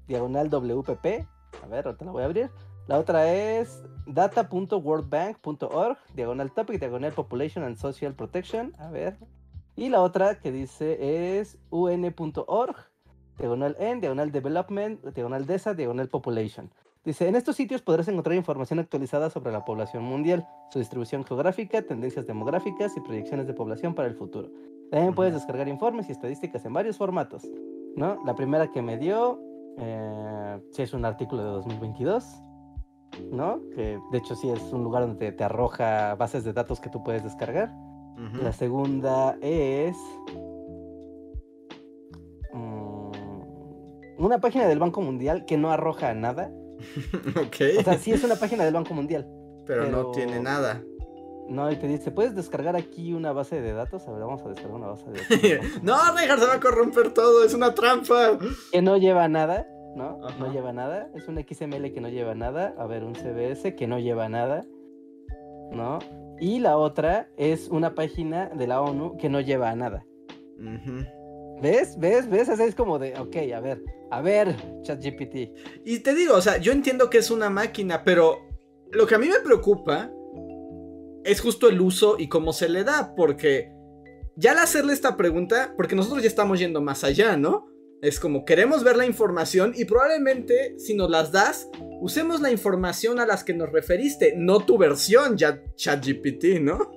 [0.06, 1.06] diagonal WPP.
[1.62, 2.50] A ver, ahorita la voy a abrir.
[2.86, 8.74] La otra es data.worldbank.org, diagonal topic, diagonal population and social protection.
[8.78, 9.16] A ver.
[9.76, 12.76] Y la otra que dice es un.org,
[13.38, 16.70] diagonal en, diagonal development, diagonal DESA, diagonal population.
[17.04, 21.82] Dice, en estos sitios podrás encontrar información actualizada sobre la población mundial, su distribución geográfica,
[21.82, 24.50] tendencias demográficas y proyecciones de población para el futuro.
[24.90, 27.42] También puedes descargar informes y estadísticas en varios formatos.
[27.96, 28.22] ¿no?
[28.24, 29.38] La primera que me dio,
[29.78, 32.40] eh, sí es un artículo de 2022,
[33.30, 33.60] ¿no?
[33.74, 36.88] Que de hecho sí es un lugar donde te, te arroja bases de datos que
[36.88, 37.70] tú puedes descargar.
[38.14, 38.42] Ujú.
[38.42, 39.96] La segunda es
[44.26, 46.50] una página del Banco Mundial que no arroja nada.
[47.36, 49.26] ok, O sea, sí es una página del Banco Mundial.
[49.66, 50.82] pero, no tiene nada.
[51.48, 54.08] No, y te dice, ¿puedes descargar aquí una base de datos?
[54.08, 55.38] A ver, vamos a descargar una base de datos.
[55.82, 58.38] no, Reinhardt se va a corromper todo, es una trampa.
[58.72, 60.20] que no lleva nada, ¿no?
[60.24, 60.38] Ajá.
[60.38, 61.10] No lleva nada.
[61.14, 62.74] Es un XML que no lleva nada.
[62.78, 64.64] A ver, un CBS que no lleva nada,
[65.70, 65.98] ¿no?
[66.40, 70.04] Y la otra es una página de la ONU que no lleva a nada.
[70.58, 71.04] Ujú.
[71.64, 71.98] ¿Ves?
[71.98, 72.28] ¿Ves?
[72.28, 72.50] ¿Ves?
[72.50, 75.56] Así es como de, ok, a ver, a ver, ChatGPT.
[75.86, 78.46] Y te digo, o sea, yo entiendo que es una máquina, pero
[78.92, 80.12] lo que a mí me preocupa
[81.24, 83.72] es justo el uso y cómo se le da, porque
[84.36, 87.66] ya al hacerle esta pregunta, porque nosotros ya estamos yendo más allá, ¿no?
[88.02, 91.70] Es como queremos ver la información y probablemente si nos las das,
[92.02, 96.92] usemos la información a las que nos referiste, no tu versión, ya ChatGPT, ¿no?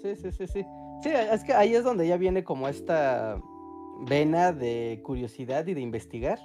[0.00, 0.64] Sí, sí, sí, sí.
[1.02, 3.40] Sí, es que ahí es donde ya viene como esta
[4.08, 6.38] vena de curiosidad y de investigar.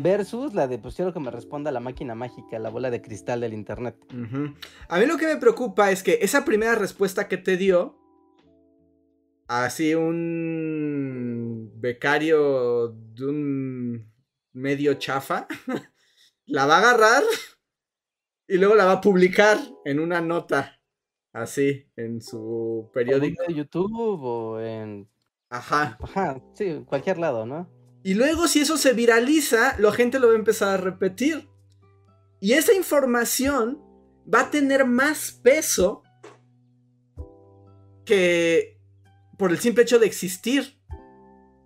[0.00, 3.42] Versus la de, pues quiero que me responda la máquina mágica, la bola de cristal
[3.42, 3.94] del internet.
[4.88, 7.96] A mí lo que me preocupa es que esa primera respuesta que te dio,
[9.46, 14.12] así un becario de un
[14.52, 15.46] medio chafa,
[16.46, 17.22] la va a agarrar
[18.48, 20.80] y luego la va a publicar en una nota,
[21.32, 23.42] así, en su periódico.
[23.46, 25.08] de YouTube o en.
[25.48, 25.98] Ajá.
[26.00, 27.68] Ajá, sí, en cualquier lado, ¿no?
[28.02, 31.48] Y luego si eso se viraliza, la gente lo va a empezar a repetir.
[32.40, 33.80] Y esa información
[34.32, 36.02] va a tener más peso
[38.04, 38.80] que
[39.38, 40.78] por el simple hecho de existir.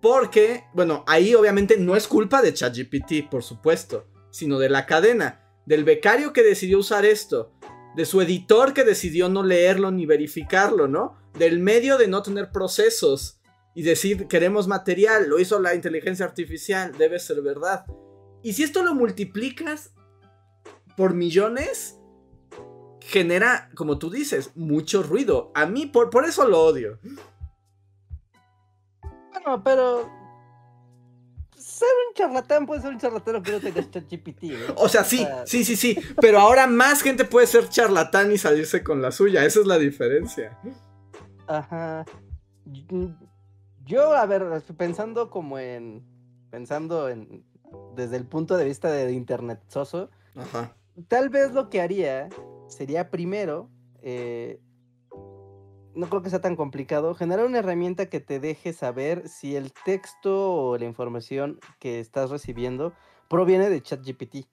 [0.01, 5.41] Porque, bueno, ahí obviamente no es culpa de ChatGPT, por supuesto, sino de la cadena,
[5.65, 7.56] del becario que decidió usar esto,
[7.97, 11.17] de su editor que decidió no leerlo ni verificarlo, ¿no?
[11.33, 13.41] Del medio de no tener procesos
[13.73, 17.85] y decir queremos material, lo hizo la inteligencia artificial, debe ser verdad.
[18.43, 19.95] Y si esto lo multiplicas
[20.95, 21.97] por millones,
[22.99, 25.51] genera, como tú dices, mucho ruido.
[25.55, 26.99] A mí por, por eso lo odio.
[29.31, 30.16] Bueno, pero.
[31.77, 34.73] Ser un charlatán puede ser un charlatán que no tengas ChatGPT, ¿no?
[34.77, 35.95] O sea, sí, sí, sí, sí.
[36.19, 39.45] Pero ahora más gente puede ser charlatán y salirse con la suya.
[39.45, 40.57] Esa es la diferencia.
[41.45, 42.03] Ajá.
[43.85, 44.43] Yo, a ver,
[44.75, 46.03] pensando como en.
[46.49, 47.45] Pensando en.
[47.95, 50.75] Desde el punto de vista de internet soso, Ajá.
[51.07, 52.29] tal vez lo que haría
[52.69, 53.69] sería primero.
[54.01, 54.59] eh,
[55.97, 57.15] no creo que sea tan complicado.
[57.15, 62.29] Generar una herramienta que te deje saber si el texto o la información que estás
[62.29, 62.93] recibiendo
[63.27, 64.47] proviene de ChatGPT.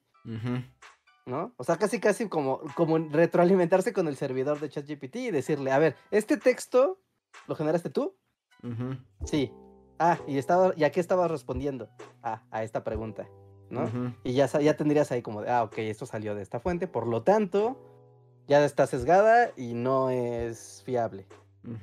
[1.25, 1.53] ¿no?
[1.57, 5.79] O sea, casi casi como, como retroalimentarse con el servidor de ChatGPT y decirle, a
[5.79, 6.99] ver, ¿este texto
[7.47, 8.15] lo generaste tú?
[9.23, 9.51] Sí.
[9.99, 11.89] Ah, y, estaba, ¿y a qué estabas respondiendo?
[12.21, 13.27] Ah, a esta pregunta,
[13.69, 14.13] ¿no?
[14.23, 17.07] Y ya, ya tendrías ahí como de, ah, ok, esto salió de esta fuente, por
[17.07, 17.94] lo tanto,
[18.47, 21.25] ya está sesgada y no es fiable.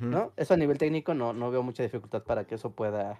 [0.01, 0.33] ¿no?
[0.37, 3.19] Eso a nivel técnico no, no veo mucha dificultad para que eso pueda,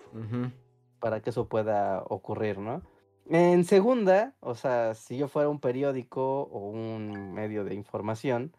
[1.01, 2.83] para que eso pueda ocurrir, ¿no?
[3.29, 8.53] En segunda, o sea, si yo fuera un periódico o un medio de información,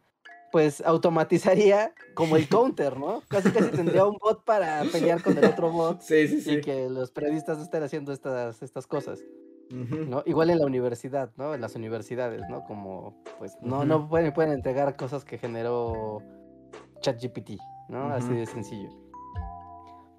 [0.51, 3.23] pues automatizaría como el counter, ¿no?
[3.27, 6.51] Casi casi tendría un bot para pelear con el otro bot Sí, sí, sí.
[6.55, 9.19] y que los periodistas estén haciendo estas, estas cosas,
[9.69, 10.23] ¿no?
[10.25, 11.53] Igual en la universidad, ¿no?
[11.55, 12.63] En las universidades, ¿no?
[12.65, 13.85] Como, pues, no, Ujú.
[13.85, 16.21] no pueden, pueden entregar cosas que generó
[17.01, 17.51] ChatGPT,
[17.89, 18.09] ¿no?
[18.13, 18.35] Así Ujú.
[18.35, 18.89] de sencillo.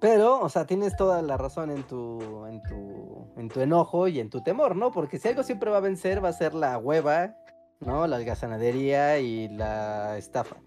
[0.01, 4.19] Pero, o sea, tienes toda la razón en tu, en tu, en tu enojo y
[4.19, 4.91] en tu temor, ¿no?
[4.91, 7.35] Porque si algo siempre va a vencer, va a ser la hueva,
[7.79, 8.05] ¿no?
[8.05, 10.57] La algazanadería y la estafa,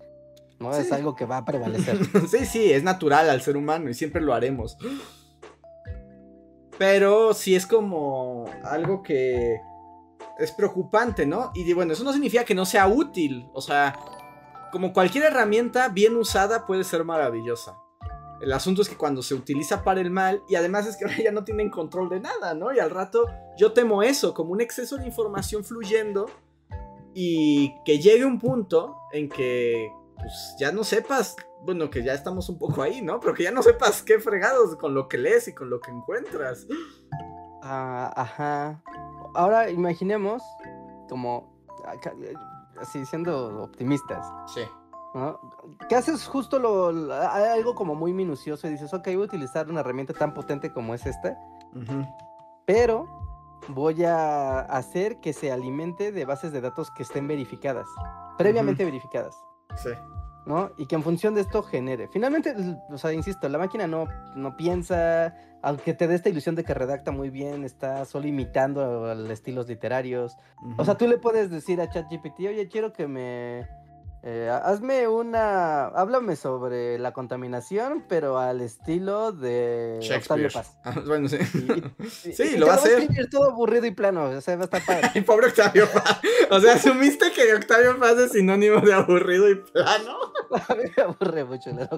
[0.59, 0.73] ¿no?
[0.75, 0.95] Es Sí.
[0.95, 1.99] algo que va a prevalecer.
[2.29, 4.77] Sí, sí, es natural al ser humano y siempre lo haremos.
[6.79, 9.61] Pero sí es como algo que
[10.39, 11.51] es preocupante, ¿no?
[11.55, 13.49] Y bueno, eso no significa que no sea útil.
[13.53, 13.99] O sea,
[14.71, 17.77] como cualquier herramienta bien usada puede ser maravillosa.
[18.41, 21.19] El asunto es que cuando se utiliza para el mal, y además es que ahora
[21.19, 22.73] ya no tienen control de nada, ¿no?
[22.73, 23.27] Y al rato
[23.57, 26.27] yo temo eso, como un exceso de información fluyendo
[27.15, 32.49] y que llegue un punto en que pues ya no sepas, bueno, que ya estamos
[32.49, 33.21] un poco ahí, ¿no?
[33.21, 35.91] Pero que ya no sepas qué fregados con lo que lees y con lo que
[35.91, 36.67] encuentras.
[37.63, 38.83] Ah, ajá.
[39.35, 40.43] Ahora imaginemos
[41.09, 41.53] como
[41.87, 42.35] acá, eh,
[42.81, 44.63] así siendo optimistas, Sí.
[45.15, 45.41] ¿no?
[45.89, 49.81] Que haces justo lo, algo como muy minucioso y dices, ok, voy a utilizar una
[49.81, 51.37] herramienta tan potente como es esta,
[52.67, 53.07] pero
[53.69, 57.87] voy a hacer que se alimente de bases de datos que estén verificadas,
[58.37, 59.35] previamente verificadas.
[59.77, 59.91] Sí.
[60.49, 60.73] ¿no?
[60.79, 62.09] Y que en función de esto genere.
[62.09, 62.55] Finalmente,
[62.89, 66.73] o sea, insisto, la máquina no, no piensa, aunque te dé esta ilusión de que
[66.73, 70.39] redacta muy bien, está solo imitando a los estilos literarios.
[70.79, 73.69] O sea, tú le puedes decir a ChatGPT, oye, quiero que me,
[74.25, 75.87] Eh, hazme una.
[75.87, 80.49] Háblame sobre la contaminación, pero al estilo de Octavio.
[80.53, 80.77] Paz.
[80.85, 81.37] Ah, bueno, sí.
[82.25, 82.99] Y- Sí, y lo va a hacer.
[82.99, 84.25] escribir todo aburrido y plano.
[84.25, 85.11] O sea, va a estar padre.
[85.15, 86.21] Ay, pobre Octavio Paz.
[86.51, 90.17] O sea, asumiste que Octavio Paz es sinónimo de aburrido y plano.
[90.69, 91.89] A mí me aburre mucho la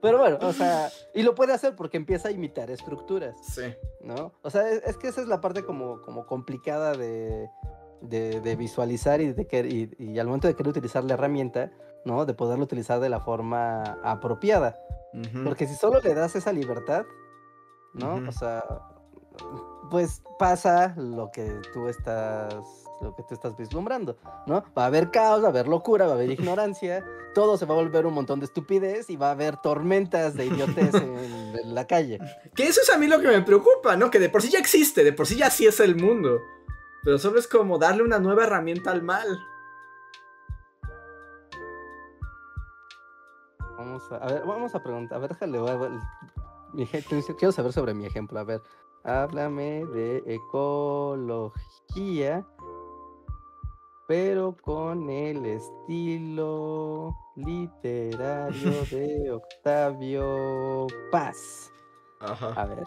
[0.00, 3.74] Pero bueno, o sea, y lo puede hacer porque empieza a imitar estructuras, Sí.
[4.00, 4.32] ¿no?
[4.42, 7.48] O sea, es, es que esa es la parte como, como complicada de,
[8.00, 11.72] de, de visualizar y, de que, y, y al momento de querer utilizar la herramienta,
[12.04, 12.26] ¿no?
[12.26, 14.78] De poderlo utilizar de la forma apropiada.
[15.14, 15.44] Ujú.
[15.44, 17.04] Porque si solo le das esa libertad,
[17.94, 18.16] ¿no?
[18.16, 18.28] Ujú.
[18.28, 18.64] O sea,
[19.90, 22.54] pues pasa lo que tú estás,
[23.00, 24.16] lo que tú estás vislumbrando,
[24.46, 24.64] ¿no?
[24.76, 27.04] Va a haber caos, va a haber locura, va a haber ignorancia,
[27.34, 30.46] todo se va a volver un montón de estupidez y va a haber tormentas de
[30.46, 31.16] idiotez en,
[31.62, 32.18] en la calle.
[32.54, 34.10] Que eso es a mí lo que me preocupa, ¿no?
[34.10, 36.40] Que de por sí ya existe, de por sí ya así es el mundo.
[37.08, 39.26] Pero solo es como darle una nueva herramienta al mal.
[43.78, 45.90] Vamos a, a ver, vamos a preguntar, a ver, déjale, a ver,
[46.74, 48.60] mi quiero saber sobre mi ejemplo, a ver,
[49.04, 51.66] háblame de ecología,
[54.06, 61.72] pero con el estilo literario de Octavio Paz.
[62.20, 62.52] Ajá.
[62.52, 62.84] A ver.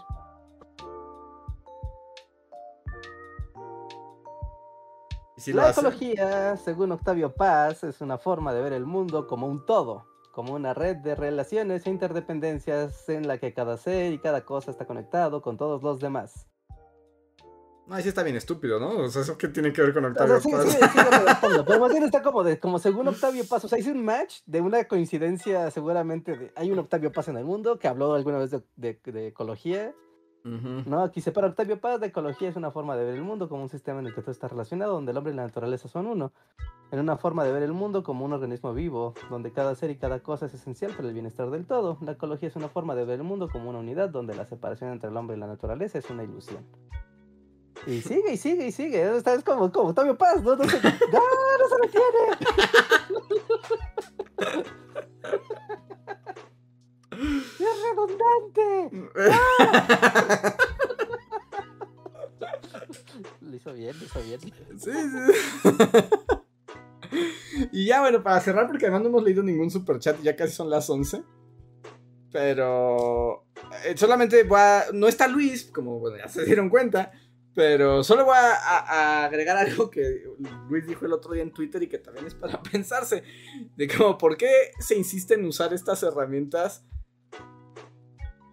[5.41, 9.65] Si La ecología, según Octavio Paz, es una forma de ver el mundo como un
[9.65, 14.45] todo, como una red de relaciones e interdependencias en la que cada ser y cada
[14.45, 16.47] cosa está conectado con todos los demás.
[17.88, 18.89] No, sí está bien estúpido, ¿no?
[18.99, 20.72] O sea, ¿eso qué tiene que ver con O Octavio sea, sí, Paz?
[20.72, 23.68] sí, sí, lo respondo, pero más bien está como, de, como según Octavio Paz, o
[23.68, 27.43] sea, hice un match de una coincidencia seguramente de, hay un Octavio Paz en el
[27.43, 29.93] mundo que habló alguna vez de, de- de ecología,
[30.43, 31.03] ¿no?
[31.03, 33.69] Aquí separa Octavio Paz de ecología es una forma de ver el mundo como un
[33.69, 36.31] sistema en el que todo está relacionado, donde el hombre y la naturaleza son uno.
[36.91, 39.97] En una forma de ver el mundo como un organismo vivo, donde cada ser y
[39.97, 41.97] cada cosa es esencial para el bienestar del todo.
[42.01, 44.91] La ecología es una forma de ver el mundo como una unidad, donde la separación
[44.91, 46.65] entre el hombre y la naturaleza es una ilusión.
[47.88, 49.18] Y sigue, y sigue, y sigue.
[49.18, 50.55] Esta es como, como Octavio Paz, ¿no?
[50.55, 52.22] No se, ¡Ah, no se detiene!
[57.61, 59.11] ¡Es redundante!
[63.41, 64.39] Lo hizo bien, lo hizo bien.
[64.79, 65.33] Sí, sí.
[67.71, 70.69] y ya, bueno, para cerrar, porque además no hemos leído ningún superchat, ya casi son
[70.69, 71.23] las 11.
[72.31, 73.45] Pero
[73.85, 74.85] eh, solamente voy a...
[74.93, 77.11] No está Luis, como bueno, ya se dieron cuenta.
[77.53, 80.23] Pero solo voy a, a- a agregar algo que
[80.69, 83.23] Luis dijo el otro día en Twitter y que también es para pensarse.
[83.75, 86.85] De como, ¿por qué se insiste en usar estas herramientas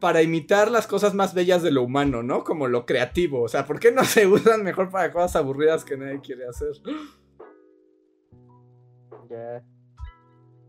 [0.00, 2.44] para imitar las cosas más bellas de lo humano, ¿no?
[2.44, 3.42] Como lo creativo.
[3.42, 6.68] O sea, ¿por qué no se usan mejor para cosas aburridas que nadie quiere hacer?
[9.30, 9.62] Ya.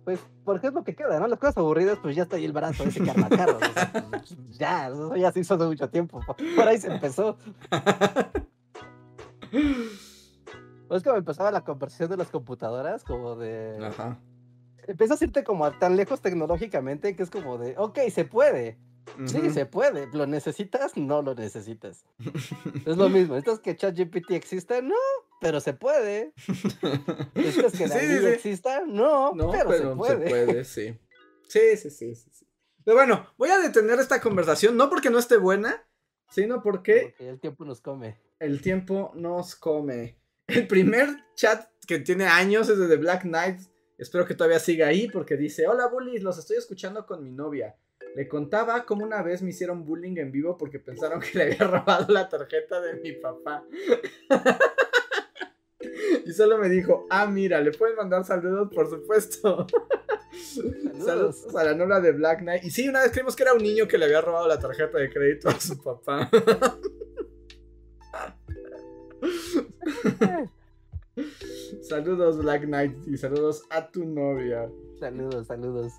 [0.05, 1.27] Pues, porque es lo que queda, ¿no?
[1.27, 3.61] Las cosas aburridas, pues ya está ahí el brazo ese que arma carros.
[3.61, 6.19] o sea, pues, ya, eso ya se hizo hace mucho tiempo.
[6.25, 7.37] po- Por ahí se empezó.
[10.91, 13.77] Es como empezaba la conversación de las computadoras, como de.
[13.85, 14.19] Ajá.
[14.87, 18.79] Empiezas a irte como a tan lejos tecnológicamente que es como de, ok, se puede.
[19.25, 20.07] Sí, se puede.
[20.13, 20.95] ¿Lo necesitas?
[20.97, 22.05] No lo necesitas.
[22.85, 23.35] es lo mismo.
[23.35, 24.81] ¿Necesitas que ChatGPT exista?
[24.81, 24.95] No,
[25.41, 26.33] pero se puede.
[27.35, 28.25] ¿Necesitas que Dalí sí, sí.
[28.27, 28.81] exista?
[28.85, 30.63] No, No, pero, pero, se puede.
[30.65, 30.97] sí.
[31.47, 32.45] Sí, sí, sí, sí, sí.
[32.85, 35.85] Pero bueno, voy a detener esta conversación, no porque no esté buena,
[36.29, 38.17] sino porque Porque el tiempo nos come.
[38.39, 40.17] el tiempo nos come.
[40.47, 43.59] El primer chat que tiene años es de The Black Knight.
[43.97, 47.75] Espero que todavía siga ahí porque dice, hola bullies, los estoy escuchando con mi novia.
[48.15, 51.57] Le contaba cómo una vez me hicieron bullying en vivo porque pensaron que le había
[51.67, 53.63] robado la tarjeta de mi papá.
[56.25, 59.67] y solo me dijo, ah, mira, le pueden mandar saludos, por supuesto.
[61.03, 62.63] Saludos a la novia de Black Knight.
[62.63, 64.97] Y sí, una vez creímos que era un niño que le había robado la tarjeta
[64.97, 66.29] de crédito a su papá.
[71.81, 74.69] saludos Black Knight y saludos a tu novia.
[74.99, 75.93] Saludos, saludos.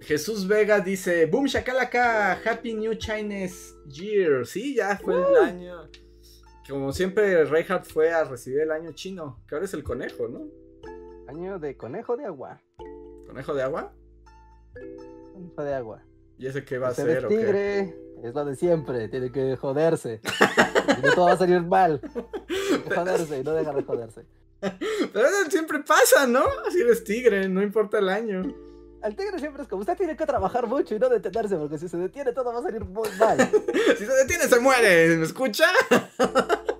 [0.00, 4.46] Jesús Vega dice, Boom Shakalaka, Happy New Chinese Year.
[4.46, 5.88] Sí, ya fue el año.
[6.68, 10.46] Como siempre, Reinhardt fue a recibir el año chino, que ahora es el conejo, ¿no?
[11.28, 12.60] Año de conejo de agua.
[13.26, 13.92] ¿Conejo de agua?
[15.34, 16.02] Conejo de agua.
[16.38, 17.10] ¿Y ese qué va a ser?
[17.10, 17.36] es o qué?
[17.36, 17.80] tigre,
[18.22, 20.20] es lo de siempre, tiene que joderse.
[20.98, 22.00] Y no todo va a salir mal.
[22.94, 24.24] Joderse y no dejar de joderse.
[24.60, 26.44] Pero eso siempre pasa, ¿no?
[26.66, 28.69] Así eres tigre, no importa el año.
[29.02, 31.88] Al tigre siempre es como, usted tiene que trabajar mucho y no detenerse, porque si
[31.88, 33.38] se detiene todo va a salir muy mal.
[33.98, 35.16] Si se detiene, se muere.
[35.16, 35.66] ¿Me escucha?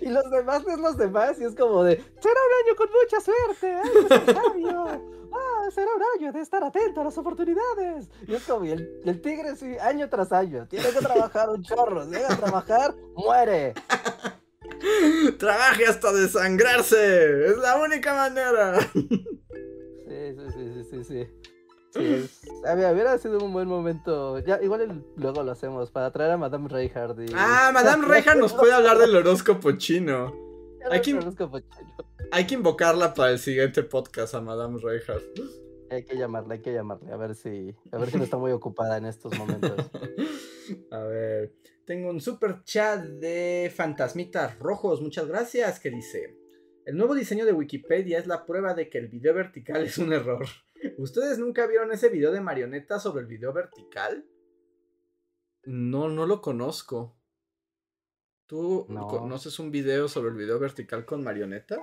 [0.00, 3.20] Y los demás es los demás, y es como de, será un año con mucha
[3.20, 5.16] suerte, ser sabio.
[5.38, 8.08] Ah, será un año de estar atento a las oportunidades.
[8.26, 11.62] Y es como, y el, el tigre sí, año tras año, tiene que trabajar un
[11.62, 13.74] chorro, si llega a trabajar, muere.
[15.38, 17.48] Trabaje hasta desangrarse.
[17.48, 18.80] Es la única manera.
[18.92, 19.08] Sí,
[20.08, 21.28] sí, sí, sí, sí, sí.
[21.98, 24.38] Sí, es- a ver, hubiera sido un buen momento.
[24.40, 27.18] Ya, igual el- luego lo hacemos para traer a Madame Reinhardt.
[27.20, 30.32] y- Ah, Madame Reinhardt nos puede hablar del horóscopo chino.
[30.84, 31.96] Horóscopo chino.
[32.32, 35.24] Hay que invocarla para el siguiente podcast a Madame Reinhardt.
[35.90, 38.50] Hay que llamarle, hay que llamarle, a ver si, a ver si no está muy
[38.50, 39.72] ocupada en estos momentos.
[40.90, 41.52] A ver,
[41.84, 46.36] tengo un super chat de Fantasmitas Rojos, muchas gracias, que dice,
[46.86, 50.12] el nuevo diseño de Wikipedia es la prueba de que el video vertical es un
[50.12, 50.46] error.
[50.98, 54.24] ¿Ustedes nunca vieron ese video de marioneta sobre el video vertical?
[55.64, 57.16] No, no lo conozco.
[58.46, 59.08] ¿Tú No.
[59.08, 61.80] conoces un video sobre el video vertical con marionetas?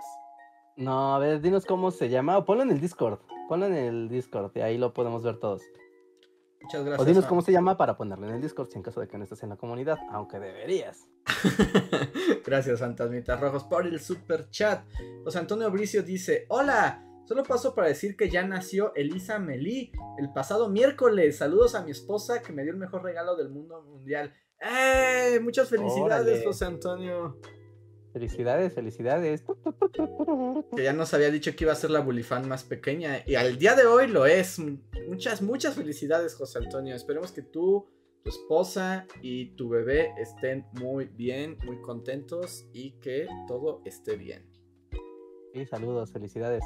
[0.77, 3.19] No, a ver, dinos cómo se llama, o ponlo en el Discord,
[3.49, 5.61] ponlo en el Discord, y ahí lo podemos ver todos.
[6.63, 7.01] Muchas gracias.
[7.01, 7.29] O dinos Fan.
[7.29, 9.43] cómo se llama para ponerlo en el Discord, si en caso de que no estés
[9.43, 11.07] en la comunidad, aunque deberías.
[12.45, 14.85] Gracias, Fantasmitas Rojos, por el super chat.
[15.23, 20.31] José Antonio Bricio dice: Hola, solo paso para decir que ya nació Elisa Melí el
[20.31, 21.37] pasado miércoles.
[21.37, 24.33] Saludos a mi esposa que me dio el mejor regalo del mundo mundial.
[24.59, 25.39] ¡Eh!
[25.41, 26.43] Muchas felicidades, Órale.
[26.45, 27.37] José Antonio.
[28.13, 29.43] Felicidades, felicidades.
[30.75, 33.23] Que ya nos había dicho que iba a ser la Bulifan más pequeña.
[33.25, 34.59] Y al día de hoy lo es.
[35.07, 36.95] Muchas, muchas felicidades, José Antonio.
[36.95, 37.87] Esperemos que tú,
[38.23, 44.49] tu esposa y tu bebé estén muy bien, muy contentos y que todo esté bien.
[45.53, 46.63] Sí, saludos, felicidades.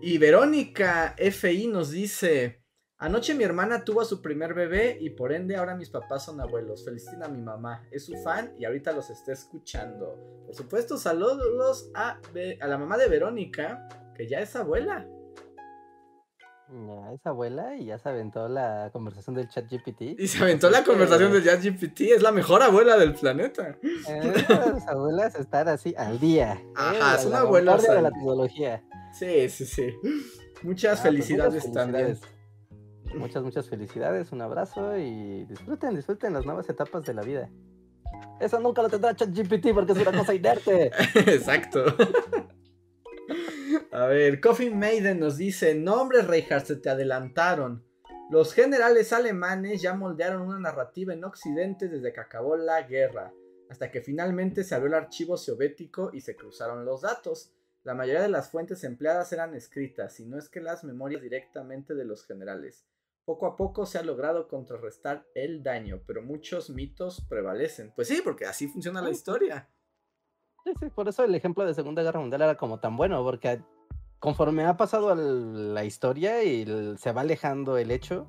[0.00, 2.62] Y Verónica FI nos dice:
[2.98, 6.40] Anoche mi hermana tuvo a su primer bebé y por ende ahora mis papás son
[6.40, 6.84] abuelos.
[6.84, 10.42] Feliciten a mi mamá, es su fan y ahorita los está escuchando.
[10.46, 12.20] Por supuesto, saludos a,
[12.60, 15.08] a la mamá de Verónica, que ya es abuela.
[16.68, 20.18] Ya es abuela y ya se aventó la conversación del chat GPT.
[20.18, 23.76] Y se aventó la conversación de ChatGPT, es la mejor abuela del planeta.
[24.08, 26.54] las abuelas están así al día.
[26.54, 26.72] ¿eh?
[26.76, 28.82] Ajá, es una la abuela de la tecnología.
[29.12, 29.94] Sí, sí, sí.
[30.62, 32.06] Muchas Ah, pues, felicidades también.
[32.06, 32.32] felicidades.
[33.16, 37.50] Muchas, muchas felicidades, un abrazo y disfruten, disfruten las nuevas etapas de la vida.
[38.40, 40.90] Eso nunca lo tendrá ChatGPT porque es una cosa inerte.
[41.14, 41.84] Exacto.
[43.92, 47.84] A ver, Coffee Maiden nos dice, no hombre Reinhardt, se te adelantaron.
[48.30, 53.32] Los generales alemanes ya moldearon una narrativa en Occidente desde que acabó la guerra,
[53.68, 57.52] hasta que finalmente se abrió el archivo soviético y se cruzaron los datos.
[57.84, 61.94] La mayoría de las fuentes empleadas eran escritas, y no es que las memorias directamente
[61.94, 62.86] de los generales.
[63.24, 67.92] Poco a poco se ha logrado contrarrestar el daño, pero muchos mitos prevalecen.
[67.94, 69.68] Pues sí, porque así funciona la historia.
[70.64, 73.60] Sí, sí, por eso el ejemplo de Segunda Guerra Mundial era como tan bueno, porque
[74.18, 78.28] conforme ha pasado la historia y el- se va alejando el hecho,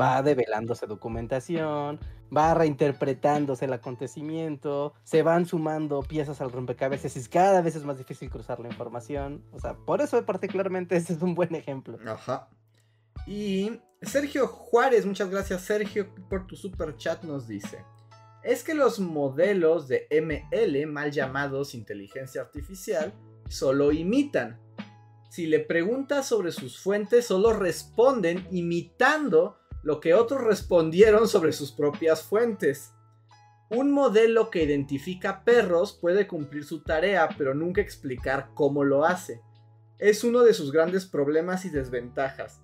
[0.00, 1.98] va develándose documentación,
[2.36, 7.98] va reinterpretándose el acontecimiento, se van sumando piezas al rompecabezas y cada vez es más
[7.98, 9.42] difícil cruzar la información.
[9.52, 11.98] O sea, por eso particularmente ese es un buen ejemplo.
[12.06, 12.48] Ajá.
[13.26, 17.84] Y Sergio Juárez, muchas gracias Sergio por tu super chat, nos dice.
[18.48, 23.12] Es que los modelos de ML, mal llamados inteligencia artificial,
[23.46, 24.58] solo imitan.
[25.28, 31.72] Si le preguntas sobre sus fuentes, solo responden imitando lo que otros respondieron sobre sus
[31.72, 32.94] propias fuentes.
[33.68, 39.42] Un modelo que identifica perros puede cumplir su tarea, pero nunca explicar cómo lo hace.
[39.98, 42.62] Es uno de sus grandes problemas y desventajas.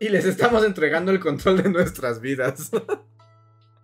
[0.00, 2.72] Y les estamos entregando el control de nuestras vidas.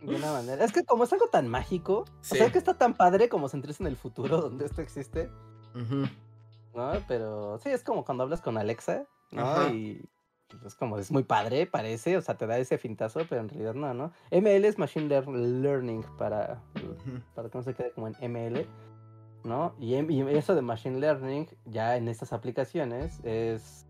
[0.06, 0.64] De una manera.
[0.64, 2.35] Es que como es algo tan mágico, Sí.
[2.35, 5.31] o sea que está tan padre como sentirse en el futuro donde esto existe.
[6.74, 6.93] ¿no?
[7.09, 9.43] Pero sí, es como cuando hablas con Alexa, ¿no?
[9.43, 9.68] Ajá.
[9.70, 10.02] Y
[10.48, 13.48] pues, es como, es muy padre, parece, o sea, te da ese fintazo, pero en
[13.48, 14.12] realidad no, ¿no?
[14.31, 16.62] ML es Machine Lear- Learning para,
[17.35, 18.66] para que no se quede como en ML,
[19.44, 19.74] ¿no?
[19.78, 23.86] Y, em- y eso de Machine Learning, ya en estas aplicaciones, es,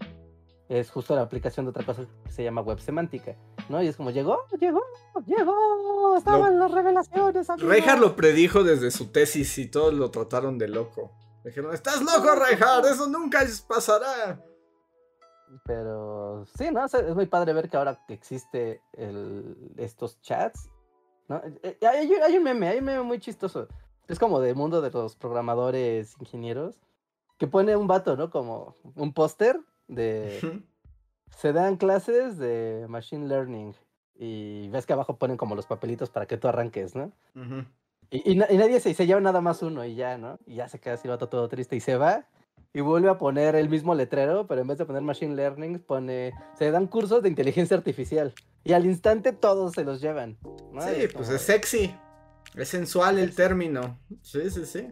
[0.69, 3.35] es justo la aplicación de otra cosa que se llama web semántica,
[3.69, 3.83] ¿no?
[3.83, 4.83] Y es como, llegó, llegó,
[5.27, 7.49] llegó, estaban las revelaciones.
[7.51, 7.69] amigo".
[7.69, 11.13] Reinhardt lo predijo desde su tesis y todos lo trataron de loco.
[11.45, 14.41] Dijeron, estás loco, Reinhardt, eso nunca pasará.
[15.65, 16.85] Pero sí, ¿no?
[16.85, 20.69] O sea, es muy padre ver que ahora que existe el, estos chats,
[21.29, 21.37] ¿no?
[21.63, 23.69] Eh, eh, Hay, hay un meme, hay un meme muy chistoso.
[24.09, 26.81] Es como del mundo de los programadores ingenieros,
[27.39, 28.31] que pone un vato, ¿no?
[28.31, 30.63] Como un póster de...
[31.37, 33.75] Se dan clases de Machine Learning
[34.17, 37.13] y ves que abajo ponen como los papelitos para que tú arranques, ¿no?
[38.11, 40.39] Y, y na- y nadie se, se lleva nada más uno y ya, ¿no?
[40.47, 42.27] Y ya se queda así el vato todo triste y se va
[42.73, 46.33] y vuelve a poner el mismo letrero, pero en vez de poner Machine Learning, pone,
[46.59, 48.33] se dan cursos de inteligencia artificial.
[48.65, 50.39] Y al instante todos se los llevan.
[50.73, 50.81] ¿no?
[50.83, 51.95] Sí, es pues como es sexy.
[52.57, 53.99] Es sensual el término.
[54.23, 54.89] Sí, sí, sí.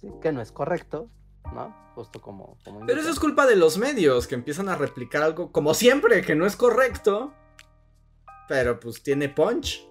[0.00, 1.10] sí, que no es correcto,
[1.52, 1.74] ¿no?
[1.94, 2.56] Justo como...
[2.64, 6.22] como Pero eso es culpa de los medios que empiezan a replicar algo como siempre,
[6.22, 7.32] que no es correcto.
[8.48, 9.88] Pero pues tiene punch.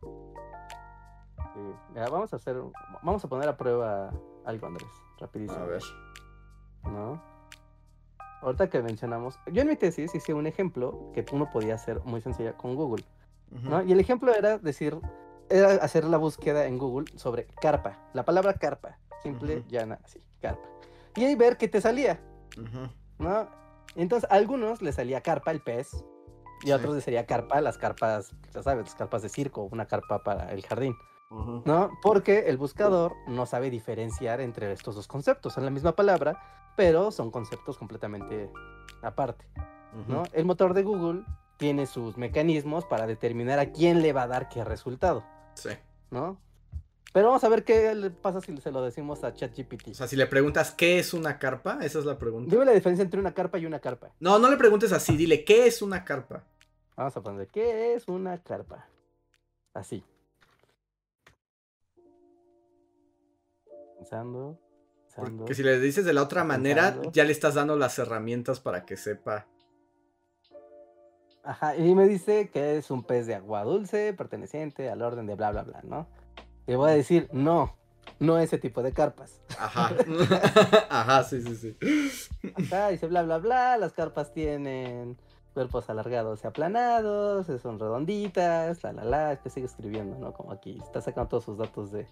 [0.00, 1.60] Sí.
[1.94, 2.56] Mira, vamos a hacer,
[3.02, 4.12] vamos a poner a prueba
[4.44, 5.60] algo, Andrés, rapidísimo.
[5.60, 5.82] A ver.
[6.84, 7.22] ¿no?
[8.42, 12.20] Ahorita que mencionamos, yo en mi tesis hice un ejemplo que uno podía hacer muy
[12.20, 13.04] sencilla con Google.
[13.86, 14.96] Y el ejemplo era decir,
[15.48, 19.68] era hacer la búsqueda en Google sobre carpa, la palabra carpa, simple, Ujú.
[19.68, 20.68] llana, así, carpa.
[21.16, 22.20] Y ahí ver qué te salía.
[23.18, 23.48] ¿no?
[23.96, 26.04] Entonces, a algunos les salía carpa, el pez,
[26.62, 26.72] y Sí.
[26.72, 30.22] a otros les salía carpa, las carpas, ya sabes, las carpas de circo, una carpa
[30.22, 30.94] para el jardín.
[31.30, 31.90] ¿no?
[32.02, 35.52] Porque el buscador no sabe diferenciar entre estos dos conceptos.
[35.52, 38.50] Son la misma palabra, pero son conceptos completamente
[39.02, 39.44] aparte,
[40.06, 40.22] ¿no?
[40.32, 41.24] El motor de Google
[41.58, 45.22] tiene sus mecanismos para determinar a quién le va a dar qué resultado,
[45.54, 45.70] Sí.
[46.10, 46.38] ¿no?
[47.12, 49.88] Pero vamos a ver qué le pasa si se lo decimos a ChatGPT.
[49.88, 52.50] O sea, si le preguntas qué es una carpa, esa es la pregunta.
[52.50, 54.10] Dime la diferencia entre una carpa y una carpa.
[54.20, 56.44] No, no le preguntes así, dile qué es una carpa.
[56.96, 58.86] Vamos a poner, ¿qué es una carpa?
[59.72, 60.04] Así.
[63.96, 64.58] Pensando,
[65.06, 65.38] pensando.
[65.38, 67.12] Porque si le dices de la otra manera, Pensando.
[67.12, 69.46] ya le estás dando las herramientas para que sepa.
[71.42, 75.34] Ajá, y me dice que es un pez de agua dulce, perteneciente al orden de
[75.34, 76.06] bla, bla, bla, ¿no?
[76.68, 77.74] Le voy a decir, no,
[78.20, 79.40] no ese tipo de carpas.
[79.58, 79.90] Ajá.
[80.90, 81.76] Ajá, sí, sí, sí.
[82.54, 85.16] Ajá, dice bla, bla, bla, las carpas tienen
[85.54, 90.34] cuerpos alargados y aplanados, son redonditas, la, la, la, es que sigue escribiendo, ¿no?
[90.34, 92.06] Como aquí, está sacando todos sus datos de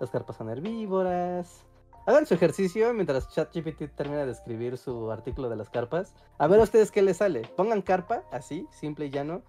[0.00, 1.66] las carpas son herbívoras.
[2.06, 6.14] Hagan su ejercicio mientras ChatGPT termina de escribir su artículo de las carpas.
[6.38, 7.42] A ver a ustedes qué les sale.
[7.54, 9.42] Pongan carpa, así, simple y llano.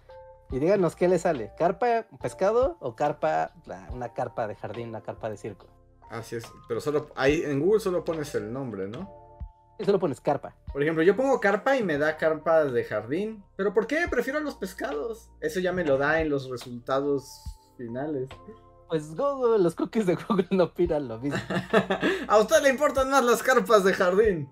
[0.52, 1.50] Y díganos qué les sale.
[1.56, 3.52] ¿Carpa pescado o carpa,
[3.90, 5.66] una carpa de jardín, una carpa de circo?
[6.10, 6.44] Así es.
[6.68, 9.10] Pero solo ahí en Google solo pones el nombre, ¿no?
[9.78, 10.54] Y solo pones carpa.
[10.70, 13.42] Por ejemplo, yo pongo carpa y me da carpa de jardín.
[13.56, 14.06] ¿Pero por qué?
[14.10, 15.30] Prefiero los pescados.
[15.40, 17.42] Eso ya me lo da en los resultados
[17.78, 18.28] finales.
[18.90, 21.40] Pues Google, los cookies de Google no opinan lo mismo.
[22.28, 24.50] A usted le importan más las carpas de jardín.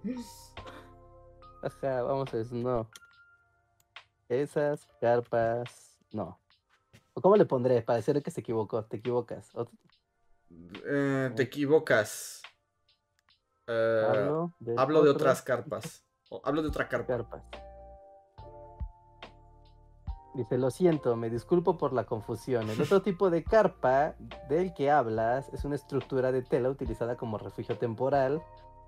[1.63, 2.89] Ajá, vamos a decir, no.
[4.31, 6.41] Esas carpas, no.
[7.15, 7.83] ¿O ¿Cómo le pondré?
[7.83, 9.51] Para que se equivocó, te equivocas.
[10.87, 12.43] Eh, te equivocas.
[13.67, 16.05] Eh, hablo de, hablo de otras carpas.
[16.29, 17.07] O hablo de otra carpa.
[17.07, 17.43] carpas.
[20.35, 22.71] Dice, lo siento, me disculpo por la confusión.
[22.71, 24.15] El otro tipo de carpa
[24.49, 28.41] del que hablas es una estructura de tela utilizada como refugio temporal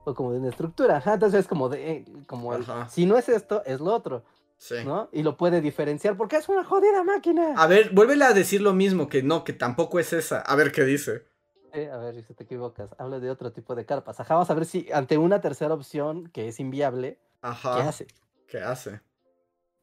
[0.05, 0.99] o como de una estructura.
[0.99, 2.89] Ajá, entonces es como de, eh, como el, Ajá.
[2.89, 4.23] si no es esto, es lo otro,
[4.63, 4.77] Sí.
[4.85, 5.09] ¿no?
[5.11, 7.55] Y lo puede diferenciar porque es una jodida máquina.
[7.57, 10.39] A ver, vuélvele a decir lo mismo, que no, que tampoco es esa.
[10.39, 11.25] A ver qué dice.
[11.73, 12.95] Eh, a ver si te equivocas.
[12.97, 14.21] Habla de otro tipo de carpas.
[14.21, 17.75] Ajá, vamos a ver si ante una tercera opción que es inviable, Ajá.
[17.75, 18.07] ¿qué hace?
[18.47, 19.01] ¿Qué hace?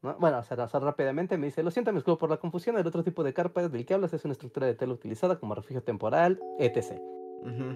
[0.02, 0.16] ¿No?
[0.18, 3.22] Bueno, sea, rápidamente me dice, lo siento, me disculpo por la confusión, el otro tipo
[3.22, 6.94] de carpa del que hablas es una estructura de tela utilizada como refugio temporal, etc.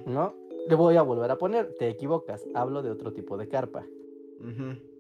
[0.06, 0.34] ¿No?
[0.70, 3.86] Le voy a volver a poner, te equivocas, hablo de otro tipo de carpa.
[4.40, 4.93] ujú.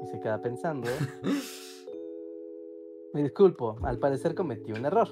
[0.00, 0.88] Y se queda pensando,
[3.12, 5.08] me disculpo, al parecer cometí un error.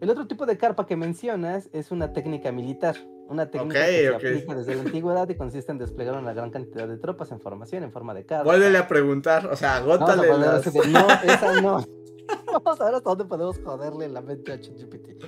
[0.00, 2.96] El otro tipo de carpa que mencionas es una técnica militar,
[3.28, 4.16] una técnica que se ok.
[4.16, 7.82] aplica desde la antigüedad y consiste en desplegar una gran cantidad de tropas en formación
[7.82, 8.44] en forma de carpa.
[8.44, 10.74] Vuélvele a preguntar, o sea, agótale poner las...
[10.74, 11.84] no, esa no.
[12.46, 15.24] Vamos a ver hasta dónde podemos joderle la mente a ChatGPT.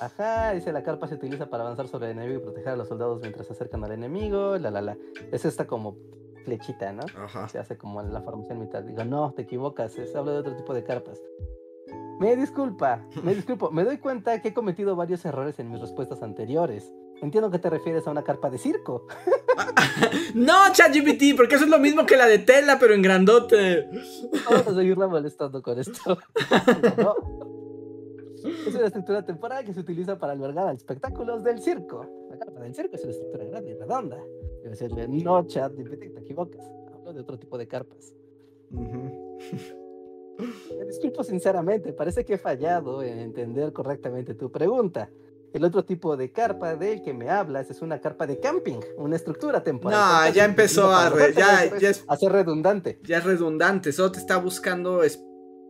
[0.00, 2.88] Ajá, dice la carpa se utiliza para avanzar sobre el enemigo y proteger a los
[2.88, 4.58] soldados mientras se acercan al enemigo.
[4.58, 4.96] La la la.
[5.30, 5.96] Es esta como
[6.44, 7.02] flechita, ¿no?
[7.16, 7.48] Ajá.
[7.48, 8.84] Se hace como la formación militar.
[8.84, 11.20] Digo, no, te equivocas, es, hablo de otro tipo de carpas.
[12.20, 16.22] Me disculpa, me disculpo, me doy cuenta que he cometido varios errores en mis respuestas
[16.22, 16.92] anteriores.
[17.22, 19.06] Entiendo que te refieres a una carpa de circo.
[20.34, 23.88] No, ChatGPT, porque eso es lo mismo que la de tela, pero en grandote.
[24.48, 26.18] Vamos a seguirla molestando con esto.
[26.96, 27.14] No.
[28.66, 32.06] Es una estructura temporal que se utiliza para albergar espectáculos del circo.
[32.30, 34.16] La carpa del circo es una estructura grande y redonda.
[34.62, 36.64] Debe decirle, no, chat, te equivocas.
[36.94, 38.14] Hablo de otro tipo de carpas.
[38.70, 39.38] Me
[40.86, 45.10] disculpo sinceramente, parece que he fallado en entender correctamente tu pregunta.
[45.52, 49.16] El otro tipo de carpa del que me hablas es una carpa de camping, una
[49.16, 49.98] estructura temporal.
[49.98, 53.00] No, Entonces, ya empezó a para re- ya- alojarse, ya es- a ser redundante.
[53.02, 55.00] Ya es redundante, solo te está buscando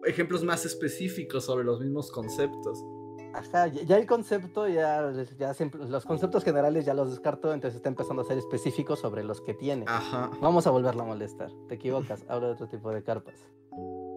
[0.05, 2.85] ejemplos más específicos sobre los mismos conceptos.
[3.33, 7.89] Ajá, ya, el concepto, ya, ya siempre- los conceptos generales ya los descartó, entonces está
[7.89, 9.85] empezando a ser específico sobre los que tiene.
[9.89, 10.31] Ajá.
[10.41, 11.51] Vamos a volverlo a molestar.
[11.69, 13.35] Te equivocas, habla de otro tipo de carpas.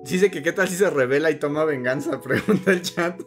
[0.04, 3.22] Dice que qué tal si se revela y toma venganza, pregunta el chat.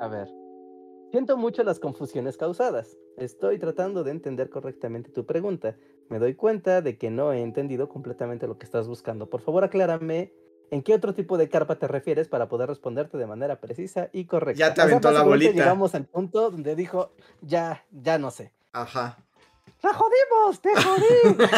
[0.00, 0.28] A ver.
[1.10, 2.98] Siento mucho las confusiones causadas.
[3.16, 5.76] Estoy tratando de entender correctamente tu pregunta.
[6.08, 9.30] Me doy cuenta de que no he entendido completamente lo que estás buscando.
[9.30, 10.32] Por favor, aclárame
[10.74, 14.24] en qué otro tipo de carpa te refieres para poder responderte de manera precisa y
[14.24, 14.58] correcta.
[14.58, 15.52] Ya te aventó la bolita.
[15.52, 18.52] Llegamos al punto donde dijo, ya, ya no sé.
[18.72, 19.18] Ajá.
[19.84, 20.60] ¡La jodimos!
[20.60, 21.46] ¡Te jodí!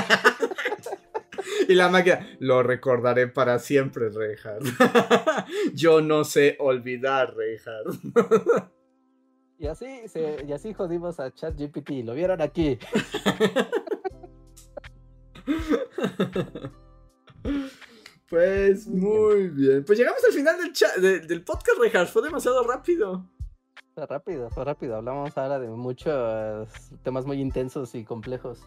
[1.68, 4.66] Y la máquina, lo recordaré para siempre, Reinhardt.
[5.74, 8.00] Yo no sé olvidar, Reinhardt.
[9.58, 12.04] y, así se, y así jodimos a ChatGPT.
[12.04, 12.78] Lo vieron aquí.
[18.28, 19.84] Pues muy bien.
[19.84, 22.10] Pues llegamos al final del, cha- de- del podcast, Reinhardt.
[22.10, 23.28] Fue demasiado rápido.
[23.94, 24.96] Fue rápido, fue rápido.
[24.96, 26.68] Hablamos ahora de muchos
[27.02, 28.60] temas muy intensos y complejos.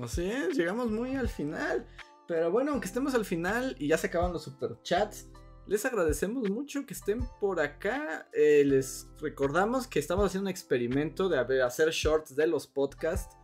[0.00, 1.86] Así es, llegamos muy al final.
[2.26, 5.28] Pero bueno, aunque estemos al final y ya se acaban los superchats,
[5.66, 8.26] les agradecemos mucho que estén por acá.
[8.32, 13.36] Eh, les recordamos que estamos haciendo un experimento de hacer shorts de los podcasts.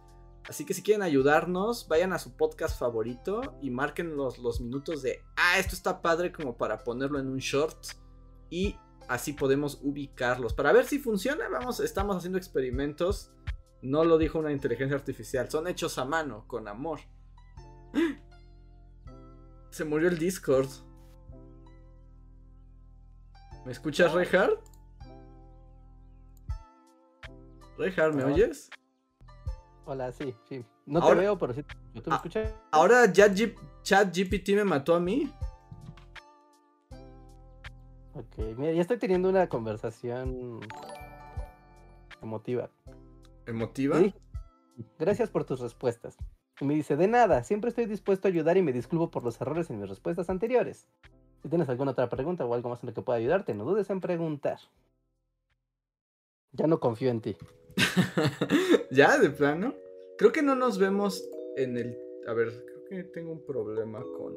[0.48, 5.02] Así que si quieren ayudarnos, vayan a su podcast favorito y marquen los, los minutos
[5.02, 7.78] de, ah, esto está padre como para ponerlo en un short.
[8.48, 8.76] Y
[9.08, 10.54] así podemos ubicarlos.
[10.54, 13.32] Para ver si funciona, vamos, estamos haciendo experimentos.
[13.82, 17.00] No lo dijo una inteligencia artificial, son hechos a mano, con amor.
[19.70, 20.68] Se murió el Discord.
[23.64, 24.60] ¿Me escuchas, Reinhardt?
[27.78, 28.70] Reinhardt, ¿me oyes?
[29.86, 30.64] Hola, sí, sí.
[30.86, 31.62] No Ahora- te veo, pero sí.
[31.62, 32.54] ¿Tú me Ah, escuchas?
[32.70, 35.32] Ahora ChatGPT me mató a mí.
[38.14, 40.60] Ok, mira, ya estoy teniendo una conversación
[42.20, 42.70] emotiva.
[43.46, 43.98] ¿Emotiva?
[43.98, 44.18] Dije,
[44.98, 46.16] Gracias por tus respuestas.
[46.60, 49.40] Y me dice, de nada, siempre estoy dispuesto a ayudar y me disculpo por los
[49.40, 50.86] errores en mis respuestas anteriores.
[51.42, 53.88] Si tienes alguna otra pregunta o algo más en lo que pueda ayudarte, no dudes
[53.90, 54.58] en preguntar.
[56.52, 57.36] Ya no confío en ti.
[58.90, 59.18] ¿Ya?
[59.18, 59.74] ¿De plano?
[60.18, 61.98] Creo que no nos vemos en el...
[62.26, 64.34] A ver, creo que tengo un problema con...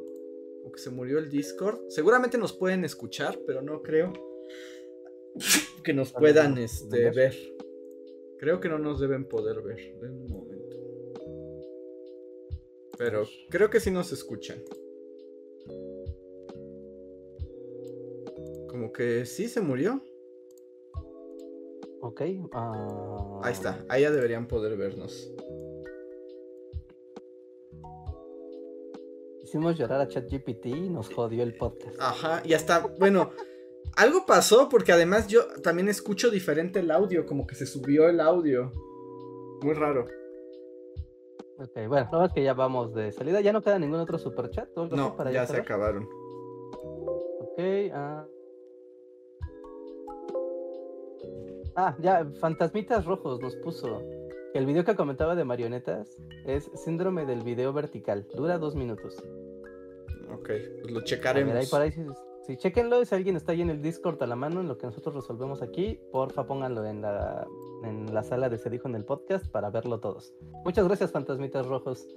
[0.66, 1.90] O que se murió el Discord.
[1.90, 4.14] Seguramente nos pueden escuchar, pero no creo
[5.84, 7.36] que nos puedan este, ver.
[8.40, 10.00] Creo que no nos deben poder ver.
[10.00, 10.78] Den un momento.
[12.98, 14.64] Pero creo que sí nos escuchan.
[18.70, 20.02] Como que sí se murió.
[22.06, 22.22] Ok.
[22.52, 25.32] ah, Ahí está, ahí ya deberían poder vernos.
[29.42, 31.96] Hicimos llorar a ChatGPT y nos jodió el podcast.
[32.00, 33.30] Ajá, y hasta, bueno,
[33.96, 38.20] algo pasó porque además yo también escucho diferente el audio, como que se subió el
[38.20, 38.72] audio.
[39.62, 40.06] Muy raro.
[41.60, 43.40] Ok, bueno, no es que ya vamos de salida.
[43.40, 44.68] ¿Ya no queda ningún otro superchat?
[44.76, 45.62] algo así No, para ya se cerrar?
[45.66, 46.04] acabaron.
[47.40, 47.60] Ok,
[47.94, 48.26] ah.
[51.76, 54.02] Ah, ya, Fantasmitas Rojos nos puso.
[54.52, 58.28] que El video que comentaba de marionetas es síndrome del video vertical.
[58.36, 59.24] Dura dos minutos.
[60.32, 60.50] Ok,
[60.82, 61.70] pues lo A ver, ahí checaremos.
[61.70, 62.02] por ahí, si,
[62.46, 64.86] si chequenlo, si alguien está ahí en el Discord a la mano en lo que
[64.86, 67.48] nosotros resolvemos aquí, porfa pónganlo en la,
[67.84, 70.34] en la sala de Se Dijo en el podcast para verlo todos.
[70.66, 72.08] Muchas gracias, Fantasmitas Rojos.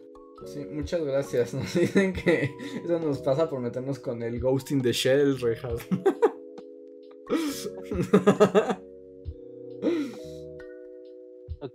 [0.45, 1.55] Sí, muchas gracias.
[1.55, 2.51] Nos dicen que
[2.85, 5.81] eso nos pasa por meternos con el Ghost in the Shell, Reinhardt.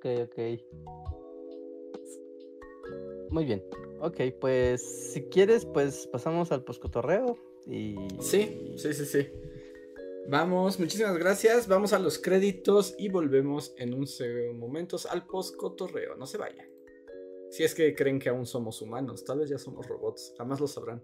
[0.02, 0.40] Ok, ok.
[3.30, 3.64] Muy bien.
[4.00, 4.82] Ok, pues
[5.14, 7.38] si quieres, pues pasamos al poscotorreo
[7.68, 7.96] y...
[8.20, 9.28] Sí, sí, sí, sí.
[10.28, 11.68] Vamos, muchísimas gracias.
[11.68, 14.08] Vamos a los créditos y volvemos en un
[14.58, 16.16] momentos al post cotorreo.
[16.16, 16.68] No se vayan.
[17.52, 20.68] Si es que creen que aún somos humanos, tal vez ya somos robots, jamás lo
[20.68, 21.04] sabrán.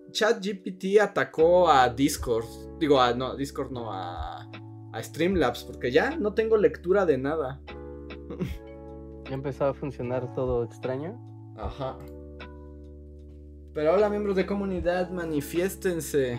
[0.11, 2.45] ChatGPT atacó a Discord.
[2.79, 4.49] Digo, a, no, Discord no, a,
[4.91, 7.61] a Streamlabs, porque ya no tengo lectura de nada.
[9.25, 11.17] Ya empezó a funcionar todo extraño.
[11.57, 11.97] Ajá.
[13.73, 16.37] Pero hola miembros de comunidad, manifiéstense.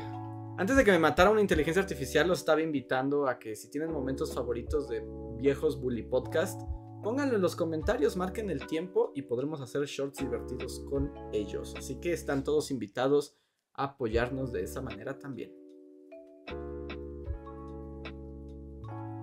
[0.59, 3.91] Antes de que me matara una inteligencia artificial, los estaba invitando a que si tienen
[3.91, 5.03] momentos favoritos de
[5.39, 6.61] viejos Bully Podcast,
[7.03, 11.75] pónganlo en los comentarios, marquen el tiempo y podremos hacer shorts divertidos con ellos.
[11.79, 13.39] Así que están todos invitados
[13.75, 15.53] apoyarnos de esa manera también.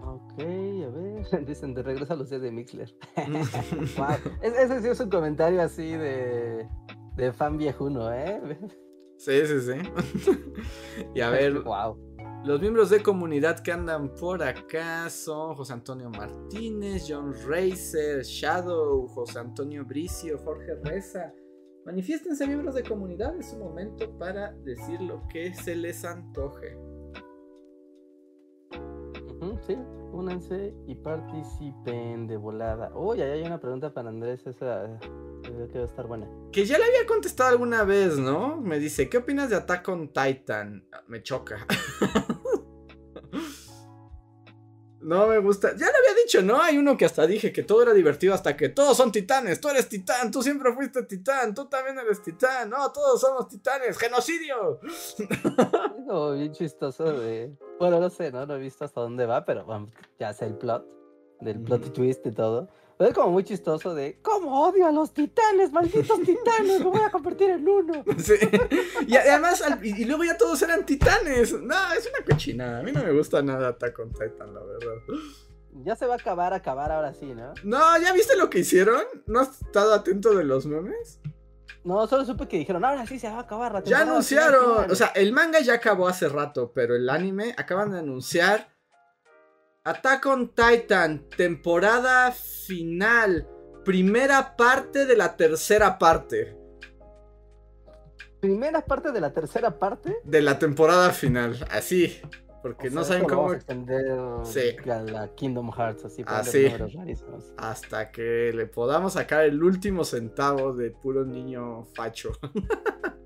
[0.04, 1.46] Ok, a ver.
[1.46, 2.94] Dicen de regreso a los días de Mixler.
[3.98, 4.08] Wow.
[4.42, 6.68] Es- Ese sí es un comentario así de,
[7.16, 8.42] de fan viejuno, ¿eh?
[9.18, 10.32] Sí, sí, sí.
[11.14, 11.98] y a ver, Wow.
[12.46, 19.08] Los miembros de comunidad que andan por acá son José Antonio Martínez, John Racer, Shadow,
[19.10, 21.34] José Antonio Bricio, Jorge Reza.
[21.90, 26.78] Manifiéstense miembros de comunidad, es un momento para decir lo que se les antoje.
[29.66, 29.76] Sí,
[30.14, 32.96] únanse y participen de volada.
[32.96, 35.00] Uy, ahí hay una pregunta para Andrés, esa
[35.42, 36.28] creo que va a estar buena.
[36.52, 38.58] Que ya le había contestado alguna vez, ¿no?
[38.58, 40.88] Me dice, ¿qué opinas de Attack on Titan?
[41.08, 41.66] Me choca.
[45.02, 45.70] No me gusta.
[45.72, 46.62] Ya le había dicho, ¿no?
[46.62, 49.62] Hay uno que hasta dije que todo era divertido hasta que todos son titanes.
[49.62, 52.70] Tú eres titán, tú siempre fuiste titán, tú también eres titán.
[52.70, 53.98] No, todos somos titanes.
[53.98, 54.80] ¡Genocidio!
[55.98, 57.52] Algo bien chistoso de.
[57.80, 58.46] Bueno, no sé, ¿no?
[58.46, 59.90] No he visto hasta dónde va, pero bueno,
[60.20, 60.86] ya sé el plot.
[61.40, 61.92] Del plot Ujú.
[61.94, 62.68] twist y todo.
[63.00, 64.20] Pero es como muy chistoso de.
[64.22, 65.72] ¿Cómo odio a los titanes?
[65.72, 66.80] ¡Malditos titanes!
[66.80, 68.04] ¡Me voy a convertir en uno!
[68.18, 68.34] Sí.
[69.08, 71.54] Y además, y luego ya todos eran titanes.
[71.54, 72.80] No, es una cochinada.
[72.80, 74.96] A mí no me gusta nada Attack on Titan, la verdad.
[75.86, 77.54] Ya se va a acabar, acabar ahora sí, ¿no?
[77.64, 79.02] No, ¿ya viste lo que hicieron?
[79.28, 81.22] ¿No has estado atento de los memes?
[81.86, 84.76] No, solo supe que dijeron, ahora sí se va a acabar la Ya anunciaron, final,
[84.76, 84.92] final".
[84.92, 88.68] o sea, el manga ya acabó hace rato, pero el anime acaban de anunciar
[89.90, 93.48] Attack on Titan, temporada final,
[93.84, 96.56] primera parte de la tercera parte
[98.40, 100.16] Primera parte de la tercera parte.
[100.24, 102.22] de la temporada final, así,
[102.62, 104.06] porque O no saben cómo vamos a extender
[104.44, 104.90] Sí.
[104.90, 106.64] a la Kingdom Hearts, así, Ah, ponerle sí.
[106.66, 107.54] números rarísimos.
[107.58, 112.32] hasta que le podamos sacar el último centavo de puro niño facho.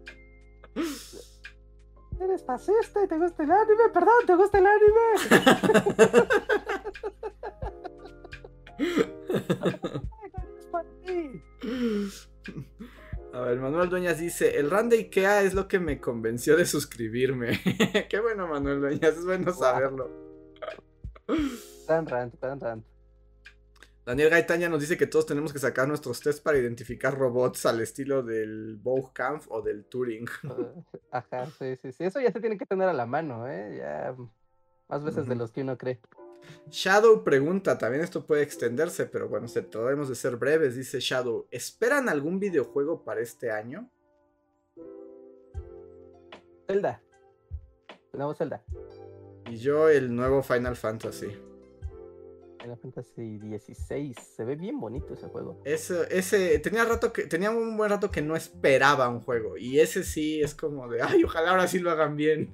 [2.24, 6.24] Eres fascista y te gusta el anime, perdón, te gusta el anime.
[13.34, 16.66] A ver, Manuel Dueñas dice, el RAN de Ikea es lo que me convenció de
[16.66, 17.60] suscribirme.
[18.10, 19.54] Qué bueno, Manuel Dueñas, es bueno Wow.
[19.56, 20.10] saberlo.
[21.88, 22.86] Tan rant, tan rant.
[24.06, 27.80] Daniel Gaitán nos dice que todos tenemos que sacar nuestros tests para identificar robots al
[27.80, 28.82] estilo del
[29.14, 30.28] Kampf o del Turing.
[31.12, 32.04] Ajá, sí, sí, sí.
[32.04, 33.78] Eso ya se tiene que tener a la mano, ¿eh?
[33.78, 34.14] Ya
[34.90, 36.02] más veces de los que uno cree.
[36.70, 41.48] Shadow pregunta, también esto puede extenderse, pero bueno, se trataremos de ser breves, dice Shadow.
[41.50, 43.90] ¿Esperan algún videojuego para este año?
[46.68, 47.02] Zelda.
[48.12, 48.62] Tenemos Zelda.
[49.50, 51.53] Y yo el nuevo Final Fantasy.
[52.64, 54.16] Final Fantasy 16.
[54.18, 55.62] Se ve bien bonito ese juego.
[55.66, 59.58] Ese, ese, tenía rato que, tenía un buen rato que no esperaba un juego.
[59.58, 62.50] Y ese sí es como de, ay, ojalá ahora sí lo hagan bien.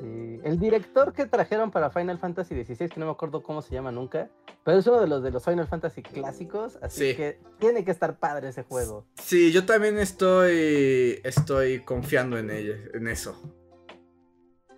[0.00, 3.72] Sí, El director que trajeron para Final Fantasy XVI, que no me acuerdo cómo se
[3.72, 4.28] llama nunca,
[4.64, 7.16] pero es uno de los de los Final Fantasy clásicos, así Sí.
[7.16, 9.06] que tiene que estar padre ese juego.
[9.22, 13.40] Sí, yo también estoy, estoy confiando en ella, en eso.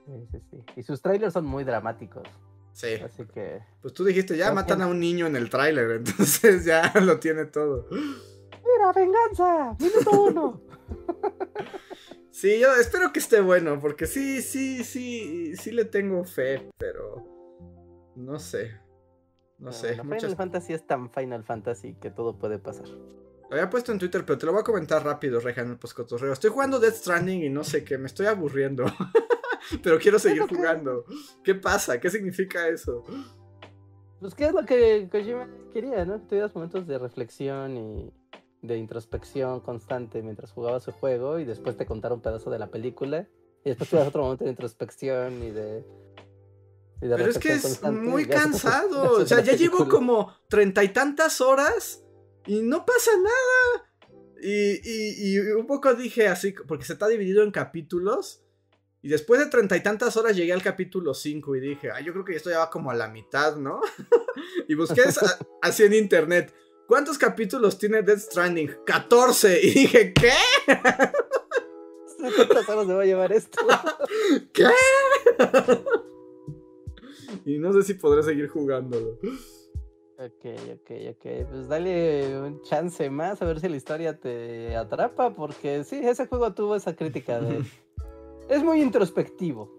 [0.05, 0.65] Sí, sí, sí.
[0.77, 2.29] Y sus trailers son muy dramáticos,
[2.75, 2.95] Sí.
[3.05, 3.61] así que...
[3.81, 7.19] Pues tú dijiste, ya matan que- a un niño en el tráiler, entonces ya lo
[7.21, 7.87] tiene todo.
[7.91, 9.77] ¡Mira, venganza!
[9.81, 10.61] ¡Minuto uno!
[12.31, 18.13] Sí, yo espero que esté bueno, porque sí, sí, sí, sí le tengo fe, pero
[18.17, 18.73] no sé.
[19.59, 20.23] No sé, muchas...
[20.23, 22.89] Final Fantasy es tan Final Fantasy que todo puede pasar.
[22.89, 25.79] Lo había puesto en Twitter, pero te lo voy a comentar rápido, Reja, en el
[25.79, 26.33] postcotorreo.
[26.33, 28.85] Estoy jugando Death Stranding y no sé qué, me estoy aburriendo.
[29.83, 31.05] pero quiero seguir jugando.
[31.43, 31.99] ¿Qué pasa?
[32.01, 33.05] ¿Qué significa eso?
[34.21, 36.21] Pues, ¿qué es lo que Kojima quería, no?
[36.21, 38.13] Que tuvieras momentos de reflexión y
[38.63, 42.71] de introspección constante mientras jugabas su juego y después te contara un pedazo de la
[42.71, 43.29] película
[43.65, 45.85] y después tuvieras otro momento de introspección y de...
[47.17, 49.03] Pero es que es muy cansado.
[49.23, 52.03] O sea, ya llevo como treinta y tantas horas
[52.47, 53.91] y no pasa nada.
[54.41, 58.44] Y, y- y un poco dije así, porque se está dividido en capítulos.
[59.05, 62.15] Y después de treinta y tantas horas llegué al capítulo 5 y dije, ah, yo
[62.15, 63.83] creo que esto ya va como a la mitad, ¿no?
[64.67, 65.03] y busqué
[65.63, 66.55] así en internet.
[66.89, 68.71] ¿Cuántos capítulos tiene Death Stranding?
[68.87, 69.61] 14.
[69.63, 70.33] Y dije, ¿qué?
[72.17, 73.61] ¿Cuántas horas me va a llevar esto?
[74.55, 74.69] ¿Qué?
[77.45, 79.19] y no sé si podré seguir jugándolo.
[80.17, 81.47] ok, ok, ok.
[81.51, 86.27] Pues dale un chance más a ver si la historia te atrapa porque sí, ese
[86.27, 87.63] juego tuvo esa crítica de...
[88.49, 89.71] Es muy introspectivo.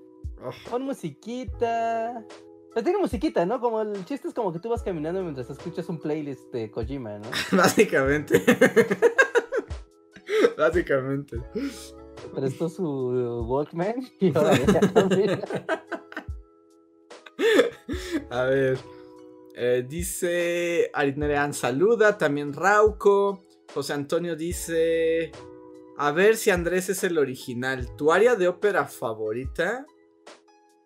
[0.43, 2.25] Oh, Pon musiquita.
[2.73, 3.59] Pero tiene musiquita, ¿no?
[3.61, 7.19] Como el chiste es como que tú vas caminando mientras escuchas un playlist de Kojima,
[7.19, 7.29] ¿no?
[7.57, 8.41] básicamente.
[10.57, 11.37] básicamente.
[12.33, 14.51] Prestó su Walkman y ahora.
[18.29, 18.77] A ver.
[19.55, 23.41] eh, dice Arinerean saluda, también Rauco.
[23.73, 25.31] José Antonio dice.
[25.97, 27.95] A ver si Andrés es el original.
[27.95, 29.85] ¿Tu área de ópera favorita?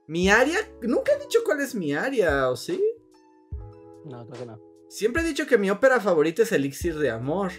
[0.07, 0.60] Mi área.
[0.81, 2.80] Nunca he dicho cuál es mi área, ¿o sí?
[4.06, 4.60] No, creo que no.
[4.88, 7.52] Siempre he dicho que mi ópera favorita es Elixir de Amor.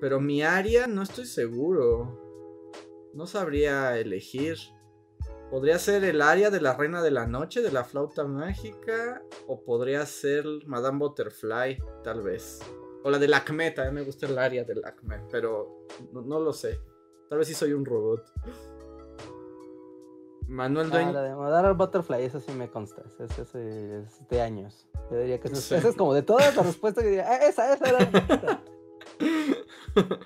[0.00, 2.70] Pero mi área no estoy seguro.
[3.14, 4.56] No sabría elegir.
[5.50, 9.22] Podría ser el área de la Reina de la Noche, de la flauta mágica.
[9.46, 12.60] O podría ser Madame Butterfly, tal vez.
[13.02, 15.20] O la del Acme, también me gusta el área del Acme.
[15.30, 16.78] Pero no, no lo sé.
[17.28, 18.24] Tal vez sí soy un robot.
[20.48, 21.12] Manuel Ah, Dueño.
[21.12, 23.02] la de Madara Butterfly, eso sí me consta.
[23.20, 24.88] Ese es de años.
[25.10, 25.74] Yo diría que eso, es- Sí.
[25.76, 28.62] esa es como de todas las respuestas que diría, "Ah, esa, esa era la respuesta".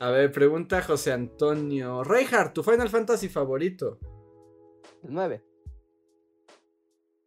[0.00, 2.02] A ver, pregunta José Antonio.
[2.04, 3.98] Reinhardt, ¿tu Final Fantasy favorito?
[5.04, 5.44] El 9.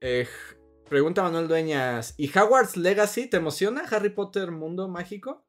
[0.02, 0.28] Eh,
[0.94, 2.14] pregunta Manuel Dueñas.
[2.18, 3.82] ¿Y Hogwarts Legacy te emociona?
[3.90, 5.44] ¿Harry Potter Mundo Mágico?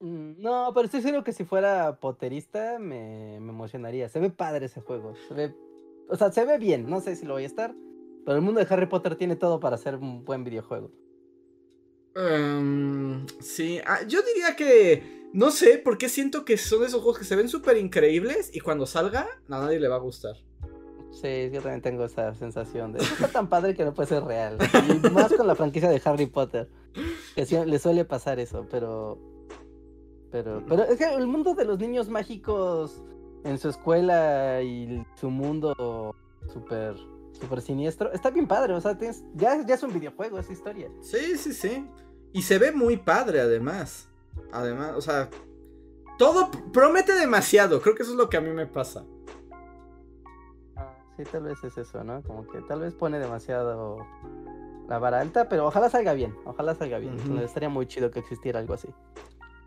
[0.00, 4.08] Mm, No, pero estoy seguro que si fuera poterista me, me emocionaría.
[4.08, 5.14] Se ve padre ese juego.
[5.28, 5.54] Se ve,
[6.08, 6.88] o sea, se ve bien.
[6.88, 7.74] No sé si lo voy a estar.
[8.24, 10.90] Pero el mundo de Harry Potter tiene todo para ser un buen videojuego.
[12.14, 17.26] Em, sí, ah, yo diría que no sé, porque siento que son esos juegos que
[17.26, 20.34] se ven súper increíbles y cuando salga a nadie le va a gustar.
[21.20, 24.58] Sí, yo también tengo esa sensación de está tan padre que no puede ser real.
[25.02, 26.68] Y más con la franquicia de Harry Potter.
[27.34, 29.18] Que sí, le suele pasar eso, pero.
[30.30, 30.62] Pero.
[30.68, 33.02] Pero es que el mundo de los niños mágicos
[33.44, 36.14] en su escuela y su mundo
[36.52, 36.96] súper.
[37.32, 38.12] súper siniestro.
[38.12, 38.74] Está bien padre.
[38.74, 40.90] O sea, tienes- ya, ya es un videojuego esa historia.
[41.00, 41.86] Sí, sí, sí.
[42.32, 44.08] Y se ve muy padre además.
[44.52, 45.30] Además, o sea,
[46.18, 47.80] todo promete demasiado.
[47.80, 49.04] Creo que eso es lo que a mí me pasa.
[51.16, 52.22] Sí, tal vez es eso, ¿no?
[52.22, 53.98] Como que tal vez pone demasiado
[54.88, 56.34] la vara alta, pero ojalá salga bien.
[56.44, 57.16] Ojalá salga bien.
[57.38, 58.88] Estaría muy chido que existiera algo así.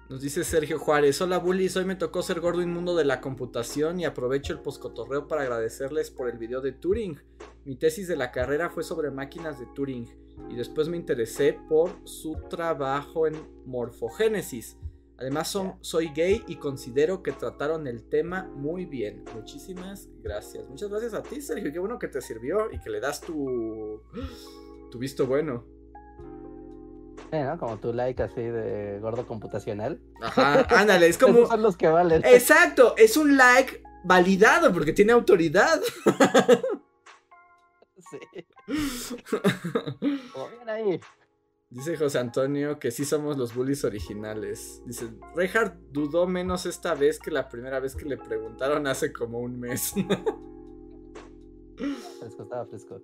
[0.09, 3.99] Nos dice Sergio Juárez, hola bullies, hoy me tocó ser gordo inmundo de la computación
[3.99, 7.19] y aprovecho el poscotorreo para agradecerles por el video de Turing.
[7.63, 10.07] Mi tesis de la carrera fue sobre máquinas de Turing
[10.49, 13.35] y después me interesé por su trabajo en
[13.67, 14.77] morfogénesis.
[15.19, 19.25] Además son- soy gay y considero que trataron el tema muy bien.
[19.35, 20.67] Muchísimas gracias.
[20.69, 24.01] Muchas gracias a ti Sergio, qué bueno que te sirvió y que le das tu,
[24.89, 25.65] tu visto bueno.
[27.31, 27.59] Sí, ¿no?
[27.59, 29.99] Como tu like así de gordo computacional.
[30.21, 31.39] Ajá, ándale, es como...
[31.39, 32.23] Esos son los que valen.
[32.25, 35.79] Exacto, es un like validado porque tiene autoridad.
[38.11, 38.17] Sí.
[40.33, 40.99] Como bien ahí.
[41.71, 44.81] Dice José Antonio que sí somos los bullies originales.
[44.87, 49.39] Dice, Reinhardt dudó menos esta vez que la primera vez que le preguntaron hace como
[49.39, 49.93] un mes.
[52.19, 53.01] Fresco, estaba fresco.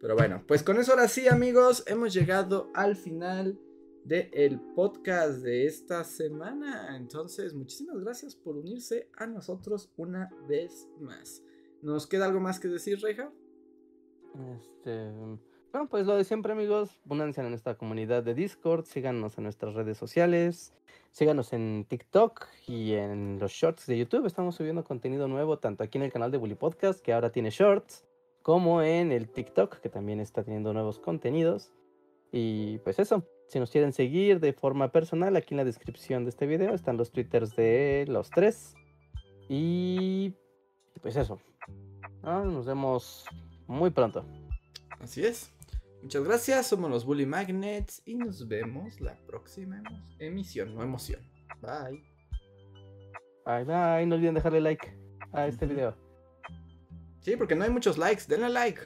[0.00, 3.58] Pero bueno, pues con eso ahora sí amigos, hemos llegado al final
[4.04, 6.96] del podcast de esta semana.
[6.96, 11.42] Entonces, muchísimas gracias por unirse a nosotros una vez más.
[11.82, 13.32] ¿Nos queda algo más que decir, Reinhardt?
[14.56, 15.12] Este.
[15.70, 16.98] Bueno, pues lo de siempre, amigos.
[17.06, 18.86] Únanse a nuestra comunidad de Discord.
[18.86, 20.72] Síganos en nuestras redes sociales.
[21.10, 24.24] Síganos en TikTok y en los shorts de YouTube.
[24.24, 27.50] Estamos subiendo contenido nuevo tanto aquí en el canal de Bully Podcast, que ahora tiene
[27.50, 28.06] shorts,
[28.42, 31.70] como en el TikTok, que también está teniendo nuevos contenidos.
[32.32, 33.24] Y pues eso.
[33.48, 36.96] Si nos quieren seguir de forma personal, aquí en la descripción de este video están
[36.96, 38.74] los twitters de los tres.
[39.50, 40.32] Y
[41.02, 41.38] pues eso.
[42.22, 42.44] ¿no?
[42.46, 43.26] Nos vemos
[43.66, 44.24] muy pronto.
[45.00, 45.52] Así es.
[46.02, 49.82] Muchas gracias, somos los Bully Magnets y nos vemos la próxima
[50.18, 51.20] emisión, no emoción.
[51.60, 52.02] Bye.
[53.44, 54.96] Bye bye, no olviden dejarle like
[55.32, 55.96] a este video.
[57.20, 58.80] Sí, porque no hay muchos likes, denle like.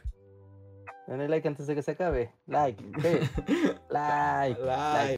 [1.06, 2.32] Denle like antes de que se acabe.
[2.46, 3.18] Like, sí.
[3.90, 4.60] like.
[4.60, 5.10] Like.